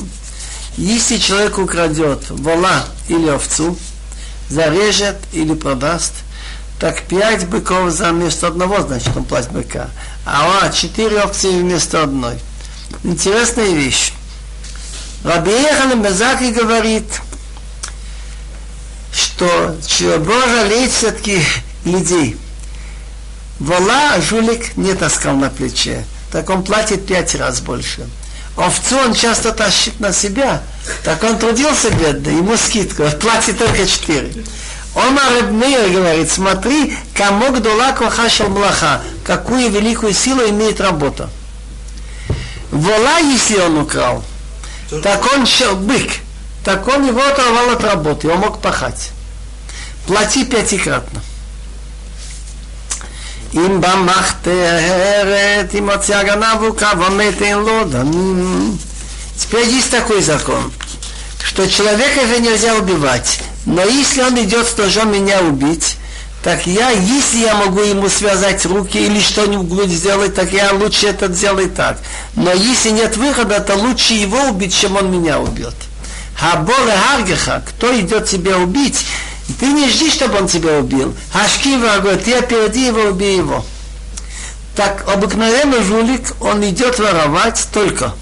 Если 0.78 1.16
человек 1.16 1.56
украдет 1.56 2.28
вола 2.28 2.84
или 3.08 3.28
овцу, 3.30 3.78
зарежет 4.50 5.16
или 5.32 5.54
продаст, 5.54 6.12
так 6.81 7.03
пять 7.03 7.47
быков 7.47 7.91
за 7.91 8.11
вместо 8.11 8.47
одного, 8.47 8.81
значит, 8.81 9.15
он 9.15 9.23
платит 9.23 9.51
быка. 9.51 9.89
А 10.25 10.69
четыре 10.71 11.21
овцы 11.21 11.49
вместо 11.49 12.03
одной. 12.03 12.37
Интересная 13.03 13.69
вещь. 13.69 14.11
Раби 15.23 15.51
Ехан 15.51 16.01
Безаки 16.01 16.51
говорит– 16.51 17.05
что 19.13 19.75
Бог 20.19 20.45
жалеет 20.47 20.91
все-таки 20.91 21.41
людей. 21.85 22.37
Вола 23.59 24.19
жулик 24.21 24.75
не 24.77 24.93
таскал 24.93 25.35
на 25.35 25.49
плече, 25.49 26.05
так 26.31 26.49
он 26.49 26.63
платит 26.63 27.05
пять 27.05 27.35
раз 27.35 27.59
больше. 27.61 28.07
Овцу 28.57 28.97
он 28.97 29.13
часто 29.13 29.51
тащит 29.51 29.99
на 29.99 30.11
себя, 30.11 30.61
так 31.03 31.23
он 31.23 31.37
трудился 31.37 31.89
бедно, 31.89 32.29
ему 32.29 32.57
скидка, 32.57 33.09
платит 33.11 33.57
только 33.57 33.85
четыре. 33.87 34.31
Он 34.94 35.18
Арабмейр 35.18 35.90
говорит, 35.90 36.30
смотри, 36.30 36.96
кому 37.14 37.52
гдула 37.52 37.92
кохашал 37.92 38.48
млаха, 38.48 39.02
какую 39.24 39.70
великую 39.70 40.14
силу 40.14 40.42
имеет 40.48 40.80
работа. 40.80 41.28
Вола, 42.70 43.18
если 43.18 43.58
он 43.58 43.78
украл, 43.78 44.24
так 45.02 45.22
он 45.34 45.44
бык, 45.80 46.10
так 46.64 46.88
он 46.88 47.06
его 47.06 47.20
оторвал 47.20 47.70
от 47.70 47.84
работы, 47.84 48.28
он 48.28 48.38
мог 48.38 48.60
пахать. 48.60 49.10
Плати 50.06 50.44
пятикратно. 50.44 51.20
אם 53.54 53.80
במחתרת, 53.80 55.74
אם 55.74 55.90
הוציא 55.90 56.16
הגנב 56.16 56.60
הוא 56.60 56.78
קו 56.78 57.04
המת 57.06 57.42
אין 57.42 57.58
לו 57.58 57.84
דמים. 57.84 58.78
Теперь 59.38 59.68
есть 59.68 59.90
такой 59.90 60.22
закон, 60.22 60.72
что 61.44 61.68
человека 61.68 62.26
же 62.26 62.40
нельзя 62.40 62.74
убивать. 62.74 63.40
но 63.65 63.83
если 63.83 64.21
он 64.21 64.39
идет 64.39 64.67
с 64.67 64.77
ножом 64.77 65.11
меня 65.11 65.41
убить, 65.41 65.97
так 66.43 66.65
я, 66.65 66.89
если 66.89 67.39
я 67.39 67.55
могу 67.55 67.81
ему 67.81 68.09
связать 68.09 68.65
руки 68.65 68.97
или 68.97 69.19
что-нибудь 69.19 69.89
сделать, 69.89 70.33
так 70.33 70.51
я 70.51 70.73
лучше 70.73 71.07
это 71.07 71.31
сделать 71.31 71.75
так. 71.75 71.99
Но 72.35 72.51
если 72.51 72.89
нет 72.89 73.15
выхода, 73.17 73.59
то 73.59 73.75
лучше 73.75 74.13
его 74.15 74.49
убить, 74.49 74.75
чем 74.75 74.95
он 74.95 75.11
меня 75.11 75.39
убьет. 75.39 75.75
Хаболе 76.35 76.93
Харгеха, 76.97 77.61
кто 77.67 77.97
идет 77.99 78.27
тебя 78.27 78.57
убить, 78.57 79.05
ты 79.59 79.67
не 79.67 79.87
жди, 79.89 80.09
чтобы 80.09 80.39
он 80.39 80.47
тебя 80.47 80.79
убил. 80.79 81.13
Хашки 81.31 81.77
врагой, 81.77 82.17
ты 82.17 82.35
опереди 82.35 82.79
его, 82.79 83.01
убей 83.01 83.37
его. 83.37 83.63
Так 84.75 85.07
обыкновенный 85.07 85.83
жулик, 85.83 86.33
он 86.41 86.67
идет 86.67 86.97
воровать 86.97 87.67
только. 87.71 88.13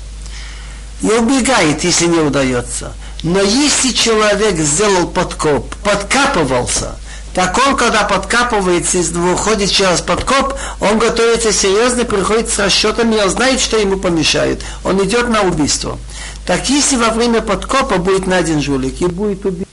И 1.02 1.06
убегает, 1.06 1.84
если 1.86 2.08
не 2.08 2.20
удается. 2.20 2.92
Но 3.22 3.42
если 3.42 3.92
человек 3.92 4.58
сделал 4.58 5.08
подкоп, 5.08 5.76
подкапывался, 5.84 6.96
так 7.34 7.58
он, 7.68 7.76
когда 7.76 8.04
подкапывается, 8.06 8.98
выходит 9.20 9.70
через 9.70 10.02
подкоп, 10.02 10.54
он 10.80 10.98
готовится 11.00 11.52
серьезно, 11.52 12.06
приходит 12.06 12.50
с 12.50 12.58
расчетами, 12.58 13.22
он 13.22 13.30
знает, 13.30 13.60
что 13.60 13.78
ему 13.78 13.98
помешает. 13.98 14.62
Он 14.84 15.04
идет 15.06 15.28
на 15.28 15.42
убийство. 15.42 16.00
Так 16.46 16.70
если 16.70 16.96
во 16.96 17.10
время 17.10 17.42
подкопа 17.42 17.98
будет 17.98 18.26
найден 18.26 18.62
жулик 18.62 19.02
и 19.02 19.06
будет 19.06 19.46
убит, 19.46 19.68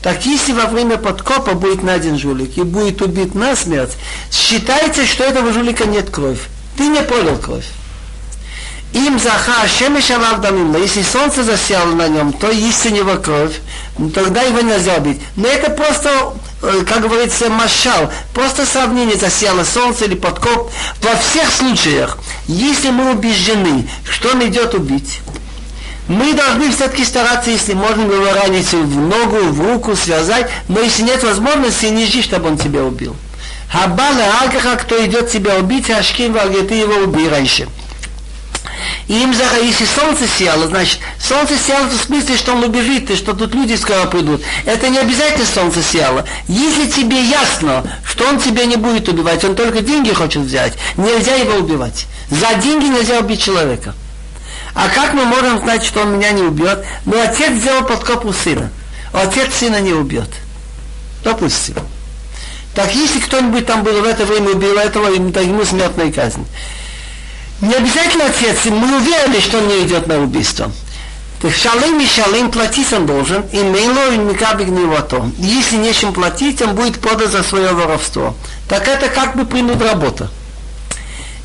Так 0.00 0.26
если 0.26 0.52
во 0.52 0.66
время 0.66 0.98
подкопа 0.98 1.54
будет 1.54 1.82
найден 1.82 2.18
жулик 2.18 2.58
и 2.58 2.62
будет 2.62 3.00
убит 3.00 3.34
насмерть, 3.34 3.96
считается, 4.30 5.06
что 5.06 5.24
этого 5.24 5.50
жулика 5.50 5.86
нет 5.86 6.10
крови. 6.10 6.38
Ты 6.76 6.86
не 6.86 7.02
понял 7.02 7.36
кровь. 7.38 7.66
Им 8.94 9.18
заха 9.18 9.66
шемешавав 9.66 10.40
дамимла. 10.40 10.76
Если 10.76 11.02
солнце 11.02 11.42
засело 11.42 11.86
на 11.86 12.06
нем, 12.06 12.32
то 12.32 12.48
есть 12.50 12.86
у 12.86 12.90
него 12.90 13.16
кровь, 13.16 13.60
тогда 14.14 14.42
его 14.42 14.60
нельзя 14.60 14.94
убить. 14.94 15.20
Но 15.34 15.48
это 15.48 15.70
просто, 15.70 16.34
э, 16.62 16.84
как 16.88 17.02
говорится, 17.02 17.50
машал, 17.50 18.12
просто 18.32 18.64
сравнение 18.64 19.16
засело 19.16 19.64
солнце 19.64 20.04
или 20.04 20.14
подкоп. 20.14 20.70
Во 21.02 21.16
всех 21.16 21.52
случаях, 21.52 22.18
если 22.46 22.90
мы 22.90 23.10
убеждены, 23.10 23.88
что 24.08 24.30
он 24.30 24.46
идет 24.46 24.74
убить, 24.74 25.20
мы 26.06 26.32
должны 26.34 26.70
все-таки 26.70 27.04
стараться, 27.04 27.50
если 27.50 27.72
можно 27.72 28.02
его 28.02 28.32
ранить 28.32 28.72
в 28.72 28.96
ногу, 28.96 29.38
в 29.38 29.60
руку, 29.60 29.96
связать, 29.96 30.48
но 30.68 30.78
если 30.78 31.02
нет 31.02 31.24
возможности, 31.24 31.86
не 31.86 32.06
жди, 32.06 32.22
чтобы 32.22 32.48
он 32.48 32.58
тебя 32.58 32.84
убил. 32.84 33.16
Хабала 33.74 34.40
Алкаха, 34.40 34.76
кто 34.76 35.04
идет 35.04 35.30
тебя 35.30 35.56
убить, 35.56 35.90
Ашким 35.90 36.32
Валге, 36.32 36.62
ты 36.62 36.74
его 36.74 36.94
убей 36.94 37.28
раньше. 37.28 37.66
Им 39.08 39.34
за, 39.34 39.44
если 39.60 39.84
солнце 39.84 40.28
сияло, 40.28 40.68
значит, 40.68 41.00
солнце 41.20 41.54
сияло 41.58 41.88
в 41.88 41.94
смысле, 41.94 42.36
что 42.36 42.52
он 42.52 42.62
убежит, 42.62 43.10
и 43.10 43.16
что 43.16 43.34
тут 43.34 43.52
люди 43.52 43.74
скоро 43.74 44.04
придут. 44.06 44.42
Это 44.64 44.88
не 44.88 44.98
обязательно 44.98 45.44
солнце 45.44 45.82
сияло. 45.82 46.24
Если 46.46 46.88
тебе 46.88 47.20
ясно, 47.24 47.82
что 48.06 48.28
он 48.28 48.38
тебя 48.38 48.64
не 48.64 48.76
будет 48.76 49.08
убивать, 49.08 49.44
он 49.44 49.56
только 49.56 49.80
деньги 49.80 50.12
хочет 50.12 50.42
взять, 50.42 50.74
нельзя 50.96 51.34
его 51.34 51.58
убивать. 51.58 52.06
За 52.30 52.54
деньги 52.54 52.86
нельзя 52.86 53.18
убить 53.18 53.42
человека. 53.42 53.94
А 54.74 54.88
как 54.88 55.14
мы 55.14 55.24
можем 55.24 55.58
знать, 55.58 55.84
что 55.84 56.02
он 56.02 56.16
меня 56.16 56.30
не 56.30 56.42
убьет? 56.42 56.84
Ну, 57.06 57.20
отец 57.20 57.52
сделал 57.52 57.84
подкоп 57.84 58.24
у 58.24 58.32
сына. 58.32 58.70
Отец 59.12 59.52
сына 59.52 59.80
не 59.80 59.92
убьет. 59.92 60.30
Допустим. 61.24 61.74
Так 62.75 62.93
если 62.95 63.19
кто-нибудь 63.19 63.65
там 63.65 63.83
был 63.83 64.01
в 64.01 64.05
это 64.05 64.25
время 64.25 64.51
убил 64.51 64.77
этого, 64.77 65.07
ему 65.07 65.65
смертная 65.65 66.11
казнь. 66.11 66.45
Не 67.61 67.75
обязательно 67.75 68.25
отец, 68.25 68.65
мы 68.65 68.97
уверены, 68.97 69.41
что 69.41 69.57
он 69.57 69.67
не 69.67 69.83
идет 69.83 70.07
на 70.07 70.19
убийство. 70.19 70.71
Так 71.41 71.53
шалым 71.53 71.99
и 71.99 72.05
шалым 72.05 72.51
платить 72.51 72.91
он 72.93 73.05
должен, 73.05 73.43
и 73.51 73.59
мейло 73.59 74.13
и 74.13 74.17
никабик 74.17 74.67
не 74.67 74.85
то. 75.01 75.25
Если 75.37 75.77
нечем 75.77 76.13
платить, 76.13 76.61
он 76.61 76.75
будет 76.75 76.99
подан 76.99 77.29
за 77.29 77.43
свое 77.43 77.71
воровство. 77.73 78.35
Так 78.67 78.87
это 78.87 79.09
как 79.09 79.35
бы 79.35 79.45
принуд 79.45 79.81
работа. 79.81 80.29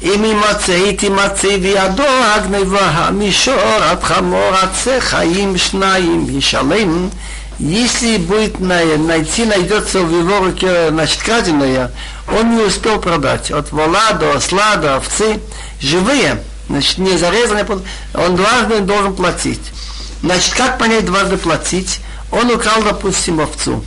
אם 0.04 0.24
יימצא 0.24 0.92
תימצא 0.92 1.56
בידו 1.56 2.02
הגניבה 2.02 2.80
המישור 2.80 3.54
עד 3.82 4.02
חמור 4.02 4.50
עצה 4.54 5.00
חיים 5.00 5.58
שניים 5.58 6.26
ישלם 6.28 7.08
если 7.59 8.17
будет 8.17 8.59
найти, 8.61 9.45
найдется 9.45 9.99
в 9.99 10.17
его 10.17 10.39
руке, 10.39 10.89
значит, 10.89 11.21
краденое, 11.21 11.91
он 12.27 12.55
не 12.55 12.63
успел 12.63 12.99
продать. 13.01 13.51
От 13.51 13.71
вола 13.71 14.13
до 14.13 14.35
осла, 14.35 14.77
до 14.77 14.95
овцы, 14.95 15.41
живые, 15.81 16.41
значит, 16.69 16.99
не 16.99 17.17
зарезанные, 17.17 17.65
он 18.13 18.35
дважды 18.37 18.79
должен 18.79 19.13
платить. 19.13 19.61
Значит, 20.21 20.53
как 20.53 20.77
понять 20.77 21.05
дважды 21.05 21.37
платить? 21.37 21.99
Он 22.31 22.49
украл, 22.49 22.81
допустим, 22.83 23.41
овцу. 23.41 23.83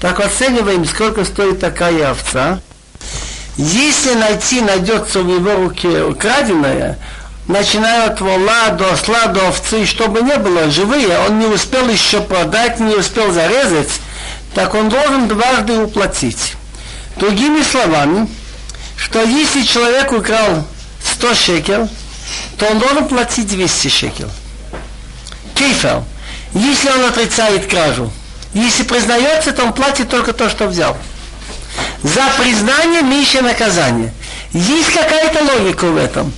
Так 0.00 0.18
оцениваем, 0.18 0.84
сколько 0.84 1.24
стоит 1.24 1.60
такая 1.60 2.10
овца. 2.10 2.60
Если 3.56 4.14
найти, 4.14 4.60
найдется 4.60 5.20
в 5.20 5.28
его 5.28 5.54
руке 5.54 6.02
украденное, 6.02 6.98
начиная 7.46 8.06
от 8.06 8.20
вола 8.20 8.70
до 8.70 8.92
осла, 8.92 9.26
до 9.26 9.48
овцы, 9.48 9.86
чтобы 9.86 10.22
не 10.22 10.36
было 10.36 10.70
живые, 10.70 11.18
он 11.20 11.38
не 11.38 11.46
успел 11.46 11.88
еще 11.88 12.20
продать, 12.20 12.80
не 12.80 12.94
успел 12.94 13.32
зарезать, 13.32 13.90
так 14.54 14.74
он 14.74 14.88
должен 14.88 15.28
дважды 15.28 15.78
уплатить. 15.78 16.54
Другими 17.16 17.62
словами, 17.62 18.28
что 18.96 19.22
если 19.22 19.62
человек 19.62 20.12
украл 20.12 20.66
100 21.04 21.34
шекел, 21.34 21.88
то 22.58 22.66
он 22.66 22.78
должен 22.78 23.08
платить 23.08 23.46
200 23.46 23.88
шекел. 23.88 24.30
Кейфел. 25.54 26.04
Если 26.54 26.88
он 26.88 27.04
отрицает 27.04 27.66
кражу, 27.66 28.10
если 28.52 28.84
признается, 28.84 29.52
то 29.52 29.64
он 29.64 29.72
платит 29.72 30.08
только 30.08 30.32
то, 30.32 30.48
что 30.48 30.66
взял. 30.66 30.96
За 32.02 32.22
признание 32.40 33.02
меньше 33.02 33.40
наказание. 33.40 34.12
Есть 34.52 34.92
какая-то 34.92 35.42
логика 35.42 35.86
в 35.86 35.96
этом. 35.96 36.32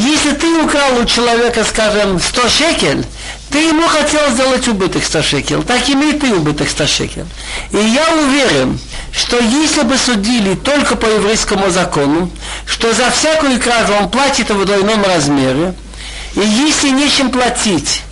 Если 0.00 0.32
ты 0.32 0.46
украл 0.62 0.98
у 0.98 1.04
человека, 1.04 1.62
скажем, 1.62 2.18
100 2.18 2.48
шекель, 2.48 3.04
ты 3.50 3.58
ему 3.58 3.86
хотел 3.86 4.30
сделать 4.30 4.66
убыток 4.66 5.04
100 5.04 5.22
шекель, 5.22 5.62
так 5.62 5.88
имей 5.90 6.14
ты 6.14 6.32
убыток 6.32 6.70
100 6.70 6.86
шекель. 6.86 7.26
И 7.70 7.76
я 7.76 8.08
уверен, 8.14 8.78
что 9.12 9.38
если 9.38 9.82
бы 9.82 9.98
судили 9.98 10.54
только 10.54 10.96
по 10.96 11.04
еврейскому 11.04 11.70
закону, 11.70 12.30
что 12.66 12.94
за 12.94 13.10
всякую 13.10 13.60
кражу 13.60 13.92
он 13.92 14.08
платит 14.08 14.48
в 14.50 14.64
двойном 14.64 15.04
размере, 15.04 15.74
и 16.34 16.40
если 16.40 16.88
нечем 16.88 17.30
платить, 17.30 18.02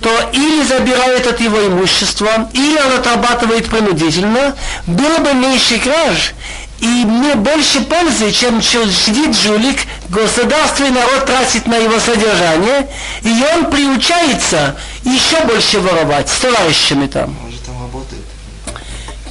то 0.00 0.10
или 0.32 0.62
забирает 0.64 1.26
от 1.26 1.40
его 1.40 1.66
имущества, 1.66 2.48
или 2.54 2.78
он 2.78 2.92
отрабатывает 2.98 3.66
принудительно, 3.66 4.56
было 4.86 5.18
бы 5.18 5.34
меньше 5.34 5.78
краж, 5.78 6.34
и 6.79 6.85
мне 6.85 7.35
больше 7.35 7.81
пользы, 7.81 8.31
чем 8.31 8.61
сидит 8.61 9.35
жулик, 9.37 9.81
государство 10.09 10.83
и 10.83 10.89
народ 10.89 11.25
тратит 11.27 11.67
на 11.67 11.77
его 11.77 11.99
содержание, 11.99 12.89
и 13.21 13.43
он 13.53 13.65
приучается 13.69 14.75
еще 15.03 15.43
больше 15.45 15.79
воровать 15.79 16.27
с 16.29 16.39
товарищами 16.39 17.05
там. 17.07 17.35
Он 17.45 17.51
же 17.51 17.57
там 17.59 17.75
работает. 17.81 18.21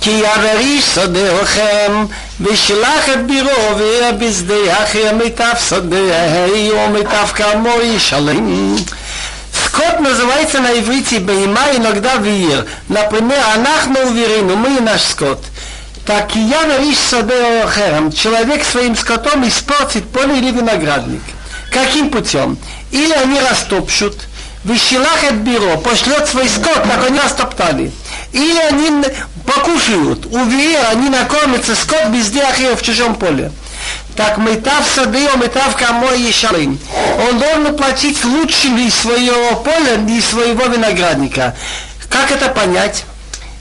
כי 0.01 0.11
יעברי 0.11 0.81
שדהו 0.95 1.37
ושלח 2.41 3.09
את 3.13 3.27
בירו 3.27 3.51
ובשדה 3.79 4.85
אחרי 4.85 5.13
מיטב 5.13 5.55
שדה 5.69 5.97
ומיטב 6.75 7.29
כמו 7.35 7.75
ישלם. 7.83 8.77
Скот 9.67 10.01
называется 10.01 10.61
на 10.61 10.73
иврите 10.79 11.19
Бейма, 11.19 11.75
иногда 11.75 12.17
Виир. 12.17 12.67
Например, 12.89 13.39
Анахну 13.55 14.01
уверены, 14.09 14.55
мы 14.55 14.77
и 14.77 14.81
наш 14.81 15.03
скот. 15.03 15.43
Так 16.06 16.36
и 16.36 16.40
я 16.40 16.66
нариш 16.66 16.98
садео 16.98 17.68
херам. 17.68 18.12
Человек 18.12 18.64
своим 18.64 18.96
скотом 18.96 19.48
испортит 19.48 20.08
поле 20.10 20.38
или 20.38 20.52
виноградник. 20.52 21.22
Каким 21.72 22.10
путем? 22.10 22.58
Или 22.92 23.12
они 23.12 23.40
растопчут, 23.40 24.16
Вишилахет 24.66 25.36
бюро 25.36 25.78
пошлет 25.78 26.28
свой 26.28 26.50
скот, 26.50 26.84
так 26.84 27.06
они 27.06 27.20
растоптали. 27.20 27.92
Или 28.34 28.58
они 28.58 29.06
покушают, 29.46 30.26
увея, 30.26 30.90
они 30.90 31.10
накормятся 31.10 31.76
скот 31.76 32.08
без 32.08 32.32
диахея 32.32 32.76
в 32.76 32.82
чужом 32.82 33.14
поле. 33.14 33.52
Так 34.16 34.40
метав 34.40 34.84
сады, 34.96 35.20
метав 35.40 35.76
камой 35.76 36.20
ешалым. 36.20 36.80
Он 37.30 37.38
должен 37.38 37.78
платить 37.78 38.26
лучшим 38.26 38.76
из 38.80 38.96
своего 38.96 39.58
поля 39.58 40.04
и 40.10 40.20
своего 40.20 40.66
виноградника. 40.66 41.56
Как 42.10 42.32
это 42.32 42.50
понять? 42.50 43.06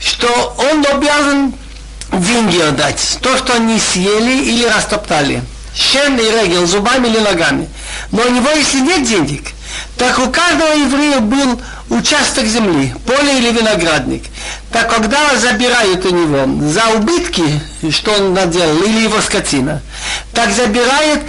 Что 0.00 0.56
он 0.56 0.86
обязан 0.86 1.52
деньги 2.20 2.60
отдать. 2.60 3.18
То, 3.20 3.36
что 3.36 3.54
они 3.54 3.78
съели 3.78 4.44
или 4.44 4.64
растоптали. 4.64 5.42
Шен 5.74 6.16
и 6.18 6.22
регел, 6.22 6.66
зубами 6.66 7.08
или 7.08 7.18
ногами. 7.18 7.68
Но 8.12 8.22
у 8.22 8.30
него, 8.30 8.48
если 8.50 8.80
нет 8.80 9.06
денег, 9.06 9.42
так 9.96 10.18
у 10.18 10.30
каждого 10.30 10.72
еврея 10.72 11.20
был 11.20 11.60
участок 11.90 12.46
земли, 12.46 12.94
поле 13.06 13.38
или 13.38 13.50
виноградник. 13.50 14.24
Так 14.70 14.92
когда 14.92 15.36
забирают 15.36 16.04
у 16.06 16.10
него 16.10 16.70
за 16.70 16.86
убытки, 16.96 17.44
что 17.90 18.12
он 18.12 18.34
наделал, 18.34 18.82
или 18.82 19.02
его 19.02 19.20
скотина, 19.20 19.82
так 20.32 20.50
забирает 20.52 21.20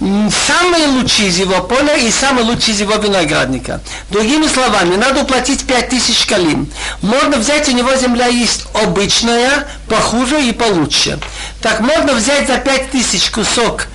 самые 0.00 0.86
лучшие 0.88 1.28
из 1.28 1.38
его 1.38 1.62
поля 1.62 1.96
и 1.96 2.10
самые 2.10 2.44
лучшие 2.44 2.74
из 2.74 2.80
его 2.80 2.96
виноградника. 2.96 3.80
Другими 4.10 4.46
словами, 4.46 4.96
надо 4.96 5.22
уплатить 5.22 5.66
5000 5.66 6.18
шкалин. 6.18 6.70
Можно 7.00 7.38
взять, 7.38 7.68
у 7.68 7.72
него 7.72 7.94
земля 7.94 8.26
есть 8.26 8.66
обычная, 8.74 9.66
похуже 9.88 10.42
и 10.42 10.52
получше. 10.52 11.18
Так 11.62 11.80
можно 11.80 12.12
взять 12.12 12.46
за 12.46 12.58
5000 12.58 13.30
кусок 13.30 13.86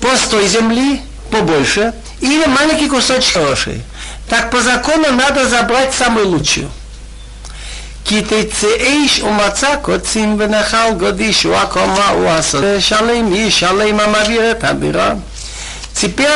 постой 0.00 0.46
земли, 0.46 1.00
побольше, 1.30 1.92
или 2.20 2.44
маленький 2.46 2.88
кусочек 2.88 3.34
хороший. 3.34 3.82
Так 4.28 4.50
по 4.50 4.60
закону 4.60 5.10
надо 5.12 5.48
забрать 5.48 5.92
самую 5.92 6.28
лучшую. 6.28 6.70
כי 8.04 8.22
תצא 8.22 8.66
איש 8.66 9.20
ומצא 9.20 9.76
קוצים 9.82 10.36
ונחל 10.38 10.90
גודיש 10.98 11.42
הוא 11.42 11.54
הקומה 11.54 12.08
הוא 12.08 12.28
השדה 12.28 12.80
שלם 12.80 13.32
איש 13.32 13.60
שלם 13.60 14.00
המעביר 14.00 14.50
את 14.50 14.64
הבירה 14.64 15.14
Теперь 15.99 16.27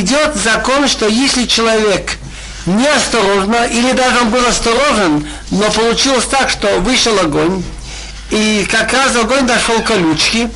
идет 0.00 0.34
закон, 0.34 0.88
что 0.88 1.06
если 1.06 1.46
человек 1.46 2.18
неосторожно, 2.66 3.64
или 3.66 3.92
даже 3.92 4.22
он 4.22 4.30
был 4.30 4.44
осторожен, 4.44 5.28
но 5.52 5.70
получилось 5.70 6.24
так, 6.24 6.50
что 6.50 6.80
вышел 6.80 7.16
огонь, 7.20 7.62
и 8.30 8.66
как 8.68 8.92
раз 8.92 9.14
огонь 9.14 9.46
дошел 9.46 9.80
колючки, 9.82 10.50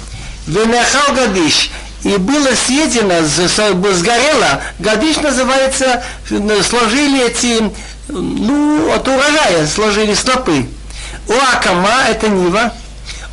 венехал 0.48 1.14
гадиш, 1.14 1.70
и 2.02 2.16
было 2.16 2.48
съедено, 2.66 3.24
сгорело, 3.24 4.61
гадиш 4.80 5.18
называется, 5.18 6.02
сложили 6.68 7.26
эти, 7.26 7.70
ну, 8.09 8.92
от 8.92 9.06
урожая 9.06 9.68
сложили 9.72 10.14
снопы. 10.14 10.66
У 11.28 11.32
Акама, 11.52 12.06
это 12.09 12.28
Нива, 12.28 12.72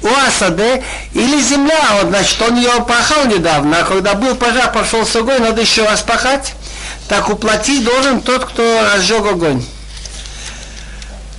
у 0.02 0.08
осады 0.28 0.84
или 1.14 1.42
земля, 1.42 1.82
вот, 2.00 2.10
значит, 2.10 2.42
он 2.42 2.58
ее 2.58 2.84
пахал 2.88 3.26
недавно, 3.26 3.80
а 3.80 3.84
когда 3.84 4.14
был 4.14 4.36
пожар, 4.36 4.72
пошел 4.72 5.06
с 5.06 5.16
огонь, 5.16 5.42
надо 5.42 5.62
еще 5.62 5.84
раз 5.84 6.02
пахать, 6.02 6.54
так 7.08 7.30
уплатить 7.30 7.84
должен 7.84 8.22
тот, 8.22 8.46
кто 8.46 8.88
разжег 8.94 9.26
огонь. 9.26 9.64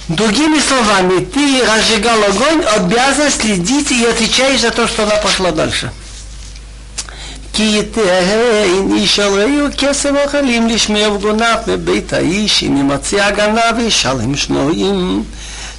Другими 0.09 0.61
словами, 0.61 1.25
ты 1.25 1.65
разжигал 1.65 2.23
огонь, 2.23 2.65
обязан 2.65 3.31
следить 3.31 3.91
и 3.91 4.05
отвечаешь 4.05 4.61
за 4.61 4.71
то, 4.71 4.87
что 4.87 5.03
она 5.03 5.17
пошла 5.17 5.51
дальше. 5.51 5.91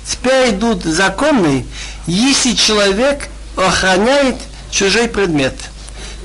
Теперь 0.04 0.50
идут 0.50 0.84
законы, 0.84 1.66
если 2.08 2.54
человек 2.54 3.28
охраняет 3.56 4.38
чужой 4.72 5.08
предмет. 5.08 5.54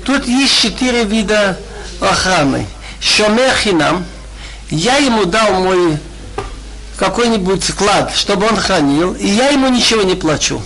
Тут 0.05 0.25
есть 0.25 0.61
четыре 0.61 1.03
вида 1.03 1.57
охраны. 1.99 2.65
Шомер 2.99 3.53
хинам, 3.55 4.05
я 4.69 4.97
ему 4.97 5.25
дал 5.25 5.51
мой 5.61 5.97
какой-нибудь 6.97 7.73
клад, 7.73 8.13
чтобы 8.15 8.47
он 8.47 8.55
хранил, 8.55 9.13
и 9.13 9.27
я 9.27 9.49
ему 9.49 9.67
ничего 9.67 10.03
не 10.03 10.15
плачу. 10.15 10.61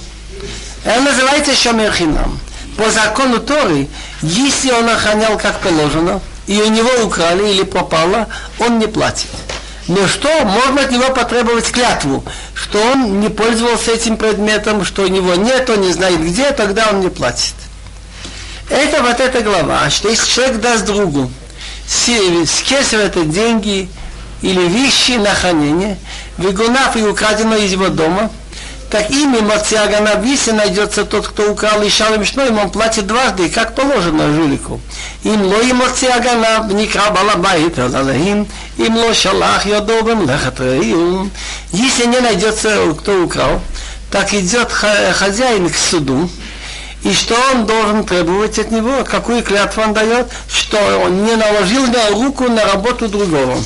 Это 0.84 1.02
называется 1.02 1.56
шомер 1.56 1.92
хинам. 1.92 2.40
По 2.78 2.92
закону 2.92 3.40
Торы, 3.40 3.88
если 4.22 4.72
он 4.72 4.88
охранял 4.88 5.38
как 5.38 5.60
положено, 5.62 6.22
и 6.46 6.62
у 6.62 6.70
него 6.70 7.04
украли 7.04 7.50
или 7.50 7.64
попало, 7.64 8.28
он 8.60 8.78
не 8.78 8.88
платит. 8.88 9.30
Но 9.88 10.06
что? 10.08 10.30
Можно 10.44 10.82
от 10.82 10.92
него 10.92 11.10
потребовать 11.14 11.72
клятву, 11.72 12.24
что 12.54 12.80
он 12.92 13.20
не 13.20 13.30
пользовался 13.30 13.92
этим 13.92 14.18
предметом, 14.18 14.84
что 14.84 15.04
у 15.04 15.08
него 15.08 15.36
нет, 15.36 15.70
он 15.70 15.82
не 15.82 15.94
знает 15.94 16.22
где, 16.22 16.52
тогда 16.52 16.90
он 16.92 17.00
не 17.00 17.10
платит. 17.10 17.56
Это 18.70 19.02
вот 19.02 19.20
эта 19.20 19.42
глава, 19.42 19.90
что 19.90 20.10
если 20.10 20.28
человек 20.30 20.60
даст 20.60 20.86
другу 20.86 21.32
с, 21.88 22.62
кесаря 22.64 23.04
это 23.04 23.24
деньги 23.24 23.90
или 24.42 24.68
вещи 24.68 25.12
на 25.12 25.34
хранение, 25.34 25.98
выгунав 26.38 26.98
и 26.98 27.04
украдено 27.04 27.56
из 27.56 27.72
его 27.72 27.88
дома– 27.88 28.30
так 28.90 29.10
ими 29.12 29.40
Мациагана 29.40 30.16
Виси 30.16 30.52
найдется 30.52 31.04
тот, 31.04 31.28
кто 31.28 31.52
украл 31.52 31.82
и 31.82 31.90
шалым 31.90 32.24
шноем, 32.24 32.58
он 32.58 32.70
платит 32.70 33.06
дважды, 33.06 33.50
как 33.50 33.76
положено 33.76 34.34
жулику. 34.34 34.80
Им 35.24 35.44
ло 35.44 35.62
и 35.62 35.74
Мациагана 35.74 36.68
никра 36.72 37.10
балабайт 37.12 37.78
алалахим, 37.78 38.48
им 38.78 38.98
ло 38.98 39.14
шалах 39.14 39.66
йодовым 39.66 40.28
лехатраим. 40.28 41.32
Если 41.74 42.06
не 42.06 42.20
найдется, 42.20 42.96
кто 42.98 43.24
украл, 43.24 43.62
так 44.10 44.34
идет 44.34 44.72
хозяин 44.72 45.70
к 45.70 45.76
суду, 45.76 46.30
и 47.04 47.14
что 47.14 47.36
он 47.52 47.66
должен 47.66 48.06
требовать 48.06 48.58
от 48.58 48.72
него, 48.72 49.04
какую 49.04 49.44
клятву 49.44 49.84
он 49.84 49.94
дает, 49.94 50.28
что 50.50 50.78
он 51.04 51.26
не 51.26 51.36
наложил 51.36 51.86
на 51.88 52.10
руку 52.12 52.46
на 52.46 52.66
работу 52.66 53.10
другого. 53.10 53.58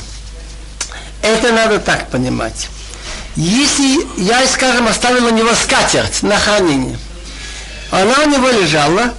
Это 1.22 1.52
надо 1.52 1.78
так 1.78 2.08
понимать. 2.08 2.68
Если 3.36 3.98
я, 4.20 4.46
скажем, 4.46 4.86
оставил 4.88 5.26
у 5.26 5.30
него 5.30 5.54
скатерть 5.54 6.22
на 6.22 6.38
хранение, 6.38 6.98
она 7.90 8.14
у 8.24 8.28
него 8.28 8.48
лежала, 8.50 9.14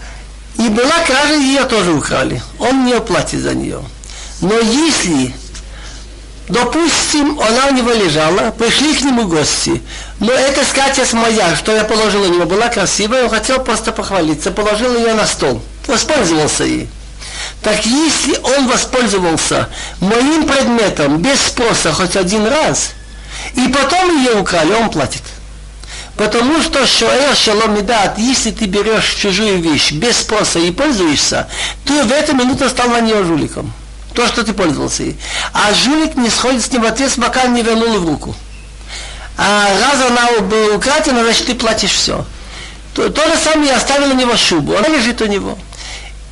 и 0.59 0.70
была 0.70 0.99
кража, 1.05 1.34
ее 1.34 1.64
тоже 1.64 1.91
украли. 1.91 2.41
Он 2.59 2.86
не 2.86 2.99
платит 2.99 3.41
за 3.41 3.55
нее. 3.55 3.82
Но 4.41 4.59
если, 4.59 5.34
допустим, 6.47 7.39
она 7.39 7.68
у 7.68 7.74
него 7.74 7.91
лежала, 7.91 8.51
пришли 8.51 8.93
к 8.93 9.01
нему 9.01 9.28
гости, 9.28 9.82
но 10.20 10.32
эта 10.32 10.64
скатерть 10.64 11.14
моя, 11.14 11.55
что 11.55 11.76
я 11.76 11.84
положил 11.84 12.22
у 12.22 12.28
него, 12.28 12.45
была 12.45 12.68
красивая, 12.68 13.24
он 13.24 13.30
хотел 13.32 13.64
просто 13.64 13.91
похвалиться, 13.91 14.51
положил 14.51 14.95
ее 14.95 15.14
на 15.14 15.26
стол, 15.26 15.59
воспользовался 15.88 16.66
ей. 16.66 16.88
Так 17.64 17.84
если 17.84 18.38
он 18.43 18.68
воспользовался 18.68 19.70
моим 20.01 20.47
предметом 20.47 21.20
без 21.20 21.41
спроса 21.41 21.91
хоть 21.91 22.16
один 22.16 22.45
раз– 22.45 22.91
и 23.56 23.68
потом 23.68 24.18
ее 24.18 24.39
украли, 24.39 24.74
он 24.74 24.89
платит. 24.89 25.24
Потому 26.16 26.62
что 26.62 26.86
шоэр 26.86 27.36
шалом 27.36 27.76
медат, 27.76 28.18
если 28.18 28.52
ты 28.52 28.66
берешь 28.66 29.16
чужую 29.16 29.60
вещь 29.60 29.91
без 29.94 30.18
спроса 30.18 30.60
и 30.60 30.72
пользуешься, 30.72 31.48
ты 31.86 32.04
в 32.04 32.12
эту 32.12 32.36
минуту 32.36 32.70
стал 32.70 32.89
на 32.89 33.02
нее 33.02 33.24
жуликом. 33.24 33.74
То, 34.14 34.28
что 34.28 34.44
ты 34.44 34.54
пользовался 34.54 35.04
ей. 35.04 35.18
А 35.54 35.74
жулик 35.74 36.16
не 36.16 36.30
сходит 36.30 36.64
с 36.64 36.72
ним 36.72 36.84
в 36.84 36.86
ответ, 36.86 37.12
пока 37.20 37.46
не 37.48 37.64
вернул 37.64 37.98
в 38.00 38.08
руку. 38.08 38.36
А 39.38 39.70
раз 39.80 40.02
она 40.08 40.39
была 40.41 40.76
украдена, 40.76 41.24
значит 41.24 41.48
ты 41.48 41.56
платишь 41.56 41.91
все. 41.91 42.24
То, 42.94 43.10
то 43.10 43.28
же 43.28 43.36
самое 43.36 43.70
я 43.70 43.78
оставил 43.78 44.12
у 44.12 44.14
него 44.14 44.38
шубу, 44.38 44.78
она 44.78 44.88
лежит 44.88 45.20
у 45.22 45.26
него. 45.26 45.58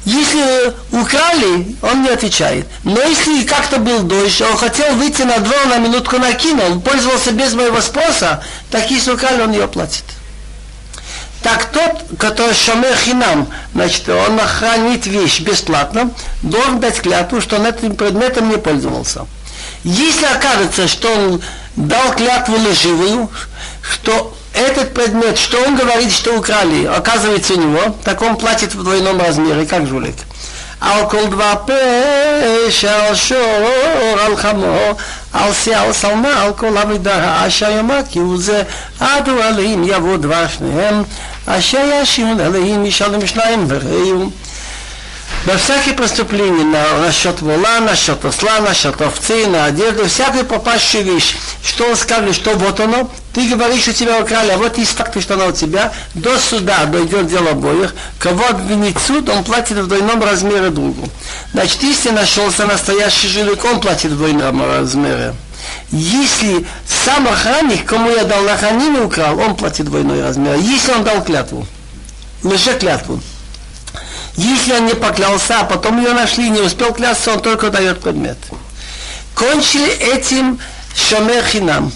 Если 0.03 0.73
украли, 0.91 1.75
он 1.83 2.01
не 2.01 2.09
отвечает. 2.09 2.67
Но 2.83 2.99
если 3.01 3.43
как-то 3.43 3.77
был 3.77 4.01
дождь, 4.03 4.41
он 4.41 4.57
хотел 4.57 4.95
выйти 4.95 5.21
на 5.21 5.37
двор, 5.37 5.67
на 5.67 5.77
минутку 5.77 6.17
накинул, 6.17 6.81
пользовался 6.81 7.31
без 7.31 7.53
моего 7.53 7.81
спроса, 7.81 8.43
так 8.71 8.89
если 8.89 9.11
украли, 9.11 9.41
он 9.41 9.51
ее 9.51 9.67
платит. 9.67 10.03
Так 11.43 11.65
тот, 11.65 12.17
который 12.17 12.53
шамер 12.53 12.95
хинам, 12.95 13.47
значит, 13.73 14.09
он 14.09 14.39
охранит 14.39 15.05
вещь 15.05 15.41
бесплатно, 15.41 16.11
должен 16.41 16.79
дать 16.79 17.01
клятву, 17.01 17.41
что 17.41 17.57
он 17.57 17.65
этим 17.65 17.95
предметом 17.95 18.49
не 18.49 18.57
пользовался. 18.57 19.25
Если 19.83 20.25
окажется, 20.25 20.87
что 20.87 21.11
он 21.11 21.41
дал 21.75 22.13
клятву 22.13 22.55
лживую, 22.57 23.29
что 23.81 24.35
этот 24.52 24.94
предмет, 24.94 25.38
что 25.38 25.58
он 25.62 25.76
говорит, 25.76 26.12
что 26.12 26.36
украли, 26.38 26.86
оказывается 26.86 27.54
у 27.54 27.56
него, 27.56 27.96
так 28.04 28.22
он 28.22 28.36
платит 28.36 28.74
в 28.74 28.82
двойном 28.82 29.20
размере, 29.20 29.66
как 29.66 29.86
жулик. 29.86 30.16
על 30.80 31.10
כל 31.10 31.26
דבר 31.26 31.54
פשע, 31.66 33.06
על 33.06 33.14
שור, 33.14 33.68
על 34.20 34.36
חמור, 34.36 34.92
על 35.32 35.52
שיא, 35.54 35.76
על 35.76 35.92
שלמה, 35.92 36.42
על 36.42 36.52
כל 36.52 36.78
אבידה, 36.78 37.46
אשר 37.46 37.70
יאמר 37.70 38.00
כי 38.10 38.18
הוא 38.18 38.38
זה, 38.38 38.62
עדו 39.00 39.42
עליהם 39.42 39.84
יבוא 39.84 40.16
דבר 40.16 40.44
שניהם, 40.56 41.02
אשר 41.46 42.00
ישימון 42.02 42.40
עליהם 42.40 42.86
ישלם 42.86 43.26
שניים 43.26 43.66
וראו. 43.68 44.30
во 45.44 45.58
всякие 45.58 45.94
преступления, 45.94 46.64
на, 46.64 47.06
насчет 47.06 47.40
вола, 47.40 47.78
насчет 47.80 48.24
осла, 48.24 48.60
насчет 48.60 49.00
овцы, 49.00 49.46
на 49.46 49.66
одежду, 49.66 50.06
всякую 50.08 50.44
попавшую 50.44 51.04
вещь, 51.04 51.36
что 51.62 51.84
он 51.84 51.96
скажет, 51.96 52.34
что 52.34 52.50
вот 52.56 52.80
оно, 52.80 53.08
ты 53.33 53.47
говоришь, 53.47 53.83
что 53.83 53.93
тебя 53.93 54.19
украли, 54.19 54.51
а 54.51 54.57
вот 54.57 54.77
есть 54.77 54.91
факты, 54.91 55.21
что 55.21 55.35
оно 55.35 55.47
у 55.47 55.51
тебя, 55.51 55.93
до 56.13 56.37
суда 56.37 56.85
дойдет 56.85 57.27
дело 57.27 57.51
обоих, 57.51 57.95
кого 58.19 58.45
обвинит 58.47 58.97
суд, 58.99 59.29
он 59.29 59.43
платит 59.43 59.77
в 59.77 59.87
двойном 59.87 60.21
размере 60.21 60.69
другу. 60.69 61.07
Значит, 61.53 61.81
если 61.83 62.09
нашелся 62.09 62.65
настоящий 62.65 63.27
жилик, 63.27 63.63
он 63.63 63.79
платит 63.79 64.11
в 64.11 64.17
двойном 64.17 64.61
размере. 64.61 65.33
Если 65.91 66.65
сам 67.05 67.27
охранник, 67.27 67.85
кому 67.85 68.09
я 68.09 68.25
дал 68.25 68.41
на 68.41 68.57
хранение, 68.57 69.03
украл, 69.03 69.39
он 69.39 69.55
платит 69.55 69.85
двойной 69.85 70.21
размер. 70.21 70.55
Если 70.55 70.91
он 70.91 71.03
дал 71.03 71.23
клятву, 71.23 71.65
лише 72.43 72.77
клятву, 72.77 73.21
если 74.35 74.73
он 74.73 74.85
не 74.87 74.93
поклялся, 74.93 75.61
а 75.61 75.63
потом 75.65 76.03
ее 76.03 76.13
нашли, 76.13 76.49
не 76.49 76.61
успел 76.61 76.93
клясться, 76.93 77.33
он 77.33 77.41
только 77.41 77.69
дает 77.69 78.01
предмет. 78.01 78.37
Кончили 79.35 79.89
этим 79.89 80.59
шомер 80.95 81.43
хинам, 81.45 81.91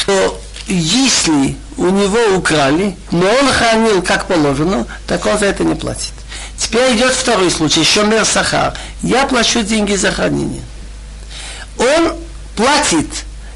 что 0.00 0.40
если 0.66 1.56
у 1.76 1.88
него 1.88 2.36
украли, 2.36 2.96
но 3.10 3.26
он 3.26 3.52
хранил 3.52 4.02
как 4.02 4.26
положено, 4.26 4.86
так 5.06 5.24
он 5.26 5.38
за 5.38 5.46
это 5.46 5.64
не 5.64 5.74
платит. 5.74 6.12
Теперь 6.58 6.96
идет 6.96 7.12
второй 7.12 7.50
случай, 7.50 7.84
шомер 7.84 8.24
сахар. 8.24 8.74
Я 9.02 9.26
плачу 9.26 9.62
деньги 9.62 9.94
за 9.94 10.12
хранение. 10.12 10.62
Он 11.78 12.16
платит, 12.56 13.08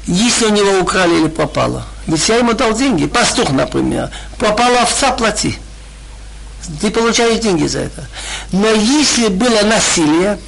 если 0.07 0.45
у 0.45 0.49
него 0.49 0.79
украли 0.79 1.19
или 1.19 1.27
пропало. 1.27 1.85
Ведь 2.07 2.27
я 2.29 2.37
ему 2.37 2.53
дал 2.53 2.73
деньги. 2.73 3.07
Пастух, 3.07 3.51
например. 3.51 4.09
Пропала 4.37 4.81
овца, 4.81 5.11
плати. 5.11 5.57
Ты 6.79 6.91
получаешь 6.91 7.39
деньги 7.39 7.67
за 7.67 7.79
это. 7.79 8.05
Но 8.51 8.67
если 8.67 9.27
было 9.27 9.61
насилие, 9.63 10.39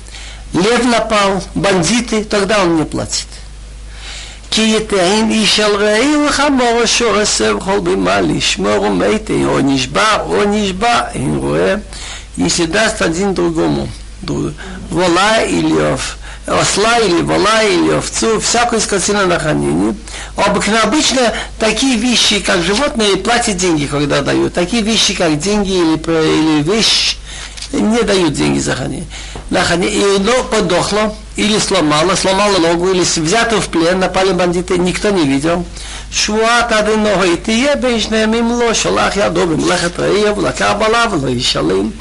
лев 0.54 0.86
напал, 0.86 1.44
бандиты, 1.56 2.24
тогда 2.24 2.62
он 2.62 2.78
не 2.78 2.84
платит. 2.84 3.28
כי 4.53 4.77
יתאם 4.77 5.31
איש 5.31 5.61
על 5.61 5.75
רעי 5.77 6.17
וחמור 6.17 6.81
אשר 6.85 7.19
עשר 7.19 7.57
בכל 7.57 7.81
בימה 7.81 8.21
לשמור 8.21 8.83
ומתי 8.83 9.45
או 9.45 9.61
נשבע 9.61 10.17
או 10.27 10.45
נשבע 10.47 11.01
אין 11.15 11.37
רואה 11.37 11.75
если 12.39 12.67
даст 12.67 13.03
один 13.03 13.35
другому 13.35 13.89
вола 14.91 15.43
или 15.43 15.93
ов, 15.93 16.19
осла 16.47 16.99
или 16.99 17.23
вола 17.23 17.63
или 17.63 17.91
овцу, 17.91 18.41
всякую 18.41 18.81
скотину 18.81 19.27
на 19.27 19.39
хранение. 19.39 19.95
Обыкновенно, 20.37 20.83
обычно 20.83 21.33
такие 21.59 21.97
вещи, 21.97 22.41
как 22.41 22.63
животные, 22.63 23.17
платят 23.17 23.57
деньги, 23.57 23.87
когда 23.87 24.23
дают. 24.23 24.55
Такие 24.55 24.83
вещи, 24.83 25.15
как 25.15 25.39
деньги 25.39 25.71
или, 25.71 25.97
или 25.97 26.63
вещь, 26.63 27.17
не 27.80 28.02
дают 28.04 28.34
деньги 28.34 28.60
за 28.60 28.76
хранение. 28.76 29.08
На 29.50 29.64
хранение. 29.64 30.00
И 30.00 30.16
оно 30.18 30.44
подохло, 30.44 31.16
или 31.36 31.58
сломало, 31.58 32.16
сломало 32.16 32.58
ногу, 32.60 32.92
или 32.92 33.02
взято 33.02 33.60
в 33.60 33.68
плен, 33.70 34.00
напали 34.00 34.32
бандиты, 34.34 34.78
никто 34.78 35.10
не 35.10 35.26
видел. 35.26 35.66
Швуат 36.12 36.72
адыного 36.72 37.24
и 37.24 37.36
ты 37.36 37.52
ебешнем 37.52 38.34
им 38.36 38.52
лошалах 38.52 39.16
я 39.16 39.30
добрым 39.30 39.68
лехат 39.68 39.98
раев, 39.98 40.38
лакабалав, 40.38 41.14
лоишалым. 41.14 41.94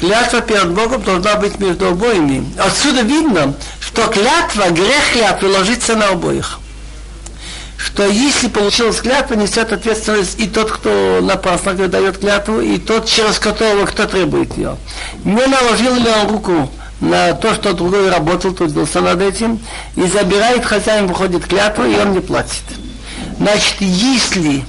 Клятва 0.00 0.40
перед 0.40 0.72
Богом 0.72 1.02
должна 1.02 1.36
быть 1.36 1.58
между 1.58 1.88
обоими. 1.88 2.44
Отсюда 2.58 3.02
видно, 3.02 3.54
что 3.80 4.06
клятва, 4.08 4.70
грех 4.70 5.12
клятвы 5.12 5.48
ложится 5.48 5.94
на 5.94 6.08
обоих. 6.08 6.58
Что 7.84 8.06
если 8.06 8.46
получилась 8.46 9.00
клятва, 9.00 9.34
несет 9.34 9.72
ответственность 9.72 10.38
и 10.38 10.46
тот, 10.46 10.70
кто 10.70 11.18
напрасно 11.20 11.74
дает 11.74 12.18
клятву, 12.18 12.60
и 12.60 12.78
тот, 12.78 13.06
через 13.06 13.40
которого 13.40 13.86
кто 13.86 14.06
требует 14.06 14.56
ее. 14.56 14.76
Не 15.24 15.44
наложил 15.46 15.96
ли 15.96 16.08
он 16.08 16.28
руку 16.30 16.70
на 17.00 17.32
то, 17.32 17.52
что 17.54 17.72
другой 17.72 18.08
работал, 18.08 18.52
трудился 18.52 19.00
над 19.00 19.20
этим, 19.20 19.58
и 19.96 20.06
забирает 20.06 20.64
хозяин, 20.64 21.08
выходит 21.08 21.44
клятву, 21.46 21.84
и 21.84 21.96
он 21.96 22.12
не 22.12 22.20
платит. 22.20 22.62
Значит, 23.38 23.74
если 23.80 24.64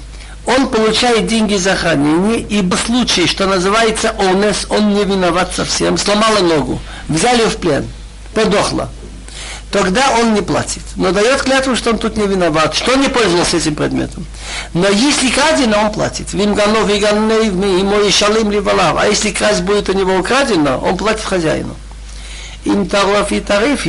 он 0.47 0.67
получает 0.67 1.27
деньги 1.27 1.55
за 1.55 1.75
хранение, 1.75 2.39
ибо 2.39 2.75
в 2.75 2.81
случае, 2.81 3.27
что 3.27 3.45
называется 3.45 4.15
онес, 4.17 4.65
он 4.69 4.91
не 4.95 5.03
виноват 5.03 5.53
совсем, 5.55 5.99
сломала 5.99 6.39
ногу, 6.39 6.79
взяли 7.07 7.43
в 7.43 7.57
плен, 7.57 7.87
подохла. 8.33 8.89
Тогда 9.73 10.11
он 10.19 10.35
не 10.35 10.41
платит. 10.41 10.83
Но 10.95 11.11
дает 11.11 11.41
клятву, 11.41 11.75
что 11.75 11.89
он 11.89 11.97
тут 11.97 12.15
не 12.15 12.27
виноват, 12.27 12.75
что 12.75 12.93
не 12.95 13.07
пользовался 13.09 13.57
этим 13.57 13.73
предметом. 13.73 14.23
Но 14.75 14.87
если 14.87 15.29
крадено, 15.29 15.79
он 15.85 15.91
платит. 15.91 16.31
Вимганов 16.31 16.87
и 16.91 16.99
ему 17.79 17.99
и 18.01 18.11
шалим 18.11 18.51
ливалав. 18.51 18.95
А 18.99 19.07
если 19.07 19.31
красть 19.31 19.63
будет 19.63 19.89
у 19.89 19.93
него 19.93 20.15
украдено, 20.15 20.77
он 20.77 20.95
платит 20.95 21.25
хозяину. 21.25 21.75
Им 22.65 22.87
таров 22.87 23.31
и 23.31 23.39
тариф, 23.39 23.87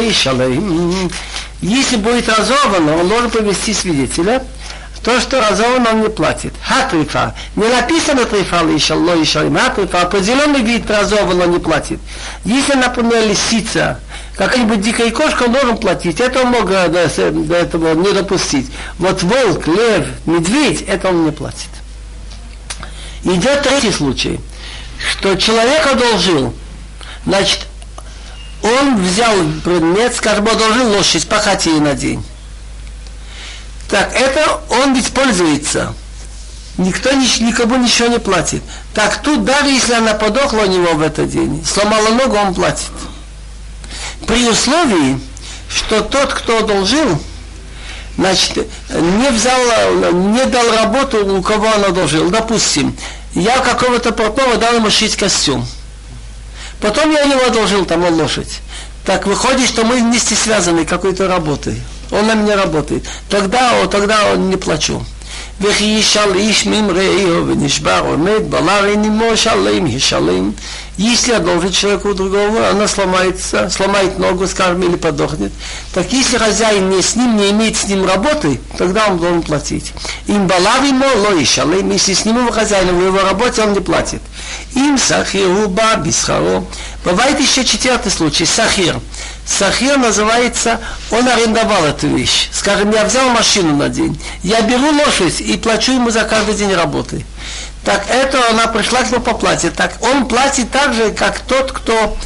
и 0.00 0.12
шалим. 0.12 1.10
Если 1.60 1.96
будет 1.96 2.28
разорвано, 2.28 2.98
он 2.98 3.08
должен 3.08 3.30
повести 3.30 3.74
свидетеля, 3.74 4.44
то, 5.02 5.20
что 5.20 5.40
разорван, 5.40 5.86
он 5.86 6.02
не 6.02 6.08
платит. 6.08 6.54
Хатрифа. 6.62 7.34
Не 7.56 7.68
написано 7.68 8.24
трифа 8.24 8.62
лиша, 8.62 8.94
ло 8.94 9.22
иша, 9.22 9.48
хатрифа. 9.50 10.02
Определенный 10.02 10.62
вид 10.62 10.90
разорван, 10.90 11.40
он 11.40 11.52
не 11.52 11.58
платит. 11.58 12.00
Если, 12.44 12.74
например, 12.74 13.26
лисица, 13.26 14.00
какая-нибудь 14.36 14.80
дикая 14.80 15.10
кошка, 15.10 15.44
он 15.44 15.52
должен 15.52 15.76
платить. 15.78 16.20
Это 16.20 16.42
он 16.42 16.48
мог 16.48 16.68
до, 16.68 16.84
этого 16.84 17.94
не 17.94 18.12
допустить. 18.12 18.70
Вот 18.98 19.22
волк, 19.22 19.66
лев, 19.66 20.06
медведь, 20.26 20.82
это 20.82 21.08
он 21.08 21.24
не 21.24 21.32
платит. 21.32 21.70
Идет 23.24 23.62
третий 23.62 23.92
случай, 23.92 24.40
что 24.98 25.34
человек 25.34 25.86
одолжил, 25.86 26.54
значит, 27.26 27.66
он 28.62 29.02
взял 29.02 29.34
предмет, 29.64 30.14
скажем, 30.14 30.46
одолжил 30.48 30.88
лошадь, 30.92 31.28
пахать 31.28 31.66
ей 31.66 31.80
на 31.80 31.94
день. 31.94 32.22
Так, 33.88 34.12
это 34.14 34.60
он 34.68 34.94
ведь 34.94 35.12
пользуется. 35.12 35.94
Никто 36.76 37.10
никому 37.10 37.76
ничего 37.76 38.08
не 38.08 38.18
платит. 38.18 38.62
Так 38.94 39.22
тут, 39.22 39.44
даже 39.44 39.68
если 39.68 39.94
она 39.94 40.14
подохла 40.14 40.60
у 40.60 40.66
него 40.66 40.92
в 40.94 41.02
этот 41.02 41.30
день, 41.30 41.64
сломала 41.64 42.10
ногу, 42.10 42.36
он 42.36 42.54
платит. 42.54 42.90
При 44.26 44.46
условии, 44.48 45.18
что 45.68 46.02
тот, 46.02 46.34
кто 46.34 46.58
одолжил, 46.58 47.18
значит, 48.16 48.68
не 48.90 49.30
взял, 49.30 50.12
не 50.12 50.44
дал 50.46 50.70
работу, 50.70 51.38
у 51.38 51.42
кого 51.42 51.66
он 51.66 51.84
одолжил. 51.84 52.28
Допустим, 52.30 52.96
я 53.34 53.58
какого-то 53.58 54.12
портного 54.12 54.56
дал 54.56 54.74
ему 54.74 54.90
шить 54.90 55.16
костюм. 55.16 55.66
Потом 56.80 57.10
я 57.10 57.22
его 57.22 57.44
одолжил, 57.46 57.86
там 57.86 58.04
лошадь. 58.04 58.60
Так 59.04 59.26
выходит, 59.26 59.68
что 59.68 59.84
мы 59.84 59.96
вместе 59.96 60.36
связаны 60.36 60.84
какой-то 60.84 61.26
работой 61.26 61.80
он 62.11 62.27
на 62.27 62.35
меня 62.35 62.55
работает. 62.55 63.03
Тогда, 63.29 63.85
тогда 63.87 64.33
он 64.33 64.49
не 64.49 64.57
плачу. 64.57 65.03
וכי 65.61 65.83
ישאל 65.83 66.33
איש 66.35 66.65
ממרעהו 66.65 67.47
ונשבר 67.47 68.01
עומד 68.05 68.49
בלר 68.49 68.83
עמו 68.83 69.37
שלם 69.37 69.87
ישלם. 69.87 70.51
если 70.98 71.30
одолжит 71.30 71.74
человеку 71.74 72.12
другого, 72.12 72.70
она 72.70 72.88
сломается, 72.88 73.70
сломает 73.70 74.18
ногу, 74.18 74.48
скажем, 74.48 74.82
или 74.82 74.96
подохнет. 74.96 75.52
Так 75.94 76.12
если 76.12 76.38
хозяин 76.38 76.90
не 76.90 77.02
с 77.02 77.14
ним, 77.14 77.36
не 77.36 77.50
имеет 77.50 77.76
с 77.76 77.84
ним 77.84 78.04
работы, 78.04 78.60
тогда 78.76 79.06
он 79.06 79.18
должен 79.18 79.42
платить. 79.42 79.92
Им 80.26 80.48
балав 80.48 80.84
ему 80.84 81.06
ло 81.06 81.40
ишалем, 81.40 81.92
если 81.92 82.14
с 82.14 82.24
ним 82.24 82.38
его 82.38 82.50
хозяин 82.50 82.98
в 82.98 83.00
его 83.00 83.22
работе, 83.22 83.62
он 83.62 83.74
не 83.74 83.80
платит. 83.80 84.20
Им 84.74 84.98
сахиру 84.98 85.68
ба 85.68 85.94
бисхаро. 86.04 86.64
Бывает 87.04 87.38
еще 87.38 87.64
четвертый 87.64 88.10
случай, 88.10 88.44
сахир. 88.44 88.98
Сахир 89.46 89.98
называется, 89.98 90.80
он 91.12 91.28
арендовал 91.28 91.84
эту 91.84 92.08
вещь. 92.08 92.48
Скажем, 92.52 92.90
я 92.90 93.04
взял 93.04 93.28
машину 93.30 93.76
на 93.76 93.88
день, 93.88 94.20
я 94.42 94.62
беру 94.62 94.90
лошадь 94.90 95.40
и 95.40 95.56
плачу 95.56 95.92
ему 95.92 96.10
за 96.10 96.24
каждый 96.24 96.56
день 96.56 96.74
работы. 96.74 97.24
Так 97.84 98.04
это 98.10 98.50
она 98.50 98.66
пришла 98.66 99.02
к 99.02 99.10
нему 99.10 99.22
по 99.22 99.34
плате. 99.34 99.70
Так 99.70 99.94
он 100.00 100.26
платит 100.26 100.70
так 100.70 100.94
же, 100.94 101.10
как 101.10 101.40
тот, 101.40 101.72
кто 101.72 102.16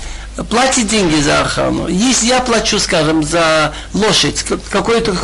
платит 0.49 0.89
деньги 0.89 1.21
за 1.21 1.43
охрану. 1.43 1.89
Если 1.89 2.27
я 2.27 2.41
плачу, 2.41 2.79
скажем, 2.79 3.23
за 3.23 3.75
лошадь 3.93 4.45
какое-то 4.71 5.15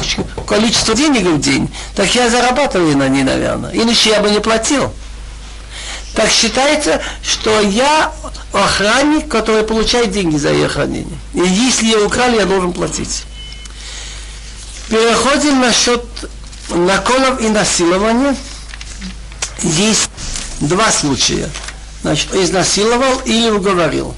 количество 0.47 0.95
денег 0.95 1.27
в 1.27 1.41
день, 1.41 1.73
так 1.95 2.15
я 2.15 2.29
зарабатываю 2.29 2.97
на 2.97 3.09
ней, 3.09 3.23
наверное. 3.23 3.71
Иначе 3.73 4.11
я 4.11 4.21
бы 4.21 4.31
не 4.31 4.41
платил. 4.41 4.93
Так 6.15 6.31
считается, 6.31 7.01
что 7.23 7.61
я 7.61 8.13
охранник, 8.53 9.29
который 9.29 9.63
получает 9.63 10.11
деньги 10.11 10.37
за 10.37 10.51
ее 10.51 10.69
хранение. 10.69 11.19
И 11.35 11.41
если 11.41 11.87
ее 11.87 12.05
украли, 12.05 12.37
я 12.37 12.47
должен 12.47 12.73
платить. 12.73 13.25
Переходим 14.89 15.61
насчет 15.61 16.05
наколов 16.71 17.41
и 17.41 17.49
насилования. 17.49 18.37
Есть 19.63 20.11
два 20.60 20.92
случая. 20.92 21.50
Значит, 22.02 22.34
изнасиловал 22.36 23.22
или 23.26 23.50
уговорил. 23.50 24.14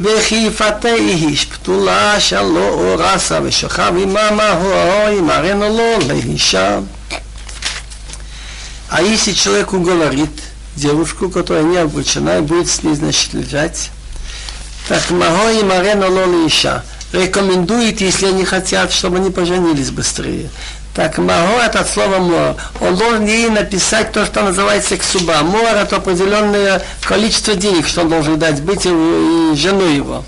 וחיפתה 0.00 0.94
איש 0.94 1.44
פתולה 1.44 2.20
שלא 2.20 2.68
אורסה 2.68 3.38
ושכב 3.42 3.92
עממה 4.02 4.50
הוא 4.52 5.18
ימרנו 5.18 5.68
לו 5.68 6.08
לאישה. 6.08 6.78
А 8.90 9.02
если 9.02 9.32
человек 9.32 9.74
уговорит, 9.74 10.30
девушку, 10.74 11.28
которая 11.28 11.62
не 11.62 11.76
обручена, 11.76 12.38
и 12.38 12.40
будет 12.40 12.70
с 12.70 12.82
ней, 12.82 12.94
значит, 12.94 13.34
лежать. 13.34 13.90
Так 14.88 15.10
Маго 15.10 15.50
и 15.52 15.62
Марена 15.62 16.08
Лоли 16.08 16.46
Иша 16.46 16.82
рекомендует, 17.12 18.00
если 18.00 18.26
они 18.26 18.46
хотят, 18.46 18.90
чтобы 18.90 19.18
они 19.18 19.30
поженились 19.30 19.90
быстрее. 19.90 20.48
Так 20.93 21.17
Маго 21.17 21.59
это 21.59 21.79
от 21.79 21.89
слова 21.89 22.19
Мор. 22.19 22.55
Он 22.79 22.95
должен 22.95 23.25
ей 23.25 23.49
написать 23.49 24.11
то, 24.11 24.25
что 24.25 24.43
называется 24.43 24.95
ксуба. 24.95 25.41
Мор 25.41 25.75
это 25.75 25.95
определенное 25.95 26.83
количество 27.01 27.55
денег, 27.55 27.87
что 27.87 28.01
он 28.01 28.09
должен 28.09 28.37
дать 28.37 28.61
быть 28.61 28.85
и, 28.85 28.89
и 28.89 29.55
жену 29.55 29.85
его. 29.85 30.23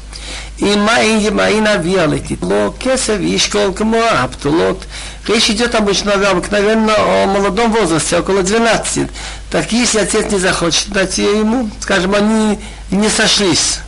И 0.57 0.75
маи 0.75 1.29
маина 1.29 1.75
виалетит. 1.75 2.41
Ло 2.41 2.73
кесев 2.79 3.19
ишкол 3.19 3.73
кмо 3.73 4.01
аптулот. 4.23 4.87
Речь 5.27 5.51
идет 5.51 5.75
обычно 5.75 6.13
обыкновенно 6.13 6.93
о 6.97 7.25
молодом 7.27 7.71
возрасте, 7.71 8.17
около 8.17 8.41
12. 8.41 9.09
Так 9.51 9.71
если 9.71 9.99
отец 9.99 10.31
не 10.31 10.39
захочет 10.39 10.89
дать 10.89 11.17
ее 11.17 11.39
ему, 11.39 11.69
скажем, 11.79 12.15
они 12.15 12.57
не 12.89 13.09
сошлись, 13.09 13.79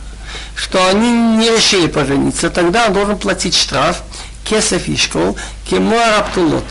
что 0.54 0.86
они 0.88 1.10
не 1.10 1.50
решили 1.50 1.86
пожениться, 1.86 2.50
тогда 2.50 2.86
он 2.86 2.92
должен 2.92 3.18
платить 3.18 3.56
штраф, 3.56 4.02
кесов 4.48 4.88
ишкол, 4.88 5.36
кемуар 5.68 6.20
аптулот. 6.20 6.64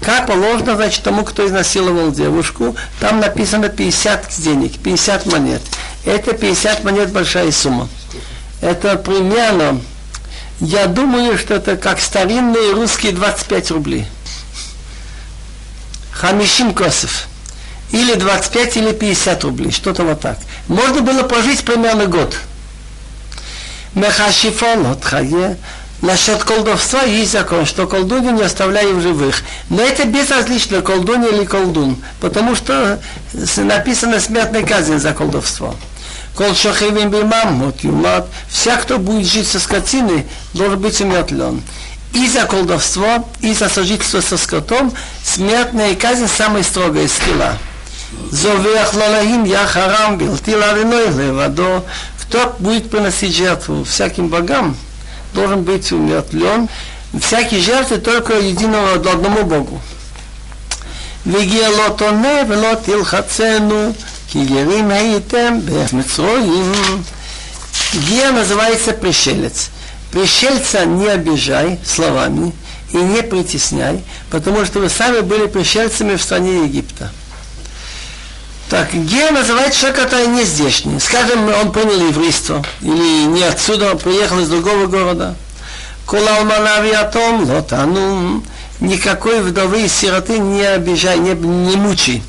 Как 0.00 0.26
положено, 0.26 0.76
значит, 0.76 1.02
тому, 1.02 1.24
кто 1.24 1.46
изнасиловал 1.46 2.10
девушку, 2.10 2.74
там 3.00 3.20
написано 3.20 3.68
50 3.68 4.28
денег, 4.38 4.78
50 4.78 5.26
монет. 5.26 5.62
Это 6.04 6.32
50 6.32 6.82
монет 6.84 7.12
большая 7.12 7.52
сумма 7.52 7.88
это 8.62 8.96
примерно, 8.96 9.80
я 10.60 10.86
думаю, 10.86 11.36
что 11.36 11.54
это 11.54 11.76
как 11.76 12.00
старинные 12.00 12.72
русские 12.72 13.12
25 13.12 13.70
рублей. 13.72 14.06
Хамишим 16.12 16.72
косов. 16.72 17.26
Или 17.90 18.14
25, 18.14 18.76
или 18.78 18.92
50 18.92 19.44
рублей, 19.44 19.72
что-то 19.72 20.04
вот 20.04 20.20
так. 20.20 20.38
Можно 20.68 21.02
было 21.02 21.24
прожить 21.24 21.64
примерно 21.64 22.06
год. 22.06 22.34
Мехашифон 23.94 24.86
от. 24.86 25.04
Насчет 26.02 26.42
колдовства 26.42 27.02
есть 27.02 27.30
закон, 27.30 27.64
что 27.64 27.86
колдунью 27.86 28.32
не 28.32 28.42
оставляю 28.42 28.96
в 28.96 29.00
живых. 29.00 29.42
Но 29.70 29.80
это 29.80 30.04
безразлично, 30.04 30.82
колдун 30.82 31.24
или 31.24 31.44
колдун, 31.44 31.96
потому 32.20 32.56
что 32.56 33.00
написано 33.56 34.18
смертная 34.18 34.64
казнь 34.64 34.98
за 34.98 35.12
колдовство. 35.12 35.76
Кол 36.34 36.54
шахивим 36.56 37.08
бимам, 37.08 37.62
вот 37.62 37.84
юмат. 37.84 38.26
Вся, 38.48 38.76
кто 38.78 38.98
будет 38.98 39.28
жить 39.28 39.46
со 39.46 39.60
скотиной, 39.60 40.26
должен 40.54 40.80
быть 40.80 41.00
умертлен. 41.00 41.62
И 42.14 42.28
за 42.28 42.46
колдовство, 42.46 43.28
и 43.40 43.54
за 43.54 43.68
сожительство 43.68 44.20
со 44.20 44.36
скотом 44.36 44.92
смертная 45.24 45.94
казнь 45.94 46.26
самая 46.26 46.64
строгая 46.64 47.06
скилла. 47.06 47.56
Зовех 48.32 48.92
лалахим 48.94 49.44
я 49.44 49.66
харам 49.66 50.18
билти 50.18 50.50
лавиной 50.50 51.10
левадо. 51.10 51.84
Кто 52.20 52.56
будет 52.58 52.90
приносить 52.90 53.36
жертву 53.36 53.84
всяким 53.84 54.28
богам, 54.28 54.76
должен 55.33 55.63
быть 55.63 55.91
умертлен. 55.91 56.69
Всякие 57.19 57.61
жертвы 57.61 57.97
только 57.97 58.33
единого 58.33 58.93
одному 58.93 59.43
Богу. 59.43 59.81
והגיע 61.25 61.69
לא 61.69 61.89
תונה 61.95 62.41
ולא 62.49 62.75
תלחצנו 62.83 63.93
כי 64.27 64.45
גרים 64.45 64.91
הייתם 64.91 65.59
במצרועים. 65.65 66.71
Гия 67.93 68.31
называется 68.31 68.91
пришелец. 68.91 69.69
Пришельца 70.11 70.85
не 70.85 71.07
обижай 71.07 71.79
словами 71.85 72.53
и 72.91 72.97
не 72.97 73.21
притесняй, 73.23 74.03
потому 74.29 74.65
что 74.65 74.79
вы 74.79 74.89
сами 74.89 75.21
были 75.21 75.47
пришельцами 75.47 76.15
в 76.15 76.21
стране 76.21 76.63
Египта. 76.63 77.11
Так, 78.72 78.94
Гея 78.94 79.30
называется 79.32 79.80
человек, 79.80 80.00
который 80.00 80.28
не 80.28 80.44
здешний. 80.44 80.98
Скажем, 80.98 81.46
он 81.60 81.72
принял 81.72 82.08
еврейство, 82.08 82.64
или 82.80 83.24
не 83.26 83.42
отсюда, 83.42 83.90
он 83.90 83.98
приехал 83.98 84.40
из 84.40 84.48
другого 84.48 84.86
города. 84.86 85.34
Кулал 86.06 86.46
манавиатом, 86.46 87.44
лотанум. 87.44 88.42
никакой 88.80 89.42
вдовы 89.42 89.82
и 89.82 89.88
сироты 89.88 90.38
не 90.38 90.62
обижай, 90.62 91.18
не, 91.18 91.34
не 91.34 91.76
мучи. 91.76 92.22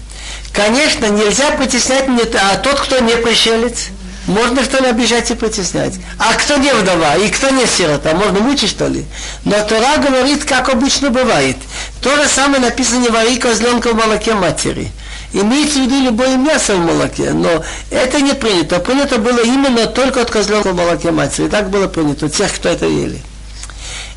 Конечно, 0.51 1.05
нельзя 1.05 1.51
притеснять 1.51 2.09
мне, 2.09 2.23
а 2.23 2.57
тот, 2.57 2.77
кто 2.77 2.99
не 2.99 3.15
пришелец, 3.15 3.91
можно 4.27 4.65
что 4.65 4.83
ли 4.83 4.89
обижать 4.89 5.31
и 5.31 5.35
притеснять? 5.35 5.93
А 6.19 6.33
кто 6.33 6.57
не 6.57 6.73
вдова 6.73 7.15
и 7.15 7.29
кто 7.29 7.51
не 7.51 7.65
сирота, 7.65 8.15
можно 8.15 8.41
мучить 8.41 8.69
что 8.69 8.87
ли? 8.87 9.05
Но 9.45 9.63
Тора 9.63 9.95
говорит, 9.95 10.43
как 10.43 10.67
обычно 10.67 11.09
бывает. 11.09 11.55
То 12.01 12.13
же 12.17 12.27
самое 12.27 12.61
написано 12.61 12.99
не 12.99 13.07
вари 13.07 13.37
козленка 13.37 13.93
в 13.93 13.95
молоке 13.95 14.33
матери. 14.33 14.91
Имеется 15.32 15.80
в 15.80 15.82
виду 15.82 16.00
любое 16.02 16.36
мясо 16.36 16.74
в 16.74 16.78
молоке, 16.78 17.32
но 17.32 17.62
это 17.90 18.20
не 18.20 18.34
принято. 18.34 18.78
Принято 18.78 19.18
было 19.18 19.40
именно 19.40 19.86
только 19.86 20.22
от 20.22 20.30
козленка 20.30 20.72
в 20.72 20.76
молоке 20.76 21.10
матери. 21.10 21.48
Так 21.48 21.70
было 21.70 21.86
принято, 21.86 22.26
у 22.26 22.28
тех, 22.28 22.52
кто 22.54 22.68
это 22.68 22.86
ели. 22.86 23.20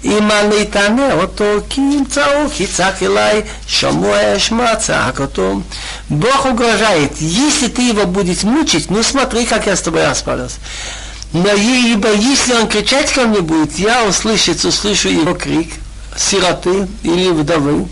אם 0.04 0.32
אני 0.32 0.66
תענה 0.66 1.14
אותו, 1.14 1.44
כי 1.70 1.82
ימצאו, 1.82 2.50
כי 2.54 2.68
צעק 2.68 3.04
אליי, 3.04 3.42
שמוע 3.68 4.36
אשמע, 4.36 4.76
צעק 4.76 5.20
אותו. 5.20 5.62
Бог 6.10 6.46
угрожает, 6.46 7.12
если 7.20 7.68
ты 7.68 7.84
его 7.84 8.06
будешь 8.06 8.44
мучить, 8.44 8.90
ну 8.90 9.04
смотри, 9.04 9.46
как 9.46 9.68
я 9.68 9.76
с 9.76 9.82
тобой 9.82 10.06
расправился. 10.06 10.58
Но 11.34 11.54
ибо 11.54 12.12
если 12.14 12.54
он 12.54 12.68
кричать 12.68 13.12
ко 13.14 13.22
мне 13.22 13.42
будет, 13.42 13.78
я 13.80 14.04
услышать, 14.06 14.66
услышу 14.66 15.08
его 15.10 15.34
крик, 15.34 15.70
сироты 16.18 16.88
или 17.04 17.30
вдовы, 17.30 17.88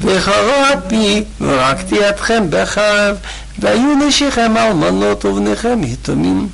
וחרב 0.00 0.80
פי, 0.88 1.24
ורקתי 1.40 2.08
אתכם 2.08 2.46
בחרב, 2.50 3.16
והיו 3.58 3.94
נשיכם 3.94 4.56
אלמנות 4.56 5.24
ובניכם 5.24 5.80
יתומים. 5.84 6.48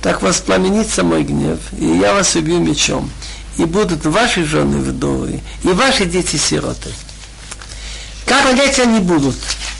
Так 0.00 0.22
воспламенится 0.22 1.02
мой 1.02 1.24
гнев, 1.24 1.58
и 1.76 1.84
я 1.84 2.14
вас 2.14 2.36
убью 2.36 2.60
мечом 2.60 3.10
и 3.58 3.64
будут 3.64 4.06
ваши 4.06 4.44
жены 4.44 4.78
вдовы, 4.78 5.40
и 5.64 5.68
ваши 5.68 6.06
дети 6.06 6.36
сироты. 6.36 6.90
Как 8.24 8.44
понять 8.44 8.78
они 8.78 9.00
будут? 9.00 9.36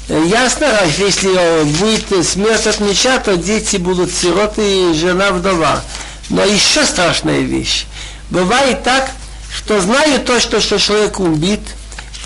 Ясно, 0.09 0.67
если 0.99 1.65
будет 1.79 2.27
смерть 2.27 2.67
от 2.67 2.81
меча, 2.81 3.19
то 3.19 3.37
дети 3.37 3.77
будут 3.77 4.13
сироты 4.13 4.91
и 4.91 4.95
жена 4.95 5.31
вдова. 5.31 5.83
Но 6.31 6.45
еще 6.45 6.85
страшная 6.85 7.41
вещь. 7.41 7.87
Бывает 8.31 8.83
так, 8.83 9.11
что 9.55 9.81
знаю 9.81 10.21
точно, 10.21 10.61
что 10.61 10.79
человек 10.79 11.21
убит, 11.21 11.61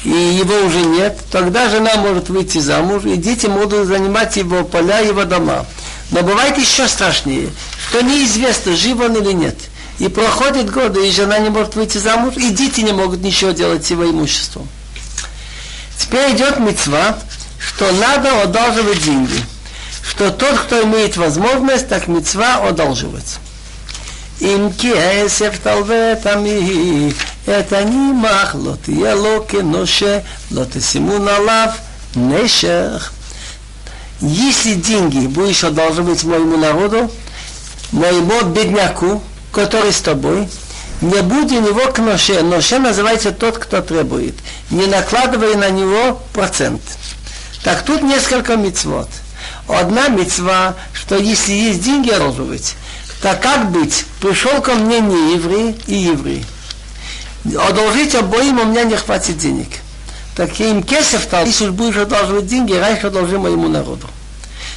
и 0.07 0.11
его 0.11 0.66
уже 0.66 0.80
нет, 0.80 1.18
тогда 1.30 1.68
жена 1.68 1.97
может 1.97 2.28
выйти 2.28 2.59
замуж, 2.59 3.05
и 3.05 3.16
дети 3.16 3.47
могут 3.47 3.86
занимать 3.86 4.36
его 4.36 4.64
поля, 4.64 5.01
его 5.01 5.24
дома. 5.24 5.64
Но 6.11 6.22
бывает 6.22 6.59
еще 6.59 6.88
страшнее, 6.88 7.51
что 7.88 8.03
неизвестно, 8.03 8.76
жив 8.76 9.01
он 9.01 9.16
или 9.16 9.32
нет – 9.32 9.66
и 10.03 10.09
проходит 10.09 10.68
годы, 10.68 11.07
и 11.07 11.12
жена 11.12 11.38
не 11.38 11.49
может 11.49 11.76
выйти 11.76 11.99
замуж, 11.99 12.34
и 12.36 12.51
дети 12.51 12.80
не 12.80 12.93
могут 12.93 13.20
ничего 13.20 13.53
делать 13.53 13.86
с 13.86 13.90
его 13.90 14.05
имуществом. 14.05 14.68
Теперь 15.97 16.34
идет 16.34 16.59
мецва, 16.59 17.18
что 17.59 17.90
надо 17.93 18.43
одалживать 18.43 19.01
деньги. 19.05 19.40
Что 20.03 20.32
тот, 20.32 20.59
кто 20.59 20.82
имеет 20.82 21.16
возможность, 21.16 21.88
так 21.88 22.09
мецва 22.09 22.68
одалживать. 22.68 23.38
אם 24.40 24.68
כסף 24.78 25.59
תלווה 25.62 26.14
תמי 26.22 27.09
את 27.49 27.72
הנימח 27.72 28.57
לא 28.64 28.72
תהיה 28.82 29.14
לו 29.14 29.45
כנושה 29.49 30.18
לא 30.51 30.62
תשימון 30.70 31.28
עליו 31.28 31.68
נשך 32.16 33.11
Если 34.22 34.74
деньги 34.74 35.26
будешь 35.26 35.64
одалживать 35.64 36.22
моему 36.22 36.57
народу, 36.57 37.11
моему 37.90 38.40
бедняку, 38.43 39.20
который 39.51 39.93
с 39.93 40.01
тобой, 40.01 40.49
не 41.01 41.20
будь 41.22 41.51
у 41.51 41.61
него 41.61 41.90
к 41.90 41.99
ноше. 41.99 42.40
Ноше 42.43 42.78
называется 42.78 43.32
тот, 43.32 43.59
кто 43.59 43.82
требует. 43.82 44.36
Не 44.70 44.86
накладывай 44.86 45.57
на 45.57 45.70
него 45.70 46.22
процент. 46.32 46.80
Так 47.64 47.82
тут 47.82 48.03
несколько 48.03 48.57
мецвод. 48.57 49.09
Одна 49.66 50.07
мецва, 50.07 50.76
что 50.93 51.16
если 51.16 51.53
есть 51.53 51.82
деньги 51.82 52.11
розовать, 52.11 52.76
так 53.20 53.43
как 53.43 53.72
быть? 53.72 54.05
Пришел 54.20 54.62
ко 54.62 54.74
мне 54.74 55.01
не 55.01 55.34
еврей 55.34 55.76
и 55.88 55.95
еврей. 55.95 56.45
Одолжить 57.45 58.15
обоим, 58.15 58.59
у 58.59 58.65
меня 58.65 58.83
не 58.83 58.95
хватит 58.95 59.38
денег. 59.38 59.67
Так 60.35 60.59
им 60.59 60.83
кесов 60.83 61.23
стал, 61.23 61.45
если 61.45 61.69
будешь 61.69 61.97
одалживать 61.97 62.47
деньги, 62.47 62.73
раньше 62.73 63.07
одолжи 63.07 63.39
моему 63.39 63.67
народу. 63.67 64.07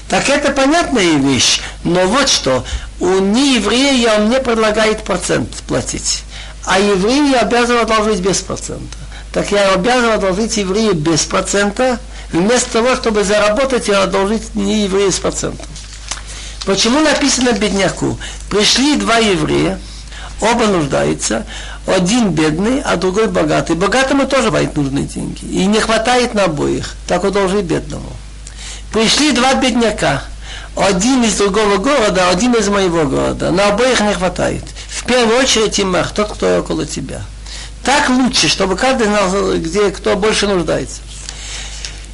Так 0.08 0.28
это 0.28 0.50
понятная 0.50 1.16
вещь. 1.18 1.60
Но 1.84 2.06
вот 2.06 2.28
что, 2.28 2.64
у 2.98 3.18
нееврея 3.20 4.16
он 4.18 4.26
мне 4.26 4.40
предлагает 4.40 5.04
процент 5.04 5.50
платить. 5.68 6.24
А 6.64 6.78
евреи 6.78 7.34
обязан 7.34 7.78
одолжить 7.78 8.20
без 8.20 8.38
процента. 8.38 8.96
Так 9.32 9.52
я 9.52 9.72
обязан 9.72 10.10
одолжить 10.10 10.56
еврею 10.56 10.94
без 10.94 11.22
процента, 11.22 11.98
вместо 12.32 12.72
того, 12.72 12.96
чтобы 12.96 13.22
заработать 13.24 13.88
и 13.88 13.92
одолжить 13.92 14.54
не 14.54 14.84
еврею 14.84 15.12
с 15.12 15.18
процентом. 15.18 15.66
Почему 16.66 17.00
написано 17.00 17.52
бедняку? 17.52 18.18
Пришли 18.50 18.96
два 18.96 19.18
еврея, 19.18 19.78
оба 20.40 20.66
нуждаются, 20.66 21.46
один 21.90 22.30
бедный, 22.30 22.80
а 22.80 22.96
другой 22.96 23.28
богатый. 23.28 23.76
Богатому 23.76 24.26
тоже 24.26 24.46
бывают 24.46 24.76
нужны 24.76 25.02
деньги. 25.02 25.44
И 25.44 25.66
не 25.66 25.80
хватает 25.80 26.34
на 26.34 26.44
обоих, 26.44 26.94
так 27.06 27.24
одолжи 27.24 27.62
бедному. 27.62 28.12
Пришли 28.92 29.32
два 29.32 29.54
бедняка. 29.54 30.22
Один 30.76 31.24
из 31.24 31.34
другого 31.36 31.78
города, 31.78 32.28
один 32.30 32.54
из 32.54 32.68
моего 32.68 33.04
города. 33.04 33.50
На 33.50 33.68
обоих 33.68 34.00
не 34.00 34.14
хватает. 34.14 34.64
В 34.88 35.04
первую 35.04 35.38
очередь 35.38 35.80
имах, 35.80 36.12
тот, 36.12 36.32
кто 36.32 36.58
около 36.58 36.86
тебя. 36.86 37.22
Так 37.84 38.08
лучше, 38.08 38.48
чтобы 38.48 38.76
каждый 38.76 39.06
знал, 39.06 39.56
где 39.56 39.90
кто 39.90 40.16
больше 40.16 40.46
нуждается. 40.46 41.00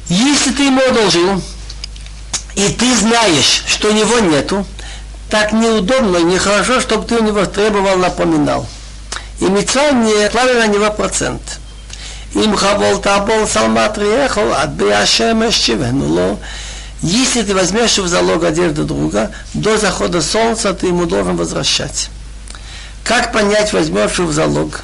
Если 0.09 0.51
ты 0.51 0.63
ему 0.63 0.81
одолжил, 0.81 1.41
и 2.55 2.69
ты 2.69 2.95
знаешь, 2.95 3.63
что 3.67 3.89
у 3.89 3.91
него 3.91 4.19
нету, 4.19 4.65
так 5.29 5.51
неудобно 5.51 6.17
и 6.17 6.23
нехорошо, 6.23 6.79
чтобы 6.79 7.05
ты 7.05 7.17
у 7.17 7.23
него 7.23 7.45
требовал, 7.45 7.97
напоминал. 7.97 8.67
И 9.39 9.45
мецва 9.45 9.91
не 9.91 10.29
клали 10.29 10.53
на 10.53 10.67
него 10.67 10.91
процент. 10.91 11.59
Им 12.33 12.55
хавол 12.55 12.99
табол 12.99 13.47
салмат 13.47 13.97
риехол, 13.97 14.51
а 14.53 14.63
отбей 14.63 14.93
ашемеш 14.93 15.55
чивенуло. 15.55 16.39
Если 17.01 17.43
ты 17.43 17.53
возьмешь 17.53 17.97
в 17.97 18.07
залог 18.07 18.43
одежду 18.43 18.83
друга, 18.83 19.31
до 19.53 19.77
захода 19.77 20.21
солнца 20.21 20.73
ты 20.73 20.87
ему 20.87 21.05
должен 21.05 21.37
возвращать. 21.37 22.09
Как 23.03 23.31
понять 23.31 23.71
возьмешь 23.71 24.17
в 24.17 24.31
залог? 24.31 24.83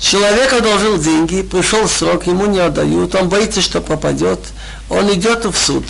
Человек 0.00 0.52
одолжил 0.52 0.98
деньги, 0.98 1.42
пришел 1.42 1.88
срок, 1.88 2.26
ему 2.26 2.46
не 2.46 2.58
отдают, 2.58 3.14
он 3.14 3.28
боится, 3.28 3.62
что 3.62 3.80
попадет. 3.80 4.40
он 4.90 5.12
идет 5.14 5.44
в 5.44 5.56
суд. 5.56 5.84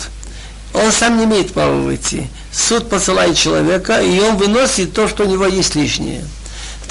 Он 0.73 0.91
сам 0.91 1.17
не 1.17 1.25
имеет 1.25 1.53
права 1.53 1.75
выйти. 1.75 2.29
Суд 2.51 2.89
посылает 2.89 3.35
человека, 3.35 4.01
и 4.01 4.19
он 4.19 4.37
выносит 4.37 4.93
то, 4.93 5.07
что 5.07 5.23
у 5.23 5.27
него 5.27 5.47
есть 5.47 5.75
лишнее. 5.75 6.23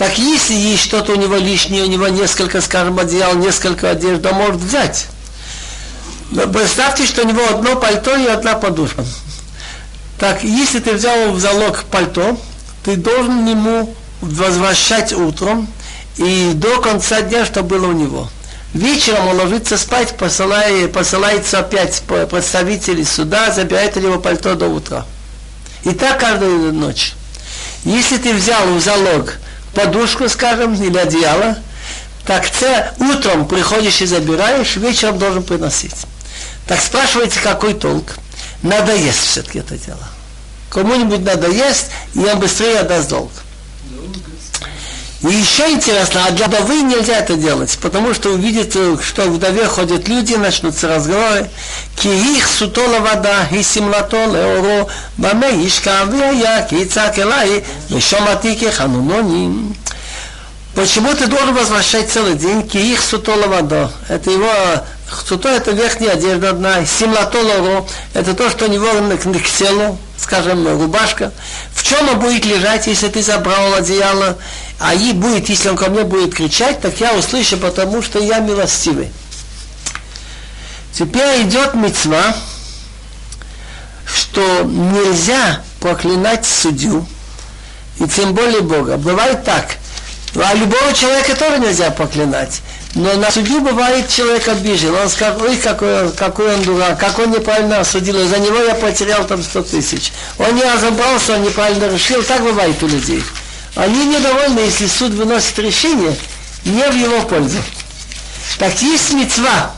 Так 0.02 0.18
если 0.18 0.54
есть 0.54 0.82
что-то 0.82 1.12
у 1.12 1.14
него 1.14 1.36
лишнее, 1.36 1.84
у 1.84 1.86
него 1.86 2.08
несколько, 2.08 2.60
скажем, 2.60 2.98
одеял, 2.98 3.36
несколько 3.36 3.88
одежды, 3.88 4.30
он 4.30 4.34
может 4.34 4.60
взять. 4.60 5.06
Представьте, 6.52 7.06
что 7.06 7.22
у 7.22 7.28
него 7.28 7.40
одно 7.48 7.76
пальто 7.76 8.16
и 8.16 8.26
одна 8.26 8.54
подушка. 8.54 9.04
Так, 10.18 10.42
если 10.42 10.80
ты 10.80 10.94
взял 10.94 11.30
в 11.30 11.38
залог 11.38 11.84
пальто, 11.84 12.36
ты 12.82 12.96
должен 12.96 13.46
ему 13.46 13.94
возвращать 14.20 15.12
утром 15.12 15.68
и 16.16 16.50
до 16.52 16.80
конца 16.80 17.22
дня, 17.22 17.46
что 17.46 17.62
было 17.62 17.86
у 17.86 17.92
него. 17.92 18.28
Вечером 18.74 19.28
он 19.28 19.36
ложится 19.36 19.78
спать, 19.78 20.16
посылает, 20.16 20.92
посылается 20.92 21.60
опять 21.60 22.02
представители 22.28 23.04
суда, 23.04 23.52
забирает 23.52 23.94
его 23.94 24.18
пальто 24.18 24.56
до 24.56 24.66
утра. 24.66 25.06
И 25.84 25.90
так 25.90 26.18
каждую 26.18 26.72
ночь. 26.72 27.12
Если 27.84 28.16
ты 28.16 28.34
взял 28.34 28.66
в 28.66 28.80
залог 28.80 29.34
подушку, 29.74 30.28
скажем, 30.28 30.74
или 30.74 30.96
одеяло, 30.96 31.58
так 32.26 32.48
ты 32.48 32.86
утром 32.98 33.48
приходишь 33.48 34.00
и 34.00 34.06
забираешь, 34.06 34.76
вечером 34.76 35.18
должен 35.18 35.42
приносить. 35.42 35.94
Так 36.66 36.80
спрашиваете, 36.80 37.40
какой 37.40 37.74
толк? 37.74 38.16
Надо 38.62 38.94
есть 38.94 39.18
все-таки 39.18 39.58
это 39.58 39.76
дело. 39.76 40.08
Кому-нибудь 40.70 41.20
надо 41.20 41.48
есть, 41.48 41.86
и 42.14 42.20
он 42.20 42.38
быстрее 42.38 42.80
отдаст 42.80 43.08
долг. 43.08 43.32
И 45.22 45.28
еще 45.28 45.70
интересно, 45.70 46.24
а 46.26 46.32
для 46.32 46.48
бавы 46.48 46.82
нельзя 46.82 47.18
это 47.18 47.34
делать, 47.34 47.78
потому 47.80 48.12
что 48.12 48.30
увидят, 48.30 48.72
что 48.72 49.22
в 49.22 49.34
вдове 49.34 49.66
ходят 49.66 50.08
люди, 50.08 50.34
начнутся 50.34 50.88
разговоры. 50.88 51.48
Кирих 51.96 52.48
сутола 52.48 52.98
вода, 52.98 53.46
и 53.52 53.62
симлато 53.62 54.16
леоро, 54.26 54.88
баме 55.16 55.64
ишка 55.64 56.02
авия, 56.02 56.66
кица 56.68 57.12
келай, 57.14 57.64
мешоматики. 57.88 58.72
Почему 60.74 61.14
ты 61.14 61.26
должен 61.26 61.54
возвращать 61.54 62.10
целый 62.10 62.34
день? 62.34 62.66
Киих 62.66 63.00
сутола 63.00 63.46
вода. 63.46 63.90
Это 64.08 64.30
его 64.30 64.50
Суто 65.26 65.48
это 65.48 65.72
верхняя 65.72 66.12
одежда 66.12 66.50
одна, 66.50 66.86
симлато 66.86 67.38
лоро, 67.38 67.84
это 68.14 68.34
то, 68.34 68.48
что 68.50 68.64
у 68.64 68.68
него 68.68 68.88
к, 69.16 69.20
к 69.20 69.58
телу, 69.58 69.98
скажем, 70.22 70.66
рубашка. 70.66 71.32
В 71.74 71.82
чем 71.82 72.08
он 72.08 72.20
будет 72.20 72.44
лежать, 72.44 72.86
если 72.86 73.08
ты 73.08 73.22
забрал 73.22 73.74
одеяло? 73.74 74.38
А 74.78 74.94
и 74.94 75.12
будет, 75.12 75.48
если 75.48 75.68
он 75.68 75.76
ко 75.76 75.90
мне 75.90 76.04
будет 76.04 76.34
кричать, 76.34 76.80
так 76.80 76.98
я 77.00 77.14
услышу, 77.14 77.56
потому 77.56 78.02
что 78.02 78.18
я 78.18 78.38
милостивый. 78.38 79.10
Теперь 80.92 81.42
идет 81.42 81.74
мецва, 81.74 82.36
что 84.04 84.62
нельзя 84.62 85.60
проклинать 85.80 86.44
судью, 86.46 87.06
и 87.98 88.06
тем 88.08 88.34
более 88.34 88.60
Бога. 88.60 88.96
Бывает 88.96 89.44
так. 89.44 89.76
А 90.34 90.54
любого 90.54 90.92
человека 90.94 91.34
тоже 91.36 91.58
нельзя 91.58 91.90
проклинать. 91.90 92.62
Но 92.94 93.14
на 93.14 93.30
судью 93.30 93.60
бывает 93.62 94.08
человек 94.08 94.46
обижен. 94.48 94.94
Он 94.94 95.08
скажет, 95.08 95.40
ой, 95.40 95.56
какой 95.56 96.04
он, 96.04 96.12
какой 96.12 96.54
он 96.54 96.62
дурак, 96.62 96.98
как 96.98 97.18
он 97.18 97.30
неправильно 97.30 97.80
осудил. 97.80 98.26
За 98.28 98.38
него 98.38 98.58
я 98.58 98.74
потерял 98.74 99.24
там 99.24 99.42
100 99.42 99.62
тысяч. 99.62 100.12
Он 100.38 100.54
не 100.54 100.62
разобрался, 100.62 101.34
он 101.34 101.42
неправильно 101.42 101.90
решил. 101.90 102.22
Так 102.22 102.42
бывает 102.42 102.82
у 102.82 102.86
людей. 102.86 103.22
Они 103.76 104.04
недовольны, 104.04 104.60
если 104.60 104.86
суд 104.86 105.12
выносит 105.12 105.58
решение 105.58 106.14
не 106.64 106.82
в 106.90 106.94
его 106.94 107.22
пользу. 107.22 107.58
Так 108.58 108.80
есть 108.82 109.14
мецва. 109.14 109.70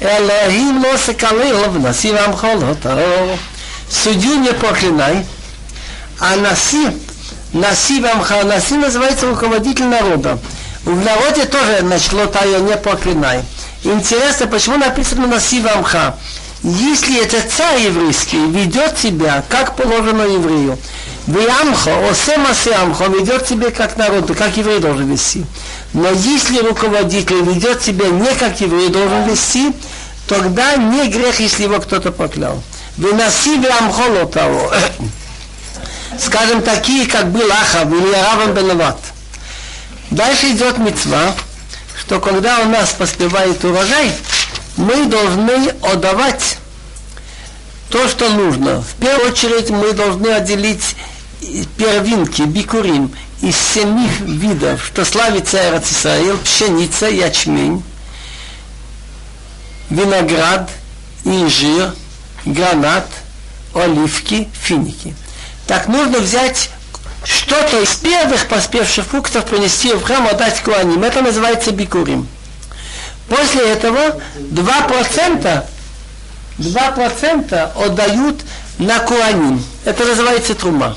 Элохим 0.00 0.84
лосекалил 0.84 1.70
в 1.70 1.80
наси 1.80 2.12
вам 2.12 2.36
Судью 3.90 4.36
не 4.36 4.52
проклинай, 4.52 5.26
а 6.20 6.36
наси, 6.36 6.88
наси 7.52 8.00
вам 8.00 8.22
наси 8.46 8.74
называется 8.74 9.26
руководитель 9.26 9.86
народа. 9.86 10.38
В 10.84 11.04
народе 11.04 11.44
тоже, 11.44 11.78
значит, 11.80 12.12
лотая 12.12 12.60
не 12.60 12.76
проклинай. 12.76 13.42
Интересно, 13.84 14.46
почему 14.46 14.76
написано 14.76 15.26
наси 15.26 15.60
вамха? 15.60 16.16
Если 16.62 17.22
этот 17.22 17.50
царь 17.52 17.82
еврейский 17.82 18.44
ведет 18.50 18.98
себя, 18.98 19.44
как 19.48 19.76
положено 19.76 20.22
еврею, 20.22 20.78
Виамхо, 21.28 22.08
осема 22.08 22.54
сиамхо, 22.54 23.04
ведет 23.04 23.46
себя 23.46 23.70
как 23.70 23.98
народ, 23.98 24.34
как 24.34 24.56
еврей 24.56 24.80
должен 24.80 25.12
вести. 25.12 25.44
Но 25.92 26.10
если 26.10 26.58
руководитель 26.60 27.42
ведет 27.42 27.82
себя 27.82 28.08
не 28.08 28.34
как 28.34 28.58
еврей 28.62 28.88
должен 28.88 29.28
вести, 29.28 29.72
тогда 30.26 30.76
не 30.76 31.06
грех, 31.08 31.38
если 31.38 31.64
его 31.64 31.80
кто-то 31.80 32.12
поклял. 32.12 32.62
Выноси 32.96 33.58
виамхоло 33.58 34.24
того. 34.24 34.72
Скажем, 36.18 36.62
такие, 36.62 37.06
как 37.06 37.30
был 37.30 37.48
Ахав 37.52 37.92
или 37.92 38.14
Раван 38.14 38.54
Бенават. 38.54 38.98
Дальше 40.10 40.50
идет 40.50 40.78
мецва, 40.78 41.34
что 41.98 42.20
когда 42.20 42.60
у 42.60 42.68
нас 42.68 42.90
поспевает 42.92 43.64
урожай, 43.64 44.12
мы 44.76 45.06
должны 45.06 45.68
отдавать 45.82 46.58
то, 47.90 48.08
что 48.08 48.28
нужно. 48.30 48.82
В 48.82 48.94
первую 48.94 49.32
очередь 49.32 49.70
мы 49.70 49.92
должны 49.92 50.28
отделить 50.28 50.96
первинки, 51.76 52.42
бикурим, 52.42 53.12
из 53.40 53.56
семи 53.56 54.08
видов, 54.20 54.84
что 54.84 55.04
славится 55.04 55.58
Эрцисраил, 55.68 56.38
пшеница, 56.38 57.06
ячмень, 57.06 57.82
виноград, 59.90 60.68
инжир, 61.24 61.94
гранат, 62.44 63.06
оливки, 63.74 64.48
финики. 64.60 65.14
Так 65.66 65.86
нужно 65.86 66.18
взять 66.18 66.70
что-то 67.24 67.80
из 67.80 67.94
первых 67.96 68.46
поспевших 68.48 69.06
фруктов 69.06 69.44
принести 69.44 69.92
в 69.92 70.02
храм, 70.02 70.26
отдать 70.26 70.60
куаним. 70.62 71.02
Это 71.02 71.22
называется 71.22 71.72
бикурим. 71.72 72.28
После 73.28 73.62
этого 73.62 74.20
2%, 74.38 75.64
2% 76.58 77.84
отдают 77.84 78.40
на 78.78 78.98
куаним. 79.00 79.62
Это 79.84 80.04
называется 80.04 80.54
трума. 80.54 80.96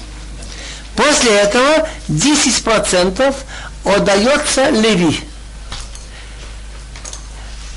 После 0.95 1.31
этого 1.31 1.87
10% 2.07 3.35
отдается 3.85 4.69
леви. 4.69 5.19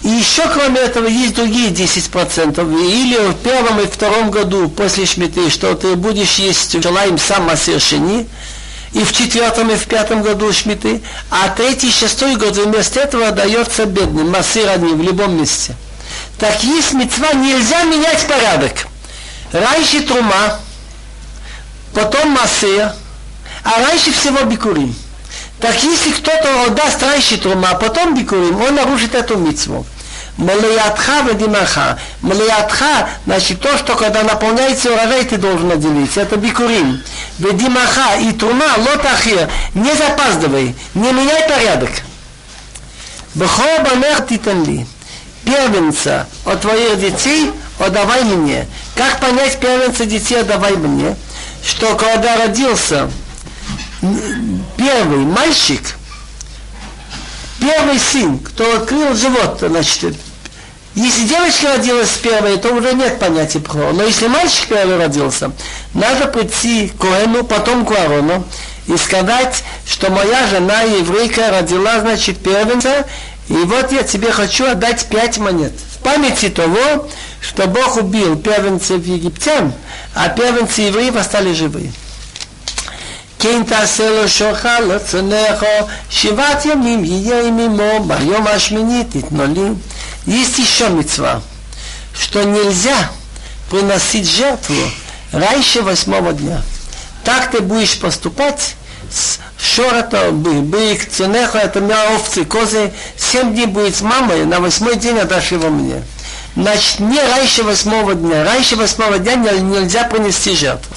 И 0.05 0.09
еще 0.09 0.47
кроме 0.51 0.81
этого 0.81 1.07
есть 1.07 1.35
другие 1.35 1.71
10%. 1.71 2.61
Или 2.87 3.17
в 3.31 3.37
первом 3.37 3.81
и 3.81 3.87
втором 3.87 4.31
году 4.31 4.69
после 4.69 5.07
шмиты, 5.07 5.49
что 5.49 5.75
ты 5.75 5.97
будешь 5.97 6.35
есть 6.35 6.81
желаем 6.83 7.17
сам 7.17 7.45
масершини, 7.45 8.29
и 8.93 9.03
в 9.03 9.13
четвертом 9.13 9.71
и 9.71 9.77
в 9.77 9.87
пятом 9.87 10.21
году 10.23 10.53
шмиты, 10.53 11.01
а 11.31 11.49
третий 11.49 11.89
и 11.89 11.91
шестой 11.91 12.37
год 12.37 12.55
вместо 12.55 13.01
этого 13.01 13.31
дается 13.31 13.87
бедным, 13.87 14.31
массир 14.31 14.69
одни 14.69 14.93
в 14.93 15.03
любом 15.03 15.39
месте. 15.39 15.75
Так 16.39 16.63
есть 16.63 16.93
мецва, 16.93 17.33
нельзя 17.33 17.85
менять 17.85 18.27
порядок. 18.27 18.87
Раньше 19.53 20.03
трума, 20.03 20.61
потом 21.95 22.29
массир, 22.29 22.93
а 23.65 23.81
раньше 23.81 24.13
всего 24.13 24.43
бикурим. 24.45 24.95
Так 25.61 25.83
если 25.83 26.11
кто-то 26.11 26.65
отдаст 26.67 27.03
раньше 27.03 27.39
трума, 27.39 27.71
а 27.71 27.75
потом 27.77 28.15
бикурим, 28.15 28.61
он 28.61 28.75
нарушит 28.75 29.15
эту 29.15 29.39
митцву. 29.39 29.87
Малиятха 30.37 31.23
ведимаха. 31.23 31.99
Малиятха, 32.21 33.09
значит, 33.25 33.61
то, 33.61 33.77
что 33.79 33.95
когда 33.95 34.23
наполняется 34.25 34.93
урожай, 34.93 35.25
ты 35.25 35.37
должен 35.37 35.71
отделить. 35.71 36.17
Это 36.17 36.37
бикурим. 36.37 37.01
Ведимаха 37.39 38.17
и 38.21 38.33
трума, 38.33 38.67
лотахир. 38.79 39.49
Не 39.75 39.95
запаздывай, 39.95 40.75
не 40.95 41.13
меняй 41.13 41.49
порядок. 41.49 41.91
Бхоба 43.35 43.91
титанли. 44.29 44.87
Первенца 45.45 46.27
от 46.47 46.63
твоих 46.63 46.99
детей 46.99 47.53
отдавай 47.79 48.25
мне. 48.25 48.67
Как 48.97 49.21
понять 49.21 49.59
первенца 49.61 50.07
детей 50.07 50.41
отдавай 50.41 50.77
мне? 50.77 51.17
Что 51.63 51.95
когда 51.97 52.37
родился 52.37 53.11
первый 54.77 55.19
мальчик, 55.19 55.97
первый 57.65 57.99
сын, 57.99 58.39
кто 58.39 58.77
открыл 58.77 59.15
живот, 59.15 59.59
значит, 59.61 60.15
если 60.95 61.27
девочка 61.27 61.75
родилась 61.77 62.11
первой, 62.23 62.59
то 62.59 62.73
уже 62.73 62.93
нет 62.93 63.19
понятия 63.19 63.59
про. 63.59 63.93
Но 63.93 64.05
если 64.05 64.27
мальчик 64.29 64.69
первый 64.69 64.99
родился, 64.99 65.51
надо 65.95 66.27
прийти 66.27 66.89
к 66.89 67.01
Коэну, 67.01 67.43
потом 67.45 67.87
к 67.87 67.91
Аарону, 67.93 68.45
и 68.87 68.97
сказать, 68.99 69.65
что 69.87 70.11
моя 70.11 70.47
жена 70.47 70.83
еврейка 70.83 71.51
родила, 71.51 72.01
значит, 72.01 72.39
первенца, 72.39 73.07
и 73.49 73.55
вот 73.55 73.93
я 73.93 74.03
тебе 74.03 74.31
хочу 74.31 74.67
отдать 74.67 75.07
пять 75.07 75.39
монет. 75.39 75.73
В 75.99 76.03
памяти 76.05 76.51
того, 76.51 77.09
что 77.41 77.67
Бог 77.67 77.97
убил 77.97 78.37
первенцев 78.37 79.05
египтян, 79.07 79.73
а 80.15 80.29
первенцы 80.29 80.83
евреев 80.83 81.17
остались 81.17 81.57
живые. 81.57 81.93
כן 83.44 83.64
תעשה 83.68 84.10
לו 84.10 84.30
שוחה 84.30 84.80
לצונך, 84.80 85.66
שבעת 86.10 86.66
ימים 86.66 87.04
יהיה 87.04 87.48
עמו, 87.48 88.04
ביום 88.08 88.48
השמיני 88.48 89.04
תתנו 89.04 89.46
לי. 89.46 89.70
Есть 90.28 90.60
еще 90.60 90.90
мецва, 90.90 91.42
что 92.14 92.44
нельзя 92.44 93.10
приносить 93.72 94.30
жертву 94.30 94.76
раньше 95.32 95.82
восьмого 95.82 96.34
дня. 96.34 96.62
Так 97.24 97.50
ты 97.52 97.62
будешь 97.62 97.98
поступать 98.00 98.76
с 99.12 99.40
шорото, 99.58 100.32
бык, 100.32 101.10
цунеха, 101.10 101.58
это 101.60 101.80
меня 101.80 102.14
овцы, 102.14 102.46
козы, 102.46 102.92
семь 103.18 103.54
дней 103.54 103.66
будет 103.66 103.96
с 103.96 104.02
мамой, 104.02 104.46
на 104.46 104.60
восьмой 104.60 104.98
день 104.98 105.18
отдашь 105.18 105.52
его 105.52 105.70
мне. 105.70 106.04
Значит, 106.56 107.00
не 107.00 107.20
раньше 107.20 107.64
восьмого 107.64 108.16
дня. 108.16 108.44
Раньше 108.44 108.76
восьмого 108.76 109.18
дня 109.20 109.36
нельзя 109.36 110.04
принести 110.04 110.56
жертву. 110.56 110.96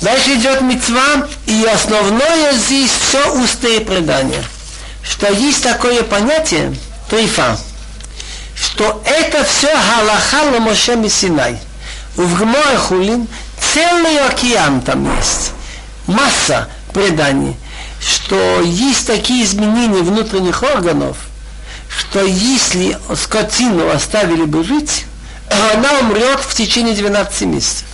Дальше 0.00 0.34
идет 0.34 0.60
мецва, 0.60 1.26
и 1.46 1.64
основное 1.64 2.52
здесь 2.52 2.90
все 2.90 3.32
устные 3.32 3.80
предания. 3.80 4.44
Что 5.02 5.32
есть 5.32 5.62
такое 5.62 6.02
понятие, 6.04 6.74
трифа, 7.10 7.58
что 8.54 9.02
это 9.04 9.44
все 9.44 9.68
галаха 9.74 10.60
Моше 10.60 11.08
Синай. 11.08 11.58
В 12.14 12.38
Гморе 12.38 12.78
Хулин 12.78 13.28
целый 13.74 14.18
океан 14.26 14.80
там 14.82 15.16
есть. 15.16 15.52
Масса 16.06 16.68
преданий, 16.92 17.56
что 18.00 18.60
есть 18.60 19.06
такие 19.06 19.44
изменения 19.44 20.02
внутренних 20.02 20.62
органов, 20.62 21.16
что 21.88 22.24
если 22.24 22.98
скотину 23.16 23.90
оставили 23.90 24.44
бы 24.44 24.64
жить, 24.64 25.06
она 25.74 26.00
умрет 26.00 26.40
в 26.40 26.54
течение 26.54 26.94
12 26.94 27.42
месяцев. 27.42 27.87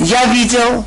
Я 0.00 0.24
видел 0.24 0.86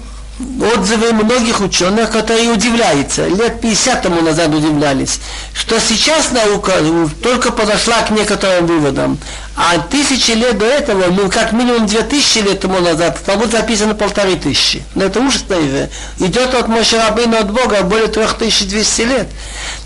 отзывы 0.76 1.14
многих 1.14 1.62
ученых, 1.62 2.10
которые 2.10 2.50
удивляются, 2.50 3.28
лет 3.28 3.62
50 3.62 4.02
тому 4.02 4.22
назад 4.22 4.54
удивлялись, 4.54 5.20
что 5.54 5.80
сейчас 5.80 6.32
наука 6.32 6.74
только 7.22 7.52
подошла 7.52 8.02
к 8.02 8.10
некоторым 8.10 8.66
выводам, 8.66 9.20
а 9.56 9.78
тысячи 9.78 10.32
лет 10.32 10.58
до 10.58 10.66
этого, 10.66 11.12
ну 11.12 11.30
как 11.30 11.52
минимум 11.52 11.86
две 11.86 12.02
тысячи 12.02 12.40
лет 12.40 12.62
тому 12.62 12.80
назад, 12.80 13.20
там 13.24 13.40
вот 13.40 13.52
записано 13.52 13.94
полторы 13.94 14.36
тысячи. 14.36 14.82
Но 14.96 15.06
это 15.06 15.20
ужасно. 15.20 15.90
Идет 16.18 16.56
от 16.56 16.68
Мошерабына 16.68 17.40
от 17.40 17.52
Бога 17.52 17.84
более 17.84 18.08
3200 18.08 19.02
лет. 19.04 19.28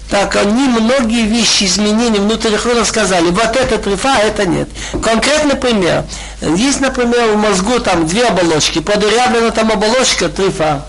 Так 0.10 0.36
они 0.38 0.68
многие 0.68 1.24
вещи, 1.26 1.66
изменения 1.66 2.20
внутренних 2.20 2.66
органов 2.66 2.88
сказали, 2.88 3.30
вот 3.30 3.56
это 3.56 3.78
трифа, 3.78 4.16
а 4.16 4.20
это 4.20 4.46
нет. 4.46 4.70
Конкретный 5.04 5.56
пример. 5.56 6.06
Есть, 6.42 6.80
например, 6.80 7.34
в 7.34 7.38
мозгу 7.38 7.80
там 7.80 8.08
две 8.08 8.26
оболочки, 8.26 8.80
подырявлена 8.80 9.52
там 9.52 9.72
оболочка 9.72 10.30
трифа. 10.30 10.86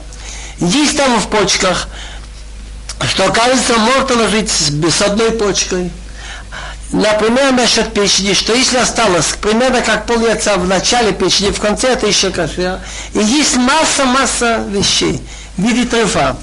Есть 0.60 0.96
там 0.96 1.18
в 1.20 1.26
почках, 1.28 1.88
что, 3.08 3.32
кажется, 3.32 3.76
можно 3.76 4.28
жить 4.28 4.50
с 4.50 5.02
одной 5.02 5.32
почкой. 5.32 5.90
Например, 6.90 7.52
насчет 7.52 7.92
печени, 7.92 8.32
что 8.32 8.54
если 8.54 8.78
осталось 8.78 9.34
примерно 9.42 9.82
как 9.82 10.06
пол 10.06 10.20
яйца 10.20 10.56
в 10.56 10.66
начале 10.66 11.12
печени, 11.12 11.50
в 11.50 11.60
конце 11.60 11.88
это 11.88 12.06
еще 12.06 12.30
кашер. 12.30 12.80
И 13.12 13.18
есть 13.18 13.56
масса-масса 13.56 14.64
вещей 14.70 15.20
в 15.58 15.62
виде 15.62 15.84
трефа. 15.84 16.36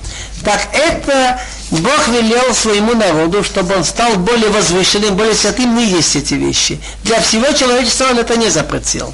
Так 0.43 0.67
это 0.71 1.39
Бог 1.70 2.08
велел 2.08 2.52
своему 2.54 2.94
народу, 2.94 3.44
чтобы 3.44 3.76
он 3.76 3.84
стал 3.84 4.16
более 4.16 4.50
возвышенным, 4.50 5.14
более 5.14 5.34
святым, 5.34 5.76
не 5.76 5.86
есть 5.86 6.16
эти 6.16 6.34
вещи. 6.34 6.80
Для 7.04 7.20
всего 7.20 7.52
человечества 7.52 8.06
он 8.10 8.18
это 8.18 8.36
не 8.36 8.50
запретил. 8.50 9.12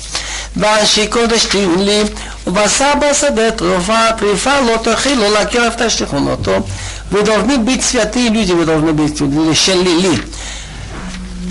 ואנשי 0.57 1.07
קודש 1.07 1.45
תהילים, 1.45 2.07
ובשר 2.47 2.93
בשדה 3.01 3.51
תרופה, 3.51 4.13
טריפה 4.19 4.61
לא 4.61 4.77
תאכילו, 4.83 5.31
להכיר 5.33 5.69
אף 5.69 5.83
תשליכון 5.83 6.29
אותו. 6.29 6.67
Вы 7.11 7.23
должны 7.23 7.59
быть 7.59 7.85
святые 7.85 8.31
люди, 8.31 8.53
вы 8.53 8.65
должны 8.65 8.93
быть 8.93 9.19
шелили. 9.55 10.21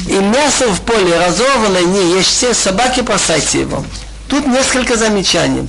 И 0.08 0.14
мясо 0.14 0.68
в 0.68 0.82
поле 0.82 1.18
разорванное 1.18 1.84
не 1.84 2.20
ешьте, 2.20 2.54
собаки 2.54 3.02
бросайте 3.02 3.62
его. 3.62 3.86
Тут 4.28 4.46
несколько 4.48 4.98
замечаний. 4.98 5.68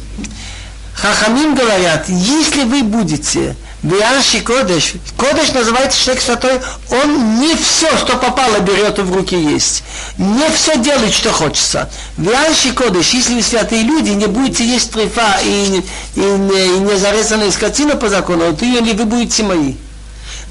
Хахамим 0.95 1.55
говорят, 1.55 2.09
если 2.09 2.65
вы 2.65 2.83
будете 2.83 3.55
Бианши 3.84 4.42
Кодыш. 4.42 4.94
Кодыш 5.18 5.54
называется 5.54 6.00
человек 6.00 6.24
святой. 6.24 6.60
Он 6.92 7.40
не 7.40 7.56
все, 7.56 7.88
что 7.98 8.18
попало, 8.18 8.60
берет 8.60 9.00
и 9.00 9.02
в 9.02 9.16
руки 9.16 9.36
есть. 9.36 9.84
Не 10.18 10.50
все 10.52 10.78
делает, 10.78 11.14
что 11.14 11.32
хочется. 11.32 11.90
Бианши 12.18 12.74
Кодыш, 12.74 13.10
если 13.10 13.34
вы 13.34 13.42
святые 13.42 13.82
люди, 13.82 14.12
не 14.12 14.28
будете 14.28 14.64
есть 14.64 14.92
трефа 14.92 15.40
и, 15.44 15.84
и, 16.16 16.20
и, 16.20 16.22
и 16.22 16.80
не 16.80 16.98
зарезанную 16.98 17.52
скотину 17.52 17.98
по 17.98 18.08
закону, 18.08 18.56
то 18.56 18.66
или 18.66 18.94
вы 18.94 19.06
будете 19.06 19.44
мои. 19.44 19.74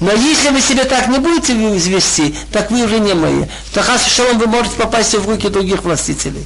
Но 0.01 0.11
если 0.11 0.49
вы 0.49 0.59
себе 0.59 0.83
так 0.83 1.07
не 1.07 1.19
будете 1.19 1.53
вести, 1.53 2.35
так 2.51 2.69
вы 2.69 2.83
уже 2.83 2.99
не 2.99 3.13
мои. 3.13 3.45
То 3.73 3.81
хас 3.81 4.01
вы 4.17 4.47
можете 4.47 4.75
попасть 4.75 5.13
в 5.13 5.29
руки 5.29 5.47
других 5.47 5.83
властителей. 5.83 6.45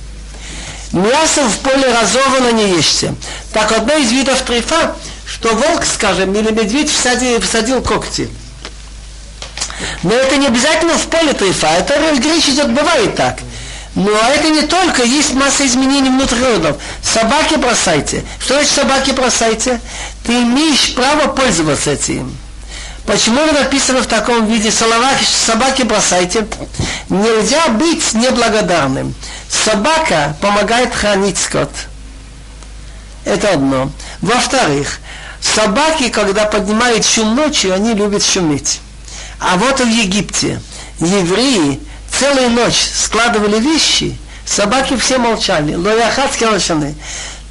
Мясо 0.91 1.41
в 1.41 1.57
поле 1.59 1.91
разорвано 1.91 2.51
не 2.51 2.77
ешьте. 2.77 3.15
Так 3.53 3.71
одно 3.71 3.95
из 3.95 4.11
видов 4.11 4.41
трефа, 4.41 4.95
что 5.35 5.53
волк, 5.53 5.85
скажем, 5.85 6.33
или 6.33 6.51
медведь 6.51 6.89
всадил, 6.89 7.41
всадил 7.41 7.81
когти. 7.81 8.29
Но 10.03 10.13
это 10.13 10.37
не 10.37 10.47
обязательно 10.47 10.97
в 10.97 11.07
поле 11.07 11.33
трефа, 11.33 11.67
это 11.67 11.95
речь 12.23 12.47
идет, 12.47 12.73
бывает 12.73 13.15
так. 13.15 13.39
Но 13.95 14.11
это 14.11 14.49
не 14.49 14.63
только, 14.63 15.03
есть 15.03 15.33
масса 15.33 15.65
изменений 15.65 16.09
внутриродов. 16.09 16.77
Собаки 17.01 17.55
бросайте. 17.55 18.25
Что 18.39 18.55
значит 18.55 18.73
собаки 18.73 19.11
бросайте? 19.11 19.79
Ты 20.25 20.33
имеешь 20.33 20.93
право 20.95 21.27
пользоваться 21.27 21.91
этим. 21.91 22.35
Почему 23.05 23.45
написано 23.53 24.01
в 24.01 24.07
таком 24.07 24.47
виде 24.47 24.71
собаки, 24.71 25.23
собаки 25.23 25.83
бросайте? 25.83 26.45
Нельзя 27.09 27.69
быть 27.69 28.13
неблагодарным. 28.13 29.13
Собака 29.49 30.35
помогает 30.41 30.93
хранить 30.93 31.37
скот. 31.37 31.69
Это 33.23 33.51
одно. 33.53 33.91
Во-вторых, 34.21 34.99
Собаки, 35.53 36.09
когда 36.09 36.45
поднимают 36.45 37.05
шум 37.05 37.35
ночью, 37.35 37.73
они 37.73 37.93
любят 37.93 38.23
шуметь. 38.25 38.81
А 39.39 39.55
вот 39.57 39.79
в 39.79 39.87
Египте 39.87 40.59
евреи 40.99 41.79
целую 42.11 42.49
ночь 42.49 42.89
складывали 42.93 43.59
вещи, 43.59 44.17
собаки 44.45 44.97
все 44.97 45.17
молчали. 45.17 45.75
Лояхатские 45.75 46.49
молчали. 46.49 46.95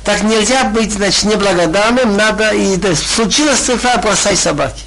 Так 0.04 0.22
нельзя 0.22 0.64
быть, 0.64 0.92
значит, 0.92 1.22
неблагодарным, 1.24 2.16
надо 2.16 2.50
и 2.50 2.76
да, 2.76 2.94
случилась 2.94 3.60
цифра, 3.60 3.96
бросай 3.98 4.36
собаки. 4.36 4.82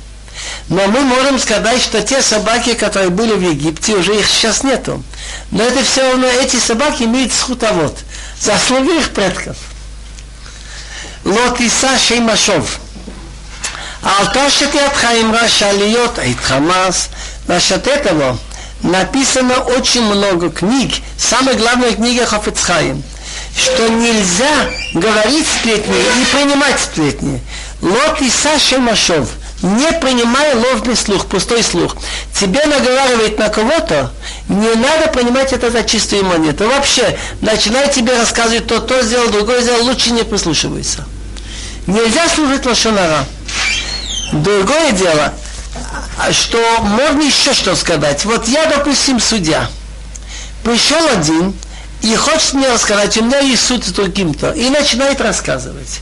Но 0.70 0.86
мы 0.88 1.00
можем 1.00 1.40
сказать, 1.40 1.82
что 1.82 2.04
те 2.04 2.22
собаки, 2.22 2.74
которые 2.74 3.10
были 3.10 3.34
в 3.34 3.42
Египте, 3.42 3.96
уже 3.96 4.20
их 4.20 4.28
сейчас 4.28 4.64
нету. 4.64 5.02
Но 5.50 5.64
это 5.64 5.84
все 5.84 6.12
равно, 6.12 6.28
эти 6.28 6.58
собаки 6.58 7.04
имеют 7.04 7.32
схутовод, 7.32 7.98
заслуги 8.40 9.00
их 9.00 9.10
предков. 9.12 9.56
Лотиса 11.24 11.98
Шеймашов. 11.98 12.80
Алта 14.08 14.46
от 14.46 14.96
Хаимра 14.96 15.50
шалиот 15.50 16.20
айтхамас 16.20 17.10
вашатета 17.46 18.14
во. 18.14 18.38
Написано 18.82 19.56
очень 19.56 20.04
много 20.04 20.50
книг. 20.50 20.94
Самая 21.18 21.56
главная 21.56 21.92
книга 21.92 22.26
Хафицхаим. 22.26 23.04
Что 23.54 23.90
нельзя 23.90 24.70
говорить 24.94 25.46
сплетни 25.46 25.96
и 26.22 26.26
принимать 26.26 26.80
сплетни. 26.80 27.42
Лот 27.82 28.22
и 28.22 28.30
Саша 28.30 28.80
Машов. 28.80 29.28
Не 29.62 29.92
принимай 30.00 30.54
ложный 30.56 30.96
слух, 30.96 31.26
пустой 31.26 31.62
слух. 31.62 31.98
Тебе 32.34 32.64
наговаривает 32.66 33.38
на 33.40 33.50
кого-то, 33.50 34.14
не 34.48 34.74
надо 34.76 35.08
принимать 35.08 35.52
это 35.52 35.70
за 35.72 35.84
чистую 35.84 36.24
монету. 36.24 36.68
Вообще, 36.68 37.18
начинай 37.42 37.92
тебе 37.92 38.16
рассказывать 38.18 38.68
то, 38.68 38.80
то 38.80 39.02
сделал, 39.02 39.30
другой 39.30 39.64
сделал, 39.64 39.84
лучше 39.84 40.12
не 40.12 40.24
прислушивайся. 40.24 41.06
Нельзя 41.88 42.30
служить 42.30 42.66
лошонара. 42.66 43.26
Другое 44.44 44.92
дело, 44.92 45.34
что 46.32 46.60
можно 46.82 47.22
еще 47.22 47.54
что 47.54 47.76
сказать. 47.76 48.26
Вот 48.26 48.48
я, 48.48 48.66
допустим, 48.66 49.20
судья. 49.20 49.70
Пришел 50.64 51.08
один, 51.08 51.54
и 52.02 52.16
хочет 52.16 52.54
мне 52.54 52.72
рассказать, 52.72 53.18
у 53.18 53.24
меня 53.24 53.40
есть 53.40 53.66
суд 53.66 53.84
с 53.84 53.92
другим-то, 53.92 54.52
и 54.52 54.70
начинает 54.70 55.20
рассказывать. 55.22 56.02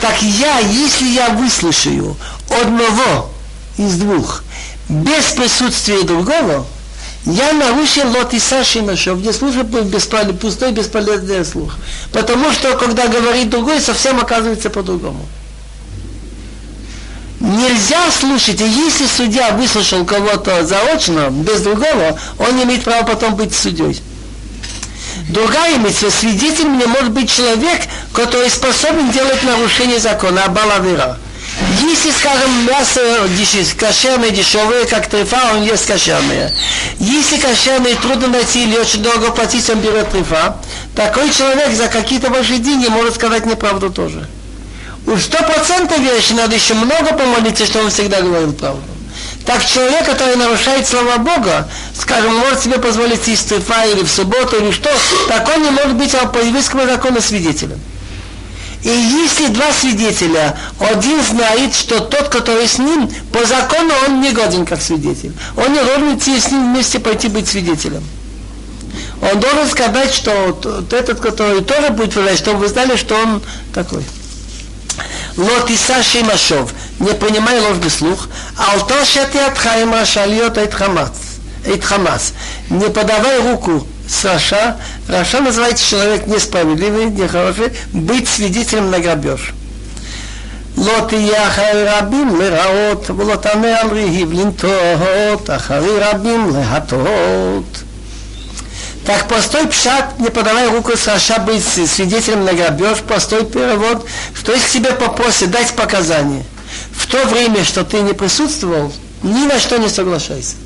Так 0.00 0.22
я, 0.22 0.58
если 0.58 1.06
я 1.08 1.30
выслушаю 1.30 2.16
одного 2.50 3.30
из 3.76 3.96
двух, 3.96 4.42
без 4.88 5.24
присутствия 5.32 6.02
другого, 6.02 6.66
я 7.24 7.52
нарушил 7.52 8.08
лот 8.10 8.32
и 8.32 8.38
Саши 8.38 8.80
Машов, 8.80 9.20
где 9.20 9.32
слушаю 9.32 9.64
бесполезный, 9.64 10.34
пустой 10.34 10.72
бесполезный 10.72 11.44
слух. 11.44 11.76
Потому 12.12 12.52
что, 12.52 12.74
когда 12.76 13.06
говорит 13.06 13.50
другой, 13.50 13.80
совсем 13.80 14.18
оказывается 14.18 14.70
по-другому. 14.70 15.26
Нельзя 17.40 18.10
слушать, 18.10 18.60
и 18.60 18.68
если 18.68 19.06
судья 19.06 19.52
выслушал 19.52 20.04
кого-то 20.04 20.66
заочно, 20.66 21.28
без 21.30 21.60
другого, 21.60 22.18
он 22.38 22.56
не 22.56 22.64
имеет 22.64 22.82
права 22.82 23.04
потом 23.04 23.36
быть 23.36 23.54
судьей. 23.54 24.00
Другая 25.28 25.76
мысль, 25.78 26.10
свидетелем 26.10 26.78
не 26.78 26.86
может 26.86 27.12
быть 27.12 27.30
человек, 27.30 27.82
который 28.12 28.50
способен 28.50 29.10
делать 29.10 29.42
нарушение 29.44 30.00
закона, 30.00 30.44
а 30.46 30.48
балавира. 30.48 31.18
Если, 31.80 32.10
скажем, 32.10 32.66
мясо 32.66 33.00
кошерное, 33.78 34.30
дешевое, 34.30 34.84
как 34.86 35.08
трефа, 35.08 35.52
он 35.54 35.62
ест 35.62 35.86
кошерное. 35.86 36.52
Если 36.98 37.36
кошерное 37.36 37.94
трудно 37.96 38.28
найти 38.28 38.64
или 38.64 38.76
очень 38.76 39.02
дорого 39.02 39.30
платить, 39.30 39.68
он 39.70 39.80
берет 39.80 40.10
трефа. 40.10 40.56
Такой 40.96 41.30
человек 41.30 41.72
за 41.74 41.88
какие-то 41.88 42.30
ваши 42.30 42.58
деньги 42.58 42.88
может 42.88 43.14
сказать 43.14 43.46
неправду 43.46 43.90
тоже. 43.90 44.28
У 45.08 45.16
сто 45.16 45.38
процентов 45.38 45.98
вещи 46.00 46.34
надо 46.34 46.54
еще 46.54 46.74
много 46.74 47.14
помолиться, 47.14 47.64
что 47.64 47.80
он 47.80 47.88
всегда 47.88 48.20
говорил 48.20 48.52
правду. 48.52 48.82
Так 49.46 49.64
человек, 49.64 50.04
который 50.04 50.36
нарушает 50.36 50.86
слова 50.86 51.16
Бога, 51.16 51.66
скажем, 51.98 52.34
может 52.34 52.60
себе 52.60 52.78
позволить 52.78 53.26
есть 53.26 53.48
трефа 53.48 53.86
или 53.86 54.02
в 54.02 54.10
субботу 54.10 54.56
или 54.56 54.70
что, 54.70 54.90
так 55.26 55.48
он 55.48 55.62
не 55.62 55.70
может 55.70 55.94
быть 55.94 56.12
по 56.12 56.38
еврейскому 56.38 56.84
закону 56.84 57.22
свидетелем. 57.22 57.80
И 58.82 58.90
если 58.90 59.46
два 59.46 59.72
свидетеля, 59.72 60.58
один 60.78 61.22
знает, 61.22 61.74
что 61.74 62.00
тот, 62.00 62.28
который 62.28 62.68
с 62.68 62.76
ним, 62.76 63.10
по 63.32 63.46
закону 63.46 63.94
он 64.06 64.20
не 64.20 64.32
годен 64.32 64.66
как 64.66 64.82
свидетель. 64.82 65.32
Он 65.56 65.72
не 65.72 65.82
должен 65.82 66.18
идти 66.18 66.38
с 66.38 66.50
ним 66.50 66.74
вместе 66.74 66.98
пойти 66.98 67.28
быть 67.28 67.48
свидетелем. 67.48 68.04
Он 69.22 69.40
должен 69.40 69.68
сказать, 69.70 70.12
что 70.12 70.60
этот, 70.92 71.20
который 71.20 71.62
тоже 71.62 71.88
будет 71.88 72.14
вылазить, 72.14 72.40
чтобы 72.40 72.58
вы 72.58 72.68
знали, 72.68 72.96
что 72.96 73.14
он 73.14 73.40
такой. 73.72 74.04
Лотиса 75.37 76.03
Шимашов, 76.03 76.73
не 76.99 77.13
принимай 77.13 77.59
ложный 77.59 77.89
слух, 77.89 78.27
Алтошети 78.57 79.37
от 79.37 79.57
Хайма 79.57 80.05
Шальот 80.05 80.57
Эйт 80.57 80.73
Хамас, 81.83 82.33
не 82.69 82.89
подавай 82.89 83.39
руку 83.39 83.87
с 84.07 84.25
Раша, 84.25 84.77
Раша 85.07 85.41
называется 85.41 85.89
человек 85.89 86.27
несправедливый, 86.27 87.05
нехороший, 87.05 87.73
быть 87.93 88.27
свидетелем 88.27 88.91
на 88.91 88.99
грабеж. 88.99 89.53
לא 90.77 91.05
תהיה 91.07 91.47
אחרי 91.47 91.85
רבים 91.85 92.41
לרעות, 92.41 93.09
ולא 93.09 93.35
תענה 93.35 93.79
על 93.81 93.89
ריב 93.89 94.33
לנטות, 94.33 95.49
אחרי 95.49 95.99
רבים 95.99 96.49
להטות. 96.55 97.83
так 99.08 99.26
простой 99.26 99.66
пшат, 99.68 100.18
не 100.20 100.28
подавай 100.28 100.68
руку 100.68 100.92
Саша 100.94 101.38
быть 101.38 101.64
свидетелем 101.64 102.44
на 102.44 102.52
грабеж, 102.52 102.98
простой 102.98 103.46
перевод, 103.46 104.06
что 104.34 104.52
если 104.52 104.80
тебе 104.80 104.92
попросят 104.92 105.50
дать 105.50 105.74
показания, 105.74 106.44
в 106.92 107.06
то 107.06 107.24
время, 107.24 107.64
что 107.64 107.84
ты 107.84 108.02
не 108.02 108.12
присутствовал, 108.12 108.92
ни 109.22 109.46
на 109.46 109.58
что 109.60 109.78
не 109.78 109.88
соглашайся. 109.88 110.56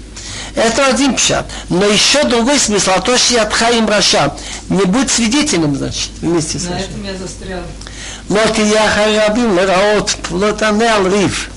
Это 0.56 0.88
один 0.88 1.14
пшат. 1.14 1.46
Но 1.68 1.86
еще 1.86 2.24
другой 2.24 2.58
смысл, 2.58 2.90
а 2.96 3.00
то, 3.00 3.16
что 3.16 3.34
я 3.34 3.70
им 3.70 3.88
раша. 3.88 4.34
Не 4.68 4.86
будь 4.86 5.08
свидетелем, 5.08 5.76
значит, 5.76 6.10
вместе 6.20 6.58
с 6.58 6.64
На 6.64 6.80
этом 6.80 7.04
я 7.04 7.16
застрял. 7.16 7.62
Но 8.28 8.40
ты 8.52 8.62
я 8.62 8.88
харабим, 8.88 9.56
лераот, 9.56 10.16
плотанел 10.28 11.06
риф. 11.06 11.48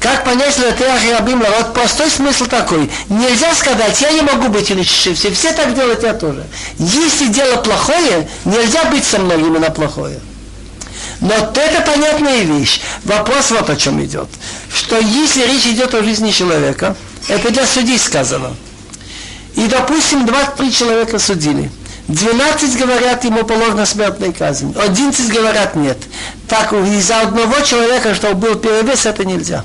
Как 0.00 0.24
понять, 0.24 0.52
что 0.52 0.70
ты 0.72 0.84
рабим 1.12 1.42
ларот? 1.42 1.74
Простой 1.74 2.08
смысл 2.08 2.46
такой. 2.46 2.88
Нельзя 3.08 3.52
сказать, 3.54 4.00
я 4.00 4.12
не 4.12 4.20
могу 4.20 4.48
быть 4.48 4.70
или 4.70 4.82
все, 4.82 5.12
все 5.14 5.52
так 5.52 5.74
делают, 5.74 6.04
я 6.04 6.14
тоже. 6.14 6.44
Если 6.78 7.26
дело 7.26 7.56
плохое, 7.56 8.28
нельзя 8.44 8.84
быть 8.84 9.04
со 9.04 9.18
мной 9.18 9.40
именно 9.40 9.70
плохое. 9.70 10.20
Но 11.20 11.34
это 11.34 11.80
понятная 11.84 12.42
вещь. 12.42 12.80
Вопрос 13.04 13.50
вот 13.50 13.68
о 13.70 13.76
чем 13.76 14.02
идет. 14.04 14.28
Что 14.72 14.98
если 14.98 15.44
речь 15.46 15.66
идет 15.66 15.92
о 15.94 16.02
жизни 16.04 16.30
человека, 16.30 16.94
это 17.26 17.50
для 17.50 17.66
судей 17.66 17.98
сказано. 17.98 18.54
И, 19.56 19.66
допустим, 19.66 20.26
23 20.26 20.72
человека 20.72 21.18
судили. 21.18 21.72
12 22.06 22.78
говорят, 22.78 23.24
ему 23.24 23.42
положена 23.42 23.84
смертная 23.84 24.32
казнь. 24.32 24.72
11 24.78 25.32
говорят, 25.32 25.74
нет. 25.74 25.98
Так 26.46 26.72
из-за 26.72 27.22
одного 27.22 27.60
человека, 27.62 28.14
что 28.14 28.34
был 28.34 28.54
перевес, 28.54 29.04
это 29.04 29.24
нельзя. 29.24 29.64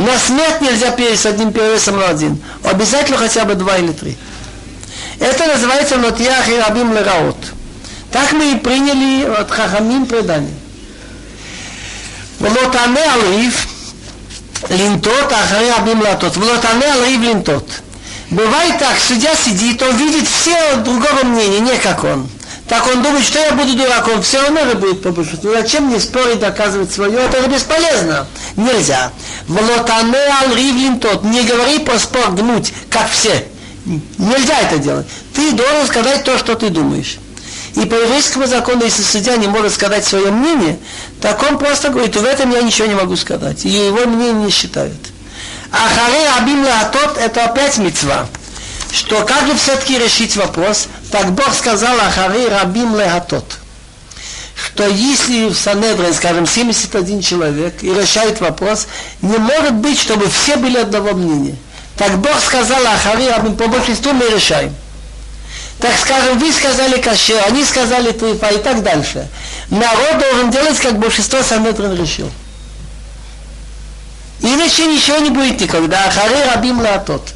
На 0.00 0.18
смерть 0.18 0.60
нельзя 0.60 0.90
перейти 0.90 1.16
с 1.16 1.26
одним 1.26 1.52
перевесом 1.52 1.98
на 1.98 2.08
один. 2.08 2.38
Обязательно 2.62 3.16
хотя 3.16 3.44
бы 3.44 3.54
два 3.54 3.78
или 3.78 3.92
три. 3.92 4.16
Это 5.18 5.46
называется 5.46 5.96
нотьях 5.96 6.48
и 6.48 6.58
рабим 6.58 6.92
лераот. 6.92 7.38
Так 8.12 8.32
мы 8.32 8.52
и 8.52 8.56
приняли 8.56 9.24
от 9.24 9.50
Хахамим 9.50 10.06
предание. 10.06 10.54
ולוטענה 12.40 13.12
על 13.12 13.20
ריב 13.20 13.66
לנטות 14.70 15.32
אחרי 15.32 15.70
רבים 15.70 16.02
להטות. 16.02 16.36
ולוטענה 16.36 16.92
על 16.92 17.00
ריב 17.02 17.22
לנטות. 17.22 17.70
Бывает 18.30 18.78
так, 18.80 18.96
судья 18.98 19.36
сидит, 19.36 19.80
он 19.82 19.96
видит 19.96 20.28
все 20.28 20.76
другого 20.76 21.24
мнения, 21.24 21.60
не 21.60 21.78
как 21.78 22.02
он. 22.02 22.28
Так 22.71 22.87
он 22.87 23.03
думает, 23.03 23.25
что 23.25 23.37
я 23.37 23.51
буду 23.51 23.73
дураком, 23.73 24.21
все 24.21 24.41
равно 24.41 24.61
же 24.61 24.75
будет 24.75 25.01
по 25.01 25.11
большинству. 25.11 25.51
Зачем 25.51 25.87
мне 25.87 25.99
спорить, 25.99 26.39
доказывать 26.39 26.89
свое? 26.89 27.19
Это 27.19 27.41
же 27.41 27.49
бесполезно. 27.49 28.25
Нельзя. 28.55 29.11
Влотане 29.49 30.17
ал 30.41 30.55
ривлин 30.55 30.97
тот. 30.97 31.21
Не 31.25 31.43
говори 31.43 31.79
про 31.79 31.99
спор 31.99 32.31
гнуть, 32.31 32.71
как 32.89 33.09
все. 33.11 33.45
Нельзя 34.17 34.57
это 34.61 34.77
делать. 34.77 35.05
Ты 35.35 35.51
должен 35.51 35.85
сказать 35.85 36.23
то, 36.23 36.37
что 36.37 36.55
ты 36.55 36.69
думаешь. 36.69 37.17
И 37.75 37.81
по 37.81 37.95
еврейскому 37.95 38.47
закону, 38.47 38.85
если 38.85 39.03
судья 39.03 39.35
не 39.35 39.47
может 39.47 39.73
сказать 39.73 40.05
свое 40.05 40.31
мнение, 40.31 40.79
так 41.19 41.43
он 41.43 41.57
просто 41.57 41.89
говорит, 41.89 42.15
в 42.15 42.23
этом 42.23 42.51
я 42.51 42.61
ничего 42.61 42.87
не 42.87 42.95
могу 42.95 43.17
сказать. 43.17 43.65
И 43.65 43.69
его 43.69 44.05
мнение 44.05 44.45
не 44.45 44.49
считают. 44.49 44.93
А 45.73 45.89
харе 45.89 46.25
абим 46.37 46.63
лаатот 46.63 47.17
это 47.17 47.43
опять 47.43 47.77
мецва. 47.79 48.27
Что 48.93 49.25
как 49.25 49.45
же 49.47 49.55
все-таки 49.55 49.97
решить 49.97 50.37
вопрос? 50.37 50.87
Так 51.11 51.33
Бог 51.33 51.53
сказал 51.53 51.99
Ахаре 51.99 52.47
Рабим 52.47 52.97
Лехатот. 52.97 53.57
Что 54.55 54.87
если 54.87 55.49
в 55.49 55.55
Санедрин, 55.55 56.13
скажем, 56.13 56.47
71 56.47 57.21
человек 57.21 57.83
и 57.83 57.93
решает 57.93 58.39
вопрос, 58.39 58.87
не 59.21 59.37
может 59.37 59.73
быть, 59.73 59.99
чтобы 59.99 60.29
все 60.29 60.55
были 60.55 60.77
одного 60.77 61.13
мнения. 61.13 61.55
Так 61.97 62.17
Бог 62.19 62.39
сказал 62.39 62.85
Ахаре 62.85 63.29
Рабим, 63.29 63.57
по 63.57 63.67
большинству 63.67 64.13
мы 64.13 64.27
решаем. 64.29 64.73
Так 65.79 65.91
скажем, 65.99 66.37
вы 66.37 66.53
сказали 66.53 67.01
каше, 67.01 67.35
они 67.47 67.65
сказали 67.65 68.11
трифа 68.11 68.47
и 68.49 68.59
так 68.59 68.83
дальше. 68.83 69.27
Народ 69.69 70.19
должен 70.19 70.51
делать, 70.51 70.79
как 70.79 70.97
большинство 70.99 71.41
Санедрин 71.41 71.95
решил. 71.95 72.31
Иначе 74.41 74.85
ничего 74.85 75.17
не 75.17 75.29
будет 75.29 75.59
никогда. 75.59 76.05
Ахаре 76.05 76.45
Рабим 76.45 76.81
Леатот. 76.81 77.33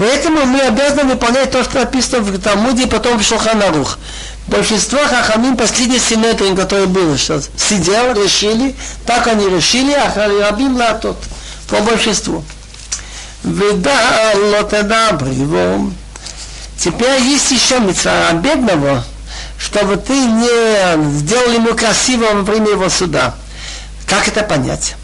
Поэтому 0.00 0.46
мы 0.46 0.62
обязаны 0.62 1.12
выполнять 1.12 1.50
то, 1.50 1.62
что 1.62 1.80
написано 1.80 2.22
в 2.22 2.38
Талмуде 2.40 2.84
и 2.84 2.86
потом 2.86 3.18
в 3.18 3.22
Шулханарух. 3.22 3.98
Большинство 4.46 4.98
хахамим, 5.04 5.58
последний 5.58 5.98
синетрин, 5.98 6.56
который 6.56 6.86
был, 6.86 7.18
что 7.18 7.42
сидел, 7.54 8.14
решили, 8.14 8.74
так 9.04 9.26
они 9.26 9.46
решили, 9.50 9.92
а 9.92 10.10
рабим 10.16 10.74
латот, 10.76 11.18
по 11.68 11.80
большинству. 11.80 12.42
Вида 13.44 13.92
лотеда 14.36 15.18
бриво. 15.20 15.92
Теперь 16.78 17.20
есть 17.20 17.50
еще 17.50 17.78
митцва 17.78 18.32
бедного, 18.32 19.04
чтобы 19.58 19.98
ты 19.98 20.14
не 20.14 21.18
сделал 21.18 21.52
ему 21.52 21.74
красиво 21.74 22.24
во 22.32 22.40
время 22.40 22.70
его 22.70 22.88
суда. 22.88 23.34
Как 24.06 24.26
это 24.28 24.44
понять? 24.44 24.94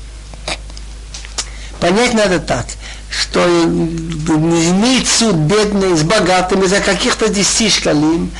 Понять 1.80 2.14
надо 2.14 2.40
так– 2.40 2.64
что 3.10 3.40
имеет 3.44 5.06
суд 5.06 5.34
бедный 5.34 5.96
с 5.96 6.02
богатыми 6.02 6.66
за 6.66 6.80
каких-то 6.80 7.28
10 7.28 7.72
шкалим, 7.72 8.30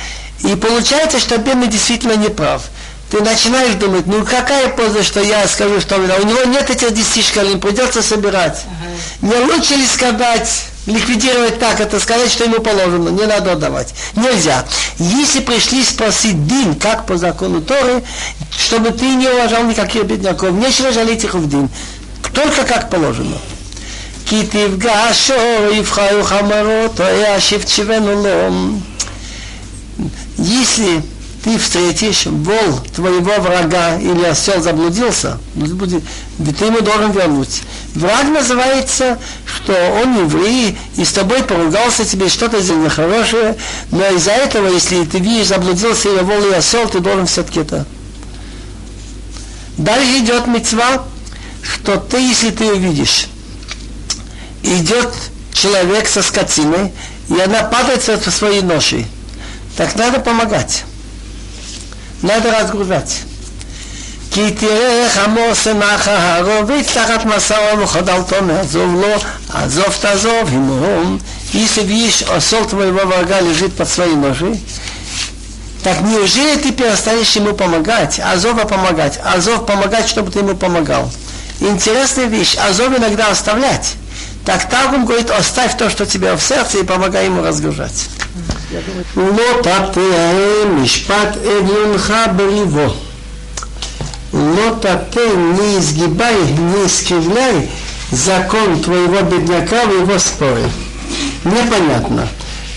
и 0.41 0.55
получается, 0.55 1.19
что 1.19 1.37
бедный 1.37 1.67
действительно 1.67 2.13
не 2.13 2.29
прав. 2.29 2.63
Ты 3.09 3.21
начинаешь 3.21 3.75
думать, 3.75 4.05
ну 4.05 4.25
какая 4.25 4.67
польза, 4.69 5.01
что 5.01 5.21
я 5.21 5.47
скажу, 5.47 5.79
что 5.79 5.95
у 5.95 6.01
него 6.01 6.43
нет 6.43 6.69
этих 6.69 6.93
10 6.93 7.25
шкалим, 7.25 7.59
придется 7.59 8.01
собирать. 8.01 8.65
Не 9.21 9.35
лучше 9.35 9.75
ли 9.75 9.85
сказать, 9.85 10.49
ликвидировать 10.87 11.59
так, 11.59 11.79
это 11.79 11.99
сказать, 11.99 12.31
что 12.31 12.43
ему 12.43 12.59
положено, 12.59 13.09
не 13.09 13.25
надо 13.25 13.53
отдавать. 13.53 13.93
Нельзя. 14.15 14.65
Если 14.99 15.39
пришли 15.39 15.83
спросить 15.83 16.47
дин, 16.47 16.75
как 16.75 17.05
по 17.05 17.17
закону 17.17 17.61
Торы, 17.61 18.03
чтобы 18.57 18.91
ты 18.91 19.05
не 19.15 19.29
уважал 19.29 19.63
никаких 19.63 20.03
бедняков, 20.03 20.51
нечего 20.51 20.91
жалеть 20.91 21.23
их 21.23 21.33
в 21.33 21.47
дин. 21.47 21.69
Только 22.33 22.63
как 22.63 22.89
положено. 22.89 23.37
כי 24.26 24.46
תפגשו 24.46 25.34
יבחרו 25.72 26.22
חמרות, 26.22 27.00
וישיב 27.00 27.62
תשיבנו 27.62 28.22
לו. 28.22 28.50
Если 30.38 31.02
ты 31.44 31.58
встретишь 31.58 32.26
вол 32.26 32.78
твоего 32.94 33.40
врага 33.40 33.98
или 33.98 34.24
осел 34.24 34.62
заблудился, 34.62 35.38
ты 35.54 36.64
ему 36.64 36.80
должен 36.80 37.10
вернуть. 37.12 37.62
Враг 37.94 38.28
называется, 38.28 39.18
что 39.44 39.72
он 40.02 40.24
еврей, 40.24 40.78
и 40.96 41.04
с 41.04 41.12
тобой 41.12 41.42
поругался, 41.42 42.04
тебе 42.04 42.28
что-то 42.28 42.60
сделал 42.60 42.82
нехорошее, 42.84 43.56
но 43.90 44.06
из-за 44.10 44.32
этого, 44.32 44.68
если 44.68 45.04
ты 45.04 45.18
видишь, 45.18 45.48
заблудился 45.48 46.08
или 46.08 46.20
вол 46.22 46.50
и 46.50 46.54
осел, 46.54 46.88
ты 46.88 47.00
должен 47.00 47.26
все-таки 47.26 47.60
это. 47.60 47.86
Дальше 49.76 50.18
идет 50.18 50.46
мецва, 50.46 51.04
что 51.62 51.96
ты, 51.96 52.18
если 52.18 52.50
ты 52.50 52.72
увидишь, 52.72 53.26
идет 54.66 55.12
человек 55.52 56.08
со 56.08 56.22
скотиной, 56.22 56.92
и 57.28 57.40
она 57.40 57.64
падает 57.64 58.02
со 58.02 58.30
своей 58.30 58.62
ношей. 58.62 59.06
Так 59.76 59.94
надо 59.96 60.20
помогать. 60.20 60.84
Надо 62.22 62.52
разгружать. 62.52 63.22
כי 64.34 64.50
תראה 64.50 65.08
חמור 65.10 65.54
שנח 65.54 66.08
הערובית 66.08 66.86
תחת 66.86 67.24
מסע 67.24 67.56
ומחדלתו 67.74 68.36
מעזוב 68.42 68.94
לו, 68.94 69.14
עזוב 69.52 69.94
תעזוב 70.00 70.48
עמו. 70.52 71.18
Если 71.52 71.82
видишь, 71.82 72.22
осел 72.22 72.64
твоего 72.64 73.00
врага 73.00 73.40
лежит 73.40 73.76
под 73.76 73.86
своей 73.86 74.14
ножей, 74.14 74.58
так 75.84 76.00
неужели 76.00 76.56
ты 76.56 76.72
перестанешь 76.72 77.36
ему 77.36 77.52
помогать? 77.52 78.20
Азова 78.24 78.64
помогать. 78.64 79.20
Азов 79.22 79.66
помогать, 79.66 80.08
чтобы 80.08 80.30
ты 80.30 80.38
ему 80.38 80.54
помогал. 80.54 81.12
Интересная 81.60 82.24
вещь. 82.24 82.56
Азов 82.56 82.96
иногда 82.96 83.28
оставлять. 83.28 83.96
Так 84.47 84.69
Таргум 84.69 85.05
говорит, 85.05 85.29
оставь 85.29 85.75
то, 85.75 85.89
что 85.89 86.03
у 86.03 86.07
тебя 86.07 86.37
в 86.37 86.41
сердце, 86.41 86.77
и 86.77 86.83
помогай 86.83 87.25
ему 87.25 87.43
разгружать. 87.43 88.07
Лотате 94.31 95.09
ты 95.13 95.19
не 95.35 95.79
изгибай, 95.79 96.37
не 96.39 96.85
искривляй 96.85 97.69
закон 98.11 98.81
твоего 98.81 99.21
бедняка 99.23 99.83
в 99.83 99.99
его 99.99 100.17
споре. 100.17 100.69
Непонятно. 101.43 102.25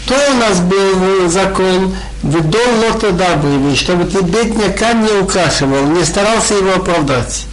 То 0.09 0.16
у 0.32 0.34
нас 0.38 0.59
был 0.59 1.28
закон 1.28 1.94
«Вдол 2.24 2.66
лота 2.80 3.12
добрыми», 3.12 3.76
чтобы 3.76 4.06
ты 4.06 4.22
бедняка 4.22 4.92
не 4.92 5.12
украшивал, 5.20 5.84
не 5.84 6.05
старался 6.05 6.55
его 6.55 6.72
оправдать. 6.72 7.47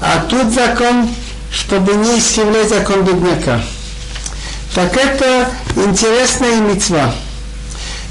А 0.00 0.24
тут 0.28 0.52
закон 0.52 1.08
чтобы 1.52 1.94
не 1.94 2.18
искривлять 2.18 2.68
закон 2.68 3.04
бедняка. 3.04 3.60
Так 4.74 4.96
это 4.96 5.50
интересная 5.76 6.56
мецва, 6.56 7.14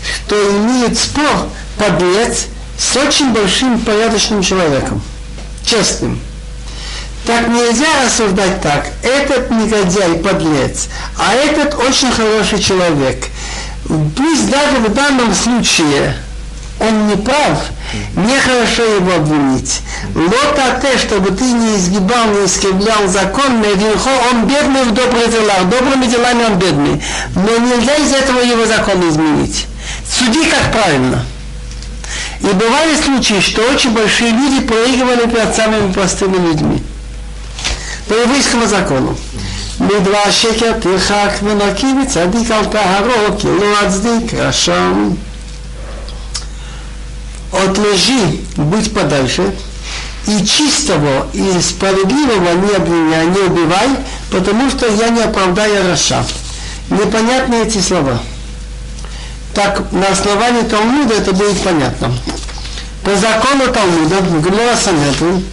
что 0.03 0.35
имеет 0.57 0.97
спор 0.97 1.49
подлец 1.77 2.45
с 2.77 2.95
очень 2.95 3.33
большим 3.33 3.79
порядочным 3.79 4.43
человеком, 4.43 5.01
честным. 5.65 6.19
Так 7.25 7.47
нельзя 7.47 7.87
рассуждать 8.05 8.61
так. 8.61 8.87
Этот 9.03 9.49
негодяй 9.51 10.15
подлец, 10.19 10.87
а 11.17 11.33
этот 11.33 11.75
очень 11.75 12.11
хороший 12.11 12.59
человек. 12.59 13.25
Пусть 13.87 14.49
даже 14.49 14.77
в 14.77 14.93
данном 14.93 15.33
случае 15.33 16.15
он 16.80 17.08
не 17.08 17.16
прав, 17.16 17.70
Нехорошо 18.16 18.82
его 18.82 19.14
обвинить. 19.14 19.80
Лота 20.14 20.80
те, 20.82 20.98
чтобы 20.98 21.30
ты 21.30 21.44
не 21.44 21.76
изгибал, 21.76 22.26
не 22.26 22.46
искривлял 22.46 23.06
закон, 23.08 23.60
Мединхо, 23.60 24.10
он 24.30 24.46
бедный 24.46 24.82
в 24.82 24.92
добрых 24.92 25.30
делах, 25.30 25.68
добрыми 25.68 26.06
делами 26.06 26.44
он 26.44 26.58
бедный. 26.58 27.02
Но 27.34 27.56
нельзя 27.58 27.96
из 27.96 28.12
этого 28.12 28.40
его 28.40 28.66
закон 28.66 29.08
изменить. 29.08 29.66
Суди 30.10 30.44
как 30.46 30.72
правильно. 30.72 31.24
И 32.40 32.46
бывали 32.46 32.94
случаи, 32.96 33.40
что 33.40 33.62
очень 33.62 33.92
большие 33.92 34.30
люди 34.30 34.60
проигрывали 34.60 35.28
перед 35.30 35.54
самыми 35.54 35.92
простыми 35.92 36.36
людьми. 36.36 36.82
По 38.08 38.14
еврейскому 38.14 38.66
закону. 38.66 39.16
מדבר 39.80 40.30
שקר 40.30 40.72
תרחק 40.80 41.30
ונקי 41.42 41.86
וצדיק 42.02 42.50
על 42.50 42.64
טהרו 42.64 43.38
כי 43.38 43.46
לא 43.46 43.86
אצדיק 43.86 44.34
רשם. 44.34 45.10
от 47.51 47.77
лжи 47.77 48.39
быть 48.55 48.93
подальше, 48.93 49.53
и 50.27 50.45
чистого, 50.45 51.27
и 51.33 51.59
справедливого 51.61 52.53
не 52.53 52.75
обвиняй, 52.75 53.25
не 53.27 53.39
убивай, 53.39 53.89
потому 54.31 54.69
что 54.69 54.87
я 54.87 55.09
не 55.09 55.21
оправдаю 55.21 55.87
Раша. 55.87 56.23
Непонятны 56.89 57.55
эти 57.55 57.79
слова. 57.79 58.19
Так, 59.53 59.91
на 59.91 60.07
основании 60.07 60.63
Талмуда 60.63 61.15
это 61.15 61.33
будет 61.33 61.59
понятно. 61.61 62.13
По 63.03 63.15
закону 63.15 63.67
Талмуда, 63.73 64.17
в 64.17 64.41
Гмора 64.41 64.75
Санедрин, 64.81 65.43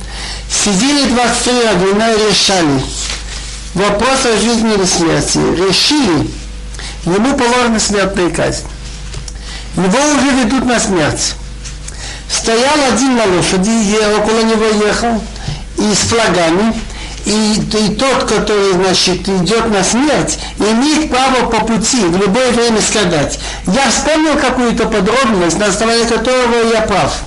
сидели 0.49 1.09
23 1.09 1.65
раввина 1.65 2.13
и 2.13 2.31
решали 2.31 2.83
вопрос 3.75 4.27
о 4.27 4.37
жизни 4.41 4.75
или 4.75 4.85
смерти. 4.85 5.39
Решили, 5.39 6.31
ему 7.05 7.37
положена 7.37 7.81
смертная 7.81 8.31
казнь. 8.31 8.65
Его 9.77 9.99
уже 10.17 10.45
ведут 10.45 10.65
на 10.65 10.79
смерть. 10.79 11.35
Стоял 12.49 12.95
один 12.95 13.15
на 13.15 13.27
лошади, 13.27 13.95
около 14.17 14.41
него 14.41 14.65
ехал, 14.87 15.23
и 15.77 15.95
с 15.95 15.99
флагами, 16.09 16.73
и, 17.27 17.61
и 17.61 17.95
тот, 17.95 18.25
который, 18.25 18.73
значит, 18.73 19.29
идет 19.29 19.69
на 19.69 19.85
смерть, 19.85 20.39
имеет 20.59 21.11
право 21.11 21.51
по 21.51 21.67
пути 21.67 22.07
в 22.07 22.17
любое 22.17 22.51
время 22.53 22.81
сказать. 22.81 23.39
Я 23.67 23.91
вспомнил 23.91 24.39
какую-то 24.39 24.87
подробность, 24.87 25.59
на 25.59 25.67
основании 25.67 26.05
которого 26.05 26.73
я 26.73 26.81
прав. 26.81 27.19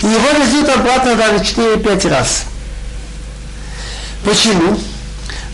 И 0.00 0.06
его 0.06 0.30
везут 0.42 0.70
обратно 0.70 1.14
даже 1.14 1.44
4-5 1.44 2.08
раз. 2.08 2.44
Почему? 4.24 4.78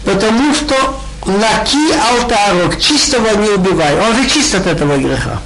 Потому 0.04 0.54
что 0.54 1.00
наки 1.26 1.92
алтарок, 2.12 2.80
чистого 2.80 3.34
не 3.38 3.48
убивай. 3.48 3.98
Он 4.02 4.14
же 4.14 4.30
чист 4.30 4.54
от 4.54 4.68
этого 4.68 4.96
греха. 4.98 5.40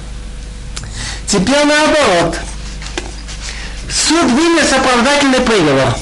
Теперь 1.27 1.65
наоборот. 1.65 2.35
Суд 3.95 4.29
вынес 4.31 4.73
оправдательный 4.73 5.39
приговор. 5.39 5.95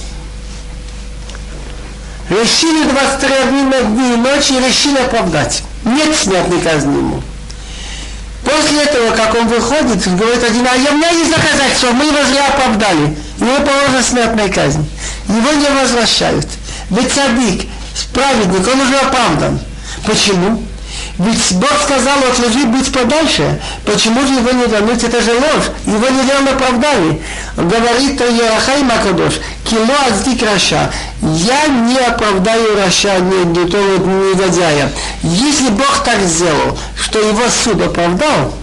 Решили 2.30 2.90
23 2.90 3.30
дня 3.52 3.80
и 3.80 4.18
ночи 4.18 4.54
и 4.54 4.68
решили 4.68 4.98
оправдать. 4.98 5.62
Нет 5.86 6.16
смертной 6.16 6.60
казни 6.62 6.98
ему. 6.98 7.22
После 8.44 8.84
этого, 8.84 9.16
как 9.16 9.36
он 9.36 9.48
выходит, 9.48 10.18
говорит 10.18 10.44
один, 10.44 10.68
а 10.68 10.76
я, 10.76 10.92
у 10.92 10.96
меня 10.96 11.12
есть 11.12 11.32
доказательства, 11.32 11.92
мы 11.92 12.06
его 12.06 12.24
зря 12.26 12.48
оправдали. 12.48 13.16
Ему 13.38 13.66
положена 13.66 14.02
смертная 14.02 14.50
казнь. 14.50 14.90
Его 15.28 15.52
не 15.52 15.70
возвращают. 15.70 16.48
Ведь 16.90 17.14
садик, 17.14 17.68
праведник, 18.12 18.68
он 18.68 18.82
уже 18.82 18.98
оправдан. 18.98 19.60
Почему? 20.06 20.64
Ведь 21.24 21.54
Бог 21.54 21.72
сказал 21.84 22.18
от 22.20 22.66
быть 22.68 22.92
подальше. 22.92 23.62
Почему 23.86 24.22
же 24.28 24.34
его 24.34 24.52
не 24.52 24.66
вернуть? 24.66 25.04
Это 25.04 25.22
же 25.22 25.32
ложь. 25.32 25.72
Его 25.86 26.10
неверно 26.10 26.52
оправдали. 26.52 27.22
Говорит 27.56 28.20
Ерахай 28.20 28.84
Макадош, 28.84 29.36
кило 29.64 29.94
аздик 30.08 30.44
Раша. 30.44 30.92
Я 31.22 31.68
не 31.68 31.98
оправдаю 31.98 32.76
Раша, 32.76 33.20
не, 33.20 33.46
не 33.46 33.70
то 33.70 33.78
вот 33.78 34.06
негодяя. 34.06 34.92
Если 35.22 35.70
Бог 35.70 36.04
так 36.04 36.20
сделал, 36.24 36.78
что 37.02 37.20
его 37.20 37.44
суд 37.64 37.82
оправдал, 37.82 38.54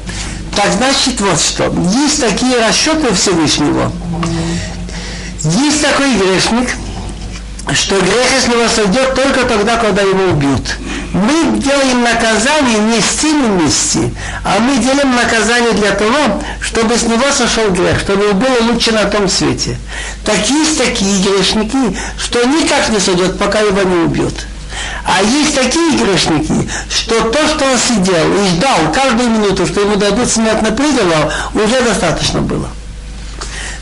так 0.54 0.72
значит 0.72 1.18
вот 1.20 1.40
что. 1.40 1.72
Есть 2.04 2.20
такие 2.20 2.58
расчеты 2.58 3.14
Всевышнего. 3.14 3.90
Есть 5.42 5.80
такой 5.80 6.14
грешник, 6.16 6.68
что 7.72 7.96
грех 8.00 8.28
с 8.42 8.48
него 8.48 8.68
сойдет 8.68 9.14
только 9.14 9.44
тогда, 9.44 9.76
когда 9.76 10.02
его 10.02 10.32
убьют. 10.32 10.62
Мы 11.12 11.58
делаем 11.58 12.02
наказание 12.02 12.78
не 12.78 13.00
с 13.00 13.20
целью 13.20 13.48
мести, 13.62 14.12
а 14.44 14.58
мы 14.58 14.78
делаем 14.78 15.14
наказание 15.14 15.72
для 15.72 15.92
того, 15.92 16.42
чтобы 16.60 16.96
с 16.96 17.02
него 17.02 17.30
сошел 17.32 17.70
грех, 17.70 18.00
чтобы 18.00 18.32
было 18.32 18.70
лучше 18.70 18.92
на 18.92 19.04
том 19.04 19.28
свете. 19.28 19.78
Так 20.24 20.48
есть 20.48 20.78
такие 20.78 21.22
грешники, 21.22 21.96
что 22.18 22.44
никак 22.44 22.88
не 22.90 22.98
сойдет, 22.98 23.38
пока 23.38 23.60
его 23.60 23.82
не 23.82 24.04
убьют. 24.04 24.34
А 25.04 25.22
есть 25.22 25.54
такие 25.54 25.96
грешники, 25.96 26.68
что 26.88 27.20
то, 27.30 27.48
что 27.48 27.64
он 27.64 27.78
сидел 27.78 28.44
и 28.44 28.48
ждал 28.48 28.92
каждую 28.94 29.30
минуту, 29.30 29.66
что 29.66 29.80
ему 29.80 29.96
дадут 29.96 30.28
смертный 30.30 30.72
приговор, 30.72 31.32
уже 31.54 31.80
достаточно 31.82 32.40
было. 32.40 32.68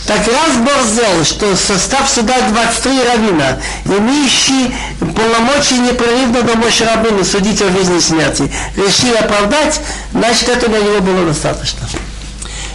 Так 0.08 0.26
раз 0.26 0.56
Бог 0.56 0.86
сделал, 0.86 1.22
что 1.22 1.54
состав 1.54 2.08
суда 2.08 2.34
23 2.48 3.02
равина, 3.02 3.58
имеющие 3.84 4.74
полномочия 5.00 5.76
непрерывно 5.76 6.40
до 6.40 6.56
Моше 6.56 6.86
Рабыны 6.86 7.22
судить 7.22 7.60
о 7.60 7.70
жизни 7.70 7.98
и 7.98 8.00
смерти, 8.00 8.50
решили 8.74 9.16
оправдать, 9.16 9.82
значит, 10.14 10.48
это 10.48 10.66
для 10.66 10.78
него 10.78 11.00
было 11.02 11.26
достаточно. 11.26 11.86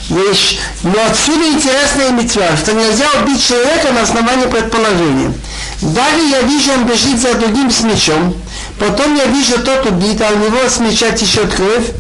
Вещь. 0.10 0.60
Но 0.84 0.94
отсюда 1.10 1.48
интересная 1.48 2.12
митцва, 2.12 2.56
что 2.56 2.74
нельзя 2.74 3.08
убить 3.24 3.44
человека 3.44 3.92
на 3.94 4.04
основании 4.04 4.46
предположения. 4.46 5.34
Даже 5.82 6.22
я 6.30 6.42
вижу, 6.42 6.74
он 6.74 6.86
бежит 6.86 7.20
за 7.20 7.34
другим 7.34 7.72
с 7.72 7.82
мечом, 7.82 8.36
потом 8.78 9.16
я 9.16 9.26
вижу, 9.26 9.58
тот 9.58 9.88
убит, 9.88 10.22
а 10.22 10.32
у 10.34 10.38
него 10.38 10.70
с 10.70 10.78
меча 10.78 11.08
кровь, 11.48 11.94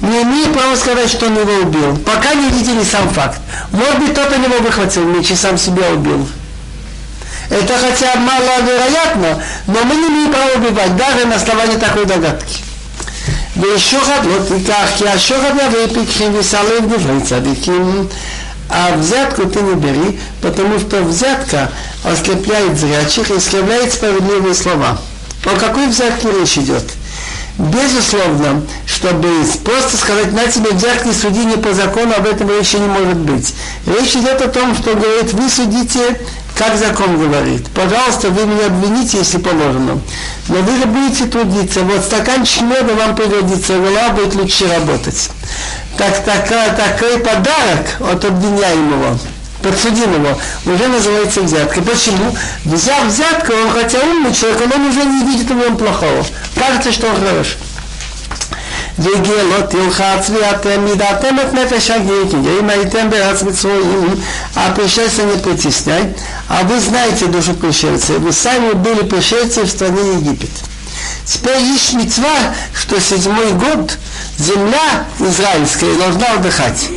не 0.00 0.22
имею 0.22 0.52
права 0.52 0.76
сказать, 0.76 1.10
что 1.10 1.26
он 1.26 1.38
его 1.38 1.62
убил, 1.62 1.96
пока 1.98 2.34
не 2.34 2.50
видели 2.50 2.82
сам 2.84 3.08
факт. 3.10 3.40
Может 3.70 3.98
быть, 3.98 4.14
тот 4.14 4.30
у 4.32 4.40
него 4.40 4.58
выхватил 4.58 5.04
меч 5.04 5.30
и 5.30 5.34
сам 5.34 5.56
себя 5.58 5.90
убил. 5.90 6.28
Это 7.50 7.74
хотя 7.78 8.14
маловероятно, 8.16 9.42
но 9.66 9.84
мы 9.84 9.94
не 9.94 10.08
имеем 10.08 10.32
права 10.32 10.52
убивать, 10.56 10.96
даже 10.96 11.26
на 11.26 11.36
основании 11.36 11.76
такой 11.76 12.04
догадки. 12.04 12.64
ושוחד 13.56 14.24
לא 14.24 14.38
תיקח, 14.48 14.88
כי 14.96 15.08
השוחד 15.08 15.52
יביא 15.66 16.00
פיקחים 16.00 16.32
וסלב 16.38 16.94
דברי 16.94 17.20
צדיקים. 17.22 18.08
А 18.70 18.96
взятку 18.96 19.46
ты 19.46 19.60
не 19.60 19.74
бери, 19.74 20.18
потому 20.40 20.78
что 20.78 21.02
взятка 21.02 21.70
ослепляет 22.02 22.78
зрячих 22.78 23.30
и 23.30 23.36
искривляет 23.36 23.92
справедливые 23.92 24.54
слова. 24.54 24.98
О 25.44 25.58
какой 25.60 25.86
взятке 25.86 26.28
речь 26.32 26.56
идет? 26.56 26.82
Безусловно, 27.59 28.61
чтобы 28.85 29.27
просто 29.65 29.97
сказать, 29.97 30.31
на 30.31 30.47
тебе 30.47 30.71
взять 30.71 31.05
не 31.05 31.11
суди 31.11 31.43
не 31.43 31.57
по 31.57 31.73
закону, 31.73 32.13
об 32.15 32.25
этом 32.25 32.49
речи 32.49 32.77
не 32.77 32.87
может 32.87 33.17
быть. 33.17 33.53
Речь 33.85 34.15
идет 34.15 34.41
о 34.41 34.47
том, 34.47 34.73
что 34.73 34.95
говорит, 34.95 35.33
вы 35.33 35.49
судите, 35.49 36.21
как 36.57 36.77
закон 36.77 37.19
говорит. 37.19 37.67
Пожалуйста, 37.75 38.29
вы 38.29 38.45
меня 38.45 38.67
обвините, 38.67 39.17
если 39.17 39.39
положено. 39.39 39.99
Но 40.47 40.55
вы 40.55 40.77
же 40.77 40.85
будете 40.85 41.25
трудиться. 41.25 41.81
Вот 41.81 42.01
стаканчик 42.05 42.61
меда 42.61 42.93
вам 42.93 43.13
пригодится, 43.13 43.73
голова 43.77 44.09
будет 44.11 44.35
лучше 44.35 44.65
работать. 44.73 45.29
Так, 45.97 46.23
так, 46.23 46.47
такой 46.47 47.19
подарок 47.19 47.99
от 47.99 48.23
обвиняемого 48.23 49.19
подсудимого 49.62 50.38
уже 50.66 50.88
называется 50.88 51.40
взятка. 51.40 51.80
Почему? 51.82 52.36
Взяв 52.64 53.06
взятку, 53.06 53.52
он 53.52 53.70
хотя 53.70 54.00
умный 54.00 54.34
человек, 54.34 54.60
он 54.74 54.86
уже 54.86 55.04
не 55.04 55.24
видит 55.24 55.50
в 55.50 55.54
нем 55.54 55.76
плохого. 55.76 56.24
Кажется, 56.54 56.92
что 56.92 57.08
он 57.08 57.16
хороший. 57.16 57.56
והגיע 58.98 59.42
לא 59.42 59.60
תלחץ 59.60 60.30
ואתם 60.30 60.84
מידעתם 60.84 61.36
את 61.40 61.54
נפש 61.54 61.90
הגריקים, 61.90 62.44
אם 62.60 62.70
הייתם 62.70 63.10
בארץ 63.10 63.42
מצרועים, 63.42 64.14
а 64.54 64.70
пришельца 64.70 65.22
не 65.22 65.36
притесняй, 65.38 66.14
а 66.48 66.62
вы 66.62 66.78
знаете 66.78 67.26
душу 67.26 67.54
пришельца, 67.54 68.12
вы 68.20 68.32
сами 68.32 68.72
были 68.72 69.02
пришельцы 69.02 69.62
в 69.62 69.68
стране 69.68 70.14
Египет. 70.14 70.50
Теперь 71.24 71.60
есть 71.60 71.94
мецва, 71.94 72.54
что 72.72 73.00
седьмой 73.00 73.52
год 73.52 73.98
земля 74.39 75.05
израильская 75.19 75.93
должна 75.95 76.33
отдыхать. 76.33 76.87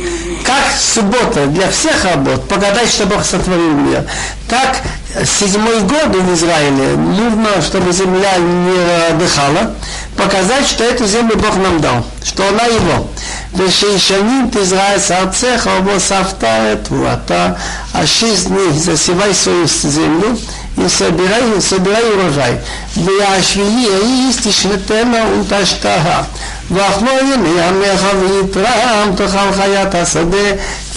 Как 0.43 0.63
суббота 0.77 1.47
для 1.47 1.69
всех 1.69 2.03
работ, 2.05 2.47
погадать, 2.47 2.89
что 2.89 3.05
Бог 3.05 3.23
сотворил 3.23 3.71
мир, 3.71 4.03
так 4.49 4.77
седьмой 5.25 5.81
год 5.81 6.15
в 6.15 6.33
Израиле 6.33 6.95
нужно, 6.95 7.61
чтобы 7.61 7.91
земля 7.91 8.37
не 8.37 9.11
отдыхала, 9.11 9.75
показать, 10.17 10.67
что 10.67 10.83
эту 10.83 11.05
землю 11.05 11.37
Бог 11.37 11.55
нам 11.57 11.79
дал, 11.79 12.05
что 12.23 12.47
она 12.47 12.63
его. 12.63 13.07
ושיישנים 13.55 14.49
תזרע 14.51 14.95
את 14.95 15.11
ארצך 15.11 15.69
ובוספת 15.77 16.43
את 16.43 16.83
תבואתה, 16.83 17.49
אשיש 17.93 18.45
דני, 18.45 18.79
засевай 18.79 19.33
свою 19.33 19.67
землю 19.67 20.37
и 20.77 20.89
собирай, 20.89 21.61
собирай 21.61 22.03
урожай. 22.03 22.57
וישביעי, 22.97 23.87
האי 23.93 24.27
איסטי 24.27 24.51
שנתנה 24.51 25.25
ונטשתהה. 25.25 26.23
ואכלו 26.70 27.10
ימי 27.32 27.60
עמך 27.62 28.02
ויתרם 28.20 29.12
תאכל 29.16 29.52
חיית 29.56 29.94
השדה, 29.94 30.36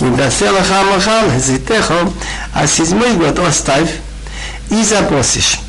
И 0.01 0.09
дасе 0.15 0.49
лаха 0.49 0.81
махал, 0.83 1.29
зитехо, 1.37 2.09
а 2.55 2.65
седьмой 2.65 3.13
год 3.13 3.37
оставь 3.37 3.89
и 4.71 4.83
забросишь. 4.83 5.59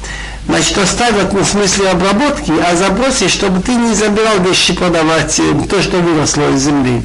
Значит, 0.47 0.79
оставь 0.79 1.13
вот 1.13 1.35
в 1.35 1.45
смысле 1.45 1.91
обработки, 1.91 2.53
а 2.67 2.75
забросишь, 2.75 3.33
чтобы 3.33 3.61
ты 3.61 3.75
не 3.75 3.95
забирал 3.95 4.41
вещи 4.41 4.73
продавать, 4.73 5.39
э, 5.39 5.53
то, 5.69 5.83
что 5.83 5.99
выросло 5.99 6.51
из 6.51 6.63
земли. 6.63 7.03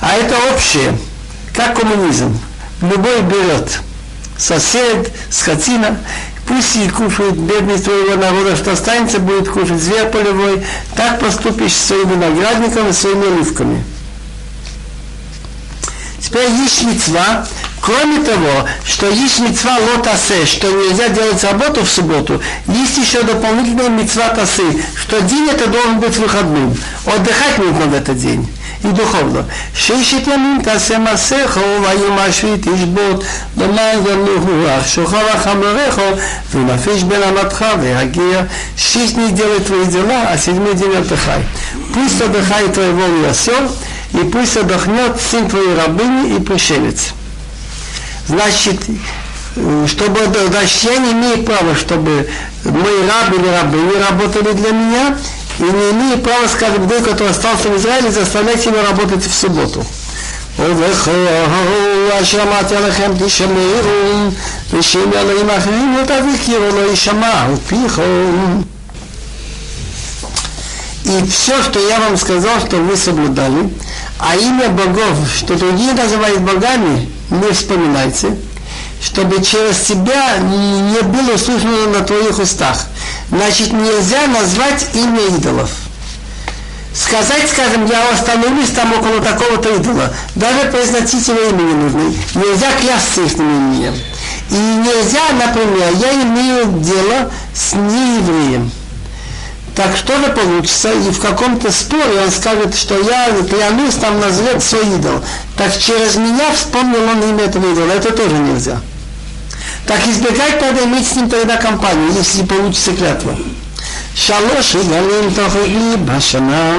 А 0.00 0.14
это 0.14 0.34
общее, 0.52 0.96
как 1.52 1.78
коммунизм. 1.78 2.38
Любой 2.80 3.20
берет 3.20 3.80
сосед, 4.38 5.12
скотина, 5.30 5.98
пусть 6.51 6.75
и 6.75 6.89
кушает 6.89 7.37
бедный 7.37 7.79
твоего 7.79 8.15
народа, 8.15 8.57
что 8.57 8.73
останется, 8.73 9.19
будет 9.19 9.47
кушать 9.47 9.81
зверь 9.81 10.07
полевой, 10.07 10.61
так 10.95 11.19
поступишь 11.19 11.71
с 11.71 11.87
своим 11.87 12.09
виноградником 12.09 12.89
и 12.89 12.93
своими 12.93 13.27
оливками. 13.33 13.83
Теперь 16.19 16.49
есть 16.49 16.83
мецва, 16.83 17.47
кроме 17.79 18.21
того, 18.23 18.67
что 18.85 19.09
есть 19.09 19.39
мецва 19.39 19.77
лотасе, 19.77 20.45
что 20.45 20.67
нельзя 20.67 21.07
делать 21.07 21.41
работу 21.43 21.85
в 21.85 21.89
субботу, 21.89 22.41
есть 22.67 22.97
еще 22.97 23.23
дополнительная 23.23 23.89
мецва 23.89 24.27
тасы, 24.29 24.63
что 24.95 25.21
день 25.21 25.47
это 25.49 25.67
должен 25.67 25.99
быть 26.01 26.17
выходным. 26.17 26.75
Отдыхать 27.05 27.59
нужно 27.59 27.85
в 27.85 27.93
этот 27.93 28.17
день 28.17 28.45
и 28.83 28.87
духовно. 28.87 29.45
Шешет 29.75 30.27
ямим 30.27 30.61
тасе 30.61 30.97
масехо, 30.97 31.59
ваю 31.79 32.11
машвит 32.11 32.65
ишбот, 32.65 33.25
домай 33.55 33.97
вернуху 34.01 34.65
рах, 34.65 34.87
шухава 34.87 35.37
хамрехо, 35.43 36.19
вунафиш 36.53 37.03
бен 37.03 37.23
аматха, 37.23 37.75
веагия. 37.75 38.49
Шесть 38.75 39.15
дней 39.15 39.31
делай 39.31 39.59
твои 39.59 39.85
дела, 39.85 40.29
а 40.31 40.37
седьмой 40.37 40.73
день 40.73 40.95
отдыхай. 40.95 41.43
Пусть 41.93 42.21
отдыхает 42.21 42.73
твой 42.73 42.91
вол 42.91 43.23
и 43.23 43.27
осел, 43.27 43.71
и 44.13 44.23
пусть 44.29 44.57
отдохнет 44.57 45.19
сын 45.19 45.47
твоей 45.47 45.75
рабыни 45.75 46.35
и 46.35 46.39
пришелец. 46.39 47.13
Значит, 48.27 48.81
э, 49.55 49.85
чтобы, 49.87 50.19
значит, 50.49 50.83
я 50.83 50.97
не 50.97 51.11
имею 51.11 51.43
права, 51.43 51.75
чтобы 51.75 52.29
мои 52.63 53.07
рабы 53.07 53.37
или 53.37 53.47
рабыни 53.47 54.01
работали 54.01 54.53
для 54.53 54.71
меня, 54.71 55.17
и 55.61 55.71
не 55.71 55.91
имеет 55.91 56.23
права 56.23 56.47
скажем 56.47 56.87
был, 56.87 57.01
который 57.01 57.29
остался 57.29 57.69
в 57.69 57.77
Израиле, 57.77 58.11
заставлять 58.11 58.65
его 58.65 58.81
работать 58.81 59.23
в 59.23 59.33
субботу. 59.33 59.85
И 71.03 71.25
все, 71.29 71.63
что 71.63 71.79
я 71.79 71.99
вам 71.99 72.17
сказал, 72.17 72.59
что 72.59 72.77
вы 72.77 72.95
соблюдали, 72.95 73.71
а 74.19 74.35
имя 74.35 74.69
богов, 74.69 75.17
что 75.35 75.55
другие 75.55 75.93
называют 75.93 76.41
богами, 76.41 77.09
не 77.29 77.51
вспоминайте– 77.53 78.35
чтобы 79.01 79.43
через 79.43 79.79
тебя 79.79 80.37
не 80.37 81.01
было 81.01 81.33
услышано 81.33 81.87
на 81.87 82.01
твоих 82.01 82.37
устах. 82.37 82.85
Значит, 83.29 83.73
нельзя 83.73 84.27
назвать 84.27 84.85
имя 84.93 85.21
идолов. 85.37 85.71
Сказать, 86.93 87.49
скажем, 87.49 87.85
я 87.87 88.09
остановлюсь 88.09 88.69
там 88.69 88.93
около 88.93 89.21
такого-то 89.21 89.75
идола. 89.75 90.13
Даже 90.35 90.69
произносить 90.69 91.27
его 91.27 91.39
имя 91.39 91.63
не 91.63 91.73
нужно. 91.73 92.01
Нельзя 92.35 92.67
клясться 92.79 93.21
их 93.21 93.33
именем. 93.35 93.95
И 94.49 94.55
нельзя, 94.55 95.21
например, 95.33 95.93
я 95.99 96.13
имею 96.21 96.79
дело 96.81 97.31
с 97.55 97.73
неевреем. 97.73 98.71
Так 99.75 99.95
что 99.95 100.17
же 100.17 100.27
получится? 100.33 100.91
И 100.91 101.11
в 101.11 101.19
каком-то 101.19 101.71
споре 101.71 102.21
он 102.23 102.29
скажет, 102.29 102.75
что 102.75 102.99
я 102.99 103.29
клянусь 103.49 103.95
там 103.95 104.19
назовет 104.19 104.61
свой 104.61 104.85
идол. 104.95 105.23
Так 105.57 105.75
через 105.77 106.17
меня 106.17 106.51
вспомнил 106.53 107.01
он 107.03 107.29
имя 107.29 107.45
этого 107.45 107.71
идола. 107.71 107.93
Это 107.93 108.11
тоже 108.11 108.35
нельзя. 108.35 108.81
Так 109.86 110.06
избегать 110.06 110.60
надо 110.60 110.84
иметь 110.84 111.06
с 111.06 111.14
ним 111.16 111.28
тогда 111.28 111.56
компанию, 111.56 112.12
если 112.12 112.42
получится 112.44 112.92
клятва. 112.92 113.36
שלוש 114.14 114.76
רגלים 114.76 115.30
תאכלי 115.34 115.96
בשנה. 116.04 116.76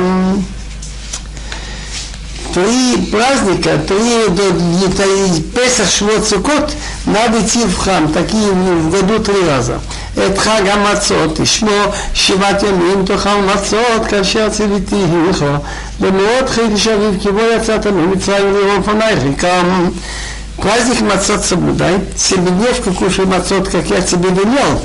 Три 2.53 3.11
праздника, 3.11 3.77
три 3.87 4.29
до, 4.29 4.51
до 4.51 5.03
Песах, 5.53 5.91
Швот, 5.91 6.27
Сукот, 6.27 6.73
надо 7.05 7.41
идти 7.41 7.63
в 7.65 7.77
храм, 7.77 8.11
такие 8.11 8.49
в 8.49 8.89
году 8.89 9.19
три 9.19 9.47
раза. 9.47 9.79
את 10.17 10.37
חג 10.37 10.67
המצות, 10.67 11.39
תשמור 11.41 11.83
שבעת 12.13 12.63
ימים 12.63 13.05
תאכל 13.05 13.37
מצות 13.55 14.05
כאשר 14.09 14.49
ציוויתיך 14.49 15.45
במאוד 15.99 16.49
חידש 16.49 16.87
אביב 16.87 17.21
כי 17.21 17.31
בו 17.31 17.41
יצאת 17.55 17.87
ממצרים 17.87 18.53
לראות 18.53 18.85
פנייך 18.85 19.23
יקם 19.31 19.89
Праздник 20.62 21.00
мацот 21.00 21.44
соблюдай, 21.44 21.98
семидневку 22.16 22.92
кушай 22.92 23.26
мацот, 23.26 23.68
как 23.68 23.84
я 23.90 24.00
тебе 24.00 24.28
велел, 24.28 24.80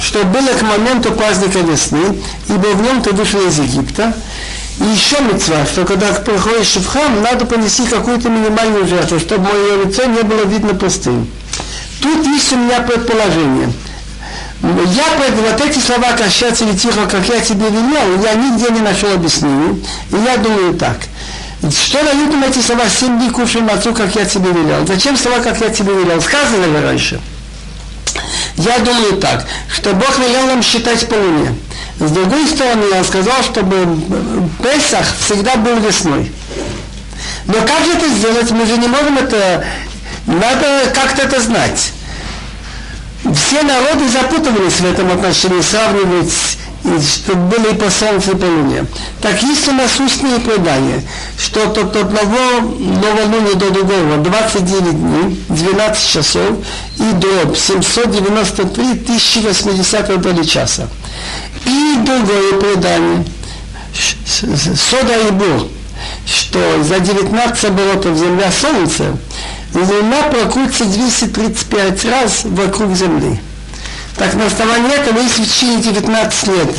что 0.00 0.24
было 0.24 0.48
к 0.48 0.62
моменту 0.62 1.12
праздника 1.12 1.60
весны, 1.60 2.20
ибо 2.48 2.66
в 2.74 2.82
нем 2.82 3.00
ты 3.00 3.12
вышел 3.12 3.40
из 3.46 3.56
Египта. 3.60 4.12
И 4.80 4.84
еще 4.84 5.20
мецва, 5.20 5.64
что 5.64 5.84
когда 5.84 6.12
приходишь 6.12 6.74
в 6.74 6.88
храм, 6.88 7.22
надо 7.22 7.46
понести 7.46 7.86
какую-то 7.86 8.30
минимальную 8.30 8.88
жертву, 8.88 9.20
чтобы 9.20 9.44
мое 9.44 9.84
лицо 9.84 10.06
не 10.06 10.22
было 10.22 10.44
видно 10.44 10.74
пустым. 10.74 11.30
Тут 12.02 12.26
есть 12.26 12.52
у 12.52 12.56
меня 12.56 12.80
предположение. 12.80 13.72
Я 14.62 15.04
вот 15.52 15.60
эти 15.60 15.78
слова 15.78 16.12
«кащаться 16.12 16.64
или 16.64 16.76
тихо, 16.76 17.06
как 17.08 17.28
я 17.28 17.38
тебе 17.40 17.66
велел», 17.68 18.22
я 18.24 18.34
нигде 18.34 18.70
не 18.70 18.80
нашел 18.80 19.12
объяснения. 19.12 19.78
И 20.10 20.16
я 20.16 20.36
думаю 20.38 20.74
так– 20.74 20.96
что 21.68 22.02
дают 22.02 22.32
им 22.32 22.42
эти 22.42 22.58
слова 22.60 22.84
«семь 22.88 23.18
дней 23.18 23.30
кушай 23.30 23.60
мацу, 23.60 23.92
как 23.92 24.14
я 24.14 24.24
тебе 24.24 24.50
велел»? 24.50 24.86
Зачем 24.86 25.16
слова 25.16 25.40
«как 25.40 25.60
я 25.60 25.68
тебе 25.68 25.92
велел»? 25.92 26.20
Сказано 26.20 26.64
ли 26.64 26.80
раньше? 26.80 27.20
Я 28.56 28.78
думаю 28.78 29.16
так, 29.18 29.46
что 29.68 29.92
Бог 29.92 30.18
велел 30.18 30.46
нам 30.46 30.62
считать 30.62 31.06
по 31.08 31.14
луне. 31.14 31.54
С 31.98 32.10
другой 32.10 32.46
стороны, 32.46 32.86
он 32.96 33.04
сказал, 33.04 33.42
чтобы 33.42 34.00
Песах 34.62 35.06
всегда 35.18 35.56
был 35.56 35.76
весной. 35.76 36.32
Но 37.46 37.54
как 37.54 37.84
же 37.84 37.92
это 37.92 38.08
сделать? 38.08 38.50
Мы 38.50 38.66
же 38.66 38.78
не 38.78 38.88
можем 38.88 39.18
это... 39.18 39.64
Надо 40.26 40.92
как-то 40.94 41.22
это 41.22 41.40
знать. 41.40 41.92
Все 43.34 43.62
народы 43.62 44.08
запутывались 44.08 44.80
в 44.80 44.84
этом 44.84 45.10
отношении, 45.10 45.60
сравнивать 45.60 46.32
и 46.90 47.00
чтобы 47.00 47.56
были 47.56 47.74
по 47.74 47.90
солнцу 47.90 48.32
и 48.32 48.36
по 48.36 48.44
луне. 48.44 48.86
Так 49.20 49.42
есть 49.42 49.68
у 49.68 49.72
нас 49.72 49.98
устные 50.00 50.40
предания, 50.40 51.02
что 51.38 51.68
от 51.68 51.78
одного 51.78 52.60
новолуния 52.78 53.54
до 53.54 53.70
другого 53.70 54.16
29 54.18 54.92
дней, 54.92 55.40
12 55.48 56.08
часов 56.08 56.56
и 56.98 57.12
до 57.12 57.54
793 57.54 58.92
1080 58.92 60.20
доли 60.20 60.44
часа. 60.44 60.88
И 61.64 61.96
другое 62.04 62.60
предание, 62.60 63.24
Сода 63.94 65.28
и 65.28 65.30
Бур, 65.30 65.68
что 66.26 66.82
за 66.82 67.00
19 67.00 67.64
оборотов 67.64 68.16
Земля 68.16 68.50
Солнце, 68.50 69.16
Луна 69.74 70.22
прокрутится 70.30 70.84
235 70.84 72.04
раз 72.06 72.40
вокруг 72.44 72.94
Земли. 72.94 73.38
Так 74.20 74.34
на 74.34 74.44
основании 74.44 74.92
этого, 74.92 75.18
если 75.18 75.44
в 75.44 75.48
течение 75.50 75.78
19 75.78 76.48
лет 76.48 76.76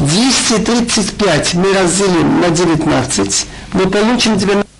235 0.00 1.54
мы 1.54 1.72
разделим 1.74 2.40
на 2.40 2.50
19, 2.50 3.46
мы 3.74 3.86
получим 3.86 4.36
12 4.36 4.71